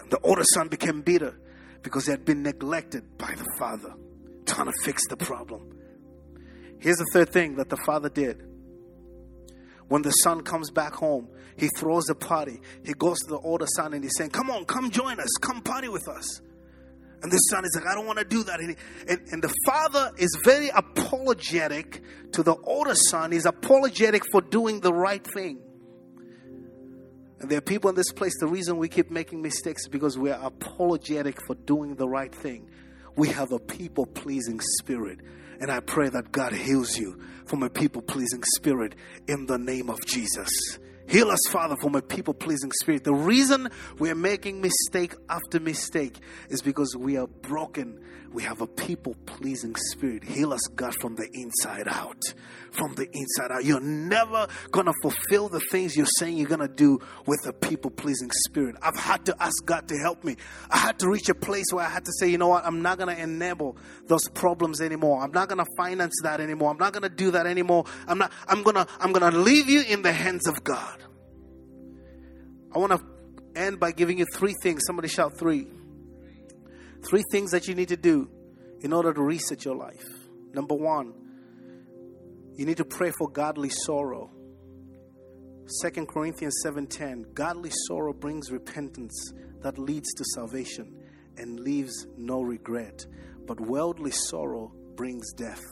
And 0.00 0.10
the 0.10 0.18
older 0.22 0.44
son 0.54 0.68
became 0.68 1.02
bitter 1.02 1.38
because 1.82 2.06
he 2.06 2.12
had 2.12 2.24
been 2.24 2.42
neglected 2.42 3.18
by 3.18 3.34
the 3.34 3.46
father, 3.58 3.96
trying 4.46 4.72
to 4.72 4.82
fix 4.82 5.06
the 5.08 5.18
problem. 5.18 5.78
Here's 6.78 6.96
the 6.96 7.10
third 7.12 7.34
thing 7.34 7.56
that 7.56 7.68
the 7.68 7.76
father 7.84 8.08
did. 8.08 8.42
When 9.88 10.00
the 10.00 10.10
son 10.10 10.40
comes 10.40 10.70
back 10.70 10.94
home, 10.94 11.28
he 11.58 11.68
throws 11.76 12.08
a 12.08 12.14
party. 12.14 12.62
He 12.82 12.94
goes 12.94 13.18
to 13.18 13.28
the 13.28 13.40
older 13.40 13.66
son 13.76 13.92
and 13.92 14.02
he's 14.02 14.16
saying, 14.16 14.30
Come 14.30 14.48
on, 14.48 14.64
come 14.64 14.90
join 14.90 15.20
us, 15.20 15.36
come 15.42 15.60
party 15.60 15.90
with 15.90 16.08
us. 16.08 16.40
And 17.22 17.30
the 17.30 17.36
son 17.36 17.64
is 17.64 17.70
like, 17.76 17.86
I 17.86 17.94
don't 17.94 18.06
want 18.06 18.18
to 18.18 18.24
do 18.24 18.42
that. 18.44 18.58
And, 18.58 18.76
and, 19.08 19.20
and, 19.30 19.42
the 19.42 19.54
father 19.64 20.10
is 20.18 20.36
very 20.44 20.70
apologetic 20.70 22.02
to 22.32 22.42
the 22.42 22.56
older 22.64 22.94
son. 22.94 23.30
He's 23.30 23.46
apologetic 23.46 24.24
for 24.32 24.40
doing 24.40 24.80
the 24.80 24.92
right 24.92 25.24
thing. 25.24 25.60
And 27.38 27.50
there 27.50 27.58
are 27.58 27.62
people 27.62 27.90
in 27.90 27.96
this 27.96 28.12
place, 28.12 28.32
the 28.40 28.46
reason 28.46 28.76
we 28.76 28.88
keep 28.88 29.10
making 29.10 29.40
mistakes 29.40 29.82
is 29.82 29.88
because 29.88 30.18
we 30.18 30.30
are 30.30 30.40
apologetic 30.44 31.38
for 31.46 31.54
doing 31.54 31.94
the 31.94 32.08
right 32.08 32.34
thing. 32.34 32.68
We 33.16 33.28
have 33.28 33.52
a 33.52 33.58
people 33.58 34.06
pleasing 34.06 34.60
spirit. 34.60 35.20
And 35.60 35.70
I 35.70 35.80
pray 35.80 36.08
that 36.08 36.32
God 36.32 36.52
heals 36.52 36.96
you 36.96 37.20
from 37.46 37.62
a 37.62 37.70
people 37.70 38.02
pleasing 38.02 38.42
spirit 38.56 38.96
in 39.28 39.46
the 39.46 39.58
name 39.58 39.90
of 39.90 40.04
Jesus. 40.06 40.78
Heal 41.08 41.30
us, 41.30 41.40
Father, 41.50 41.76
from 41.76 41.94
a 41.94 42.02
people 42.02 42.34
pleasing 42.34 42.72
spirit. 42.80 43.04
The 43.04 43.14
reason 43.14 43.68
we 43.98 44.10
are 44.10 44.14
making 44.14 44.60
mistake 44.60 45.14
after 45.28 45.60
mistake 45.60 46.18
is 46.48 46.62
because 46.62 46.96
we 46.96 47.16
are 47.16 47.26
broken. 47.26 48.00
We 48.32 48.42
have 48.44 48.62
a 48.62 48.66
people 48.66 49.14
pleasing 49.26 49.74
spirit. 49.76 50.24
Heal 50.24 50.52
us, 50.52 50.62
God, 50.74 50.94
from 51.00 51.16
the 51.16 51.28
inside 51.32 51.86
out. 51.86 52.22
From 52.70 52.94
the 52.94 53.06
inside 53.12 53.52
out. 53.52 53.64
You're 53.64 53.80
never 53.80 54.46
going 54.70 54.86
to 54.86 54.94
fulfill 55.02 55.50
the 55.50 55.60
things 55.60 55.96
you're 55.96 56.06
saying 56.18 56.38
you're 56.38 56.48
going 56.48 56.66
to 56.66 56.74
do 56.74 56.98
with 57.26 57.46
a 57.46 57.52
people 57.52 57.90
pleasing 57.90 58.30
spirit. 58.46 58.76
I've 58.80 58.96
had 58.96 59.26
to 59.26 59.42
ask 59.42 59.64
God 59.66 59.86
to 59.88 59.98
help 59.98 60.24
me. 60.24 60.36
I 60.70 60.78
had 60.78 60.98
to 61.00 61.08
reach 61.08 61.28
a 61.28 61.34
place 61.34 61.66
where 61.72 61.84
I 61.84 61.90
had 61.90 62.06
to 62.06 62.12
say, 62.18 62.28
you 62.28 62.38
know 62.38 62.48
what? 62.48 62.64
I'm 62.64 62.80
not 62.80 62.96
going 62.98 63.14
to 63.14 63.22
enable 63.22 63.76
those 64.06 64.26
problems 64.28 64.80
anymore. 64.80 65.22
I'm 65.22 65.32
not 65.32 65.48
going 65.48 65.62
to 65.62 65.70
finance 65.76 66.14
that 66.22 66.40
anymore. 66.40 66.70
I'm 66.70 66.78
not 66.78 66.94
going 66.94 67.02
to 67.02 67.10
do 67.10 67.32
that 67.32 67.46
anymore. 67.46 67.84
I'm 68.06 68.18
not, 68.18 68.32
I'm 68.48 68.62
going 68.62 68.76
to, 68.76 68.86
I'm 68.98 69.12
going 69.12 69.30
to 69.30 69.38
leave 69.38 69.68
you 69.68 69.82
in 69.82 70.00
the 70.00 70.12
hands 70.12 70.48
of 70.48 70.64
God. 70.64 71.02
I 72.74 72.78
want 72.78 72.92
to 72.92 73.60
end 73.60 73.78
by 73.78 73.92
giving 73.92 74.18
you 74.18 74.26
three 74.32 74.54
things. 74.62 74.82
Somebody 74.86 75.08
shout 75.08 75.38
three. 75.38 75.66
Three 77.08 77.24
things 77.30 77.50
that 77.50 77.68
you 77.68 77.74
need 77.74 77.88
to 77.88 77.96
do 77.96 78.30
in 78.80 78.92
order 78.92 79.12
to 79.12 79.22
reset 79.22 79.64
your 79.64 79.76
life. 79.76 80.04
Number 80.52 80.74
one, 80.74 81.14
you 82.54 82.66
need 82.66 82.76
to 82.76 82.84
pray 82.84 83.10
for 83.10 83.28
godly 83.28 83.70
sorrow. 83.70 84.30
Second 85.80 86.08
Corinthians 86.08 86.54
7:10 86.64 87.32
Godly 87.34 87.70
sorrow 87.86 88.12
brings 88.12 88.50
repentance 88.50 89.32
that 89.62 89.78
leads 89.78 90.12
to 90.14 90.24
salvation 90.34 90.94
and 91.38 91.60
leaves 91.60 92.06
no 92.16 92.42
regret, 92.42 93.06
but 93.46 93.60
worldly 93.60 94.10
sorrow 94.10 94.72
brings 94.96 95.32
death. 95.32 95.62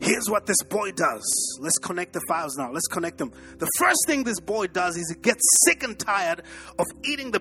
Here's 0.00 0.30
what 0.30 0.46
this 0.46 0.62
boy 0.62 0.92
does. 0.92 1.58
Let's 1.60 1.78
connect 1.78 2.12
the 2.12 2.20
files 2.28 2.56
now. 2.56 2.70
Let's 2.70 2.86
connect 2.86 3.18
them. 3.18 3.32
The 3.58 3.68
first 3.78 3.98
thing 4.06 4.22
this 4.22 4.38
boy 4.38 4.68
does 4.68 4.96
is 4.96 5.12
he 5.12 5.20
gets 5.20 5.42
sick 5.66 5.82
and 5.82 5.98
tired 5.98 6.42
of 6.78 6.86
eating 7.02 7.32
the 7.32 7.40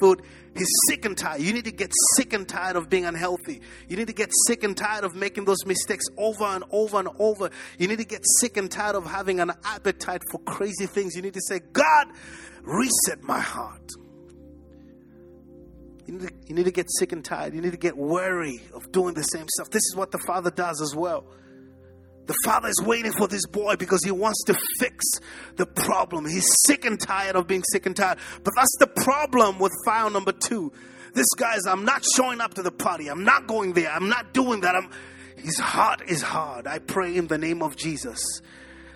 food. 0.00 0.22
He's 0.56 0.68
sick 0.88 1.04
and 1.04 1.16
tired. 1.16 1.40
You 1.40 1.52
need 1.52 1.64
to 1.66 1.72
get 1.72 1.92
sick 2.16 2.32
and 2.32 2.48
tired 2.48 2.76
of 2.76 2.88
being 2.88 3.04
unhealthy. 3.04 3.60
You 3.88 3.96
need 3.96 4.08
to 4.08 4.12
get 4.12 4.30
sick 4.46 4.64
and 4.64 4.76
tired 4.76 5.04
of 5.04 5.14
making 5.14 5.44
those 5.44 5.64
mistakes 5.64 6.04
over 6.16 6.44
and 6.44 6.64
over 6.70 6.98
and 6.98 7.08
over. 7.18 7.50
You 7.78 7.88
need 7.88 7.98
to 7.98 8.04
get 8.04 8.22
sick 8.40 8.56
and 8.56 8.70
tired 8.70 8.96
of 8.96 9.06
having 9.06 9.40
an 9.40 9.52
appetite 9.64 10.22
for 10.30 10.38
crazy 10.40 10.86
things. 10.86 11.14
You 11.14 11.22
need 11.22 11.34
to 11.34 11.42
say, 11.46 11.60
God, 11.72 12.08
reset 12.62 13.22
my 13.22 13.40
heart. 13.40 13.90
You 16.06 16.18
need, 16.18 16.28
to, 16.28 16.34
you 16.48 16.54
need 16.56 16.64
to 16.64 16.72
get 16.72 16.86
sick 16.98 17.12
and 17.12 17.24
tired. 17.24 17.54
You 17.54 17.60
need 17.60 17.70
to 17.70 17.78
get 17.78 17.96
weary 17.96 18.60
of 18.74 18.90
doing 18.90 19.14
the 19.14 19.22
same 19.22 19.46
stuff. 19.48 19.70
This 19.70 19.84
is 19.84 19.94
what 19.94 20.10
the 20.10 20.18
Father 20.26 20.50
does 20.50 20.80
as 20.82 20.96
well. 20.96 21.26
The 22.30 22.36
father 22.44 22.68
is 22.68 22.80
waiting 22.86 23.10
for 23.10 23.26
this 23.26 23.44
boy 23.44 23.74
because 23.74 24.04
he 24.04 24.12
wants 24.12 24.44
to 24.44 24.56
fix 24.78 25.04
the 25.56 25.66
problem. 25.66 26.26
He's 26.26 26.46
sick 26.64 26.84
and 26.84 26.96
tired 27.00 27.34
of 27.34 27.48
being 27.48 27.64
sick 27.72 27.86
and 27.86 27.96
tired. 27.96 28.18
But 28.44 28.52
that's 28.54 28.76
the 28.78 28.86
problem 28.86 29.58
with 29.58 29.72
file 29.84 30.10
number 30.10 30.30
two. 30.30 30.72
This 31.12 31.26
guy's, 31.36 31.66
I'm 31.66 31.84
not 31.84 32.04
showing 32.16 32.40
up 32.40 32.54
to 32.54 32.62
the 32.62 32.70
party. 32.70 33.08
I'm 33.08 33.24
not 33.24 33.48
going 33.48 33.72
there. 33.72 33.90
I'm 33.90 34.08
not 34.08 34.32
doing 34.32 34.60
that. 34.60 34.76
I'm, 34.76 34.90
his 35.38 35.58
heart 35.58 36.02
is 36.06 36.22
hard. 36.22 36.68
I 36.68 36.78
pray 36.78 37.16
in 37.16 37.26
the 37.26 37.36
name 37.36 37.64
of 37.64 37.74
Jesus 37.74 38.22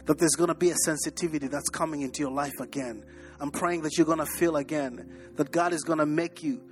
that 0.05 0.16
there's 0.20 0.37
going 0.37 0.47
to 0.47 0.55
be 0.55 0.70
a 0.70 0.76
sensitivity 0.85 1.49
that's 1.49 1.70
coming 1.70 2.03
into 2.03 2.20
your 2.20 2.30
life 2.30 2.61
again. 2.61 3.05
I'm 3.41 3.51
praying 3.51 3.82
that 3.82 3.99
you're 3.99 4.07
going 4.07 4.18
to 4.18 4.26
feel 4.26 4.55
again 4.55 5.32
that 5.35 5.51
God 5.51 5.72
is 5.72 5.82
going 5.82 5.99
to 5.99 6.07
make 6.07 6.45
you 6.45 6.62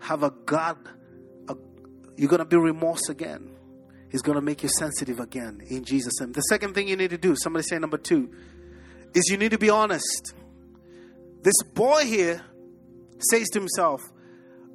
have 0.00 0.24
a 0.24 0.32
God, 0.46 0.78
a, 1.48 1.54
you're 2.16 2.28
going 2.28 2.40
to 2.40 2.44
be 2.44 2.56
remorse 2.56 3.08
again. 3.08 3.54
He's 4.10 4.22
going 4.22 4.36
to 4.36 4.42
make 4.42 4.62
you 4.62 4.68
sensitive 4.68 5.20
again 5.20 5.62
in 5.68 5.84
Jesus' 5.84 6.20
name. 6.20 6.32
The 6.32 6.40
second 6.42 6.74
thing 6.74 6.88
you 6.88 6.96
need 6.96 7.10
to 7.10 7.18
do, 7.18 7.36
somebody 7.36 7.62
say 7.64 7.78
number 7.78 7.98
two, 7.98 8.30
is 9.14 9.28
you 9.28 9.36
need 9.36 9.50
to 9.50 9.58
be 9.58 9.70
honest. 9.70 10.34
This 11.42 11.62
boy 11.74 12.04
here 12.04 12.42
says 13.30 13.48
to 13.50 13.58
himself, 13.58 14.02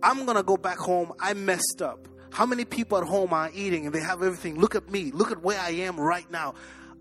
I'm 0.02 0.26
going 0.26 0.38
to 0.38 0.44
go 0.44 0.58
back 0.58 0.78
home. 0.78 1.14
I 1.20 1.34
messed 1.34 1.82
up. 1.82 2.08
How 2.32 2.46
many 2.46 2.66
people 2.66 2.98
at 2.98 3.04
home 3.04 3.34
are 3.34 3.50
eating 3.54 3.86
and 3.86 3.94
they 3.94 4.02
have 4.02 4.24
everything? 4.24 4.60
Look 4.60 4.76
at 4.76 4.90
me. 4.90 5.12
Look 5.12 5.32
at 5.32 5.42
where 5.42 5.60
I 5.60 5.70
am 5.70 6.00
right 6.00 6.30
now. 6.32 6.56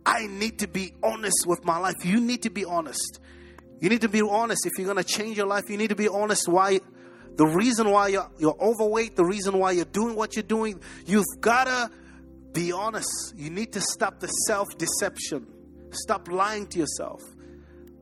I 0.05 0.27
need 0.27 0.59
to 0.61 0.69
be 0.69 0.95
honest 1.03 1.47
with 1.47 1.65
my 1.65 1.79
life. 1.79 1.95
You 2.05 2.21
need 2.21 2.43
to 2.43 2.51
be 2.51 2.65
honest. 2.65 3.21
You 3.81 3.89
need 3.89 4.03
to 4.03 4.09
be 4.09 4.23
honest. 4.23 4.67
If 4.67 4.73
you're 4.79 4.93
going 4.93 5.03
to 5.03 5.11
change 5.11 5.37
your 5.37 5.47
life, 5.47 5.69
you 5.69 5.77
need 5.77 5.89
to 5.89 5.97
be 5.97 6.09
honest 6.09 6.49
why 6.49 6.81
the 7.37 7.47
reason 7.47 7.91
why 7.91 8.09
you're, 8.09 8.31
you're 8.39 8.57
overweight, 8.61 9.17
the 9.17 9.25
reason 9.25 9.59
why 9.59 9.73
you're 9.73 9.85
doing 9.87 10.17
what 10.17 10.37
you're 10.37 10.43
doing, 10.43 10.81
you've 11.07 11.25
got 11.41 11.65
to 11.65 11.91
be 12.53 12.73
honest. 12.73 13.35
You 13.37 13.51
need 13.51 13.73
to 13.73 13.81
stop 13.81 14.21
the 14.21 14.29
self 14.29 14.69
deception. 14.79 15.47
Stop 15.93 16.29
lying 16.29 16.67
to 16.69 16.79
yourself. 16.79 17.21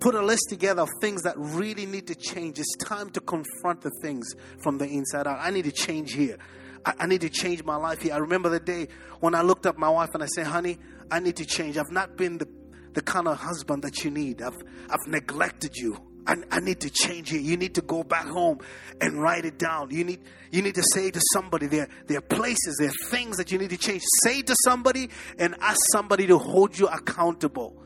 put 0.01 0.15
a 0.15 0.23
list 0.23 0.47
together 0.49 0.83
of 0.83 0.89
things 1.01 1.23
that 1.23 1.35
really 1.37 1.87
need 1.87 2.07
to 2.07 2.15
change. 2.15 2.59
It's 2.59 2.77
time 2.77 3.11
to 3.11 3.21
confront 3.21 3.83
the 3.83 3.91
things 4.03 4.35
from 4.63 4.79
the 4.79 4.87
inside 4.87 5.27
out. 5.27 5.39
I 5.41 5.51
need 5.51 5.65
to 5.67 5.73
change 5.73 6.13
here. 6.15 6.39
I, 6.85 6.95
I 7.01 7.07
need 7.07 7.21
to 7.21 7.29
change 7.29 7.63
my 7.65 7.77
life 7.77 8.01
here. 8.01 8.15
I 8.15 8.19
remember 8.19 8.49
the 8.49 8.61
day 8.61 8.89
when 9.21 9.35
I 9.35 9.43
looked 9.43 9.67
up 9.67 9.77
my 9.77 9.91
wife 9.91 10.11
and 10.15 10.23
I 10.23 10.27
said, 10.27 10.47
honey, 10.47 10.79
I 11.11 11.21
need 11.21 11.37
to 11.37 11.45
change. 11.45 11.77
I've 11.77 11.91
not 11.93 12.17
been 12.17 12.39
the, 12.39 12.49
the 12.95 13.03
kind 13.03 13.29
of 13.29 13.39
husband 13.39 13.83
that 13.83 14.03
you 14.05 14.11
need. 14.11 14.41
I've, 14.43 14.57
I've 14.89 15.07
neglected 15.07 15.77
you. 15.77 15.99
I, 16.31 16.37
I 16.53 16.61
need 16.61 16.81
to 16.83 16.91
change 16.91 17.33
it. 17.33 17.41
You 17.41 17.57
need 17.57 17.75
to 17.75 17.81
go 17.81 18.05
back 18.05 18.27
home 18.27 18.61
and 19.01 19.21
write 19.21 19.45
it 19.45 19.59
down. 19.59 19.91
You 19.91 20.05
need 20.05 20.21
you 20.53 20.63
need 20.63 20.77
to 20.77 20.83
say 20.95 21.11
to 21.11 21.21
somebody 21.33 21.67
there 21.67 21.89
there 22.07 22.19
are 22.19 22.23
places, 22.23 22.77
there 22.79 22.89
are 22.89 23.11
things 23.11 23.37
that 23.39 23.51
you 23.51 23.59
need 23.59 23.71
to 23.71 23.77
change. 23.77 24.03
Say 24.23 24.43
to 24.43 24.55
somebody 24.65 25.11
and 25.39 25.57
ask 25.61 25.81
somebody 25.91 26.29
to 26.29 26.39
hold 26.39 26.79
you 26.79 26.87
accountable. 26.87 27.83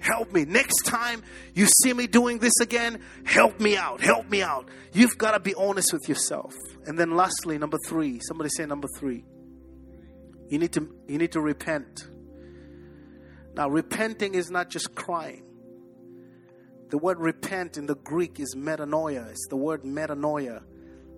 Help 0.00 0.32
me. 0.32 0.44
Next 0.44 0.82
time 0.84 1.22
you 1.54 1.66
see 1.66 1.94
me 1.94 2.06
doing 2.06 2.38
this 2.38 2.52
again, 2.60 3.00
help 3.24 3.58
me 3.58 3.78
out. 3.78 4.02
Help 4.02 4.28
me 4.28 4.42
out. 4.42 4.68
You've 4.92 5.16
got 5.16 5.32
to 5.32 5.40
be 5.40 5.54
honest 5.54 5.94
with 5.94 6.06
yourself. 6.08 6.52
And 6.84 6.98
then 6.98 7.16
lastly, 7.16 7.56
number 7.56 7.78
3. 7.88 8.20
Somebody 8.20 8.50
say 8.50 8.66
number 8.66 8.88
3. 8.98 9.24
You 10.48 10.58
need 10.58 10.72
to 10.74 10.94
you 11.08 11.16
need 11.16 11.32
to 11.32 11.40
repent. 11.40 12.06
Now, 13.54 13.70
repenting 13.70 14.34
is 14.34 14.50
not 14.50 14.68
just 14.68 14.94
crying. 14.94 15.44
The 16.92 16.98
word 16.98 17.20
repent 17.20 17.78
in 17.78 17.86
the 17.86 17.94
Greek 17.94 18.38
is 18.38 18.54
metanoia. 18.54 19.30
It's 19.30 19.46
the 19.48 19.56
word 19.56 19.82
metanoia. 19.82 20.62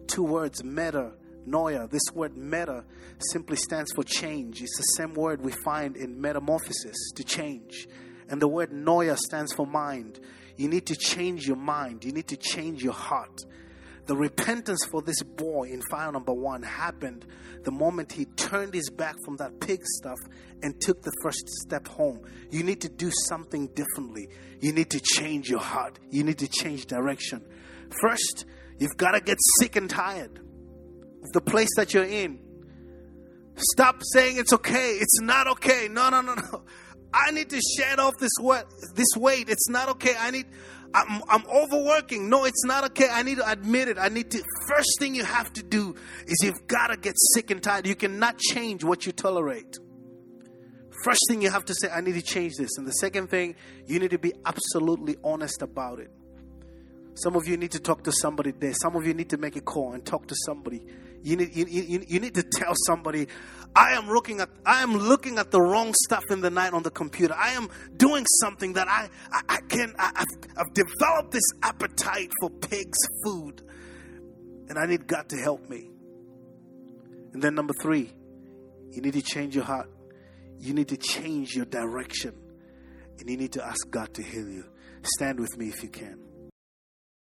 Two 0.07 0.23
words, 0.23 0.63
meta, 0.63 1.15
noia. 1.49 1.91
This 1.91 2.05
word 2.15 2.37
meta 2.37 2.85
simply 3.33 3.57
stands 3.57 3.91
for 3.93 4.05
change. 4.05 4.63
It's 4.63 4.77
the 4.77 4.85
same 4.97 5.15
word 5.15 5.43
we 5.43 5.51
find 5.65 5.97
in 5.97 6.21
metamorphosis, 6.21 6.95
to 7.17 7.25
change. 7.25 7.89
And 8.29 8.41
the 8.41 8.47
word 8.47 8.71
noia 8.71 9.19
stands 9.19 9.53
for 9.53 9.67
mind. 9.67 10.21
You 10.57 10.69
need 10.69 10.87
to 10.87 10.95
change 10.95 11.45
your 11.45 11.57
mind, 11.57 12.05
you 12.05 12.13
need 12.13 12.29
to 12.29 12.37
change 12.37 12.85
your 12.85 12.93
heart. 12.93 13.41
The 14.07 14.17
repentance 14.17 14.85
for 14.91 15.01
this 15.01 15.23
boy 15.23 15.71
in 15.71 15.81
file 15.91 16.13
number 16.13 16.35
one 16.35 16.63
happened 16.63 17.27
the 17.65 17.71
moment 17.71 18.13
he 18.13 18.27
turned 18.27 18.75
his 18.75 18.91
back 18.91 19.15
from 19.25 19.37
that 19.37 19.61
pig 19.61 19.81
stuff 19.83 20.19
and 20.63 20.79
took 20.81 21.03
the 21.03 21.13
first 21.23 21.49
step 21.63 21.89
home. 21.89 22.21
You 22.51 22.63
need 22.63 22.83
to 22.83 22.89
do 22.89 23.11
something 23.27 23.69
differently. 23.69 24.29
You 24.61 24.73
need 24.73 24.91
to 24.91 25.01
change 25.01 25.49
your 25.49 25.61
heart. 25.61 25.99
You 26.11 26.23
need 26.25 26.39
to 26.39 26.49
change 26.49 26.87
direction. 26.87 27.43
First, 28.01 28.45
you've 28.79 28.97
got 28.97 29.13
to 29.13 29.21
get 29.21 29.39
sick 29.59 29.77
and 29.77 29.89
tired 29.89 30.39
of 31.23 31.33
the 31.33 31.41
place 31.41 31.71
that 31.77 31.95
you're 31.95 32.05
in. 32.05 32.39
Stop 33.57 34.03
saying 34.13 34.37
it's 34.37 34.53
okay. 34.53 34.99
It's 35.01 35.21
not 35.21 35.47
okay. 35.49 35.89
No, 35.91 36.11
no, 36.11 36.21
no, 36.21 36.35
no. 36.35 36.65
I 37.15 37.31
need 37.31 37.49
to 37.51 37.61
shed 37.79 38.01
off 38.01 38.15
this 38.19 38.33
weight. 38.41 38.65
This 38.95 39.17
weight. 39.17 39.49
It's 39.49 39.69
not 39.69 39.89
okay. 39.91 40.15
I 40.19 40.31
need. 40.31 40.47
I'm, 40.95 41.23
I'm 41.29 41.45
overworking. 41.49 42.31
No, 42.31 42.45
it's 42.45 42.65
not 42.65 42.85
okay. 42.85 43.09
I 43.11 43.25
need 43.25 43.39
to 43.39 43.51
admit 43.51 43.89
it. 43.89 43.99
I 43.99 44.09
need 44.09 44.31
to. 44.31 44.43
First 44.69 44.99
thing 45.01 45.17
you 45.17 45.25
have 45.25 45.53
to 45.55 45.63
do 45.63 45.97
is 46.27 46.37
you've 46.43 46.67
got 46.69 46.87
to 46.89 46.97
get 46.97 47.15
sick 47.35 47.51
and 47.51 47.61
tired. 47.61 47.87
You 47.87 47.97
cannot 47.97 48.39
change 48.39 48.85
what 48.85 49.05
you 49.05 49.11
tolerate. 49.11 49.77
First 51.03 51.21
thing 51.29 51.43
you 51.43 51.51
have 51.51 51.65
to 51.65 51.75
say, 51.75 51.91
I 51.91 52.01
need 52.01 52.15
to 52.15 52.23
change 52.23 52.55
this. 52.57 52.79
And 52.79 52.87
the 52.87 52.93
second 52.93 53.29
thing, 53.29 53.57
you 53.87 53.99
need 53.99 54.13
to 54.13 54.19
be 54.19 54.33
absolutely 54.47 55.17
honest 55.25 55.63
about 55.63 55.99
it. 55.99 56.11
Some 57.15 57.35
of 57.35 57.47
you 57.49 57.57
need 57.57 57.73
to 57.73 57.81
talk 57.81 58.05
to 58.05 58.13
somebody 58.13 58.53
there. 58.53 58.73
Some 58.75 58.95
of 58.95 59.05
you 59.07 59.15
need 59.15 59.31
to 59.31 59.37
make 59.37 59.57
a 59.57 59.61
call 59.61 59.93
and 59.93 60.07
talk 60.07 60.29
to 60.29 60.35
somebody. 60.47 60.87
You 61.25 61.37
need, 61.37 61.57
you, 61.57 61.65
you, 61.65 62.05
you 62.07 62.21
need 62.21 62.35
to 62.35 62.43
tell 62.43 62.75
somebody, 62.87 63.29
I 63.75 63.93
am 63.93 64.09
looking 64.09 64.41
at 64.41 64.51
I 64.67 64.83
am 64.83 64.95
looking 64.95 65.39
at 65.39 65.51
the 65.51 65.61
wrong 65.61 65.95
stuff 66.05 66.25
in 66.31 66.43
the 66.43 66.51
night 66.51 66.75
on 66.75 66.83
the 66.83 66.91
computer. 66.91 67.35
I 67.35 67.53
am 67.53 67.71
doing 67.97 68.27
something 68.43 68.75
that 68.75 68.89
I 68.89 69.09
I, 69.33 69.41
I 69.49 69.61
can 69.63 69.95
I, 69.99 70.13
have 70.17 70.27
I've 70.59 70.75
developed 70.75 71.33
this 71.33 71.43
appetite 71.63 72.31
for 72.41 72.51
pigs 72.51 72.99
food, 73.25 73.63
and 74.69 74.79
I 74.79 74.85
need 74.85 75.07
God 75.07 75.31
to 75.31 75.37
help 75.39 75.69
me. 75.71 75.91
And 77.33 77.43
then 77.43 77.55
number 77.55 77.73
three, 77.81 78.13
you 78.91 79.01
need 79.01 79.15
to 79.15 79.23
change 79.23 79.57
your 79.57 79.65
heart. 79.65 79.91
You 80.59 80.75
need 80.75 80.89
to 80.89 80.99
change 80.99 81.57
your 81.57 81.65
direction, 81.65 82.35
and 83.19 83.31
you 83.31 83.39
need 83.39 83.53
to 83.53 83.65
ask 83.65 83.91
God 83.91 84.13
to 84.13 84.23
heal 84.23 84.49
you. 84.49 84.67
Stand 85.17 85.41
with 85.41 85.57
me 85.57 85.69
if 85.69 85.83
you 85.83 85.89
can. 85.89 86.24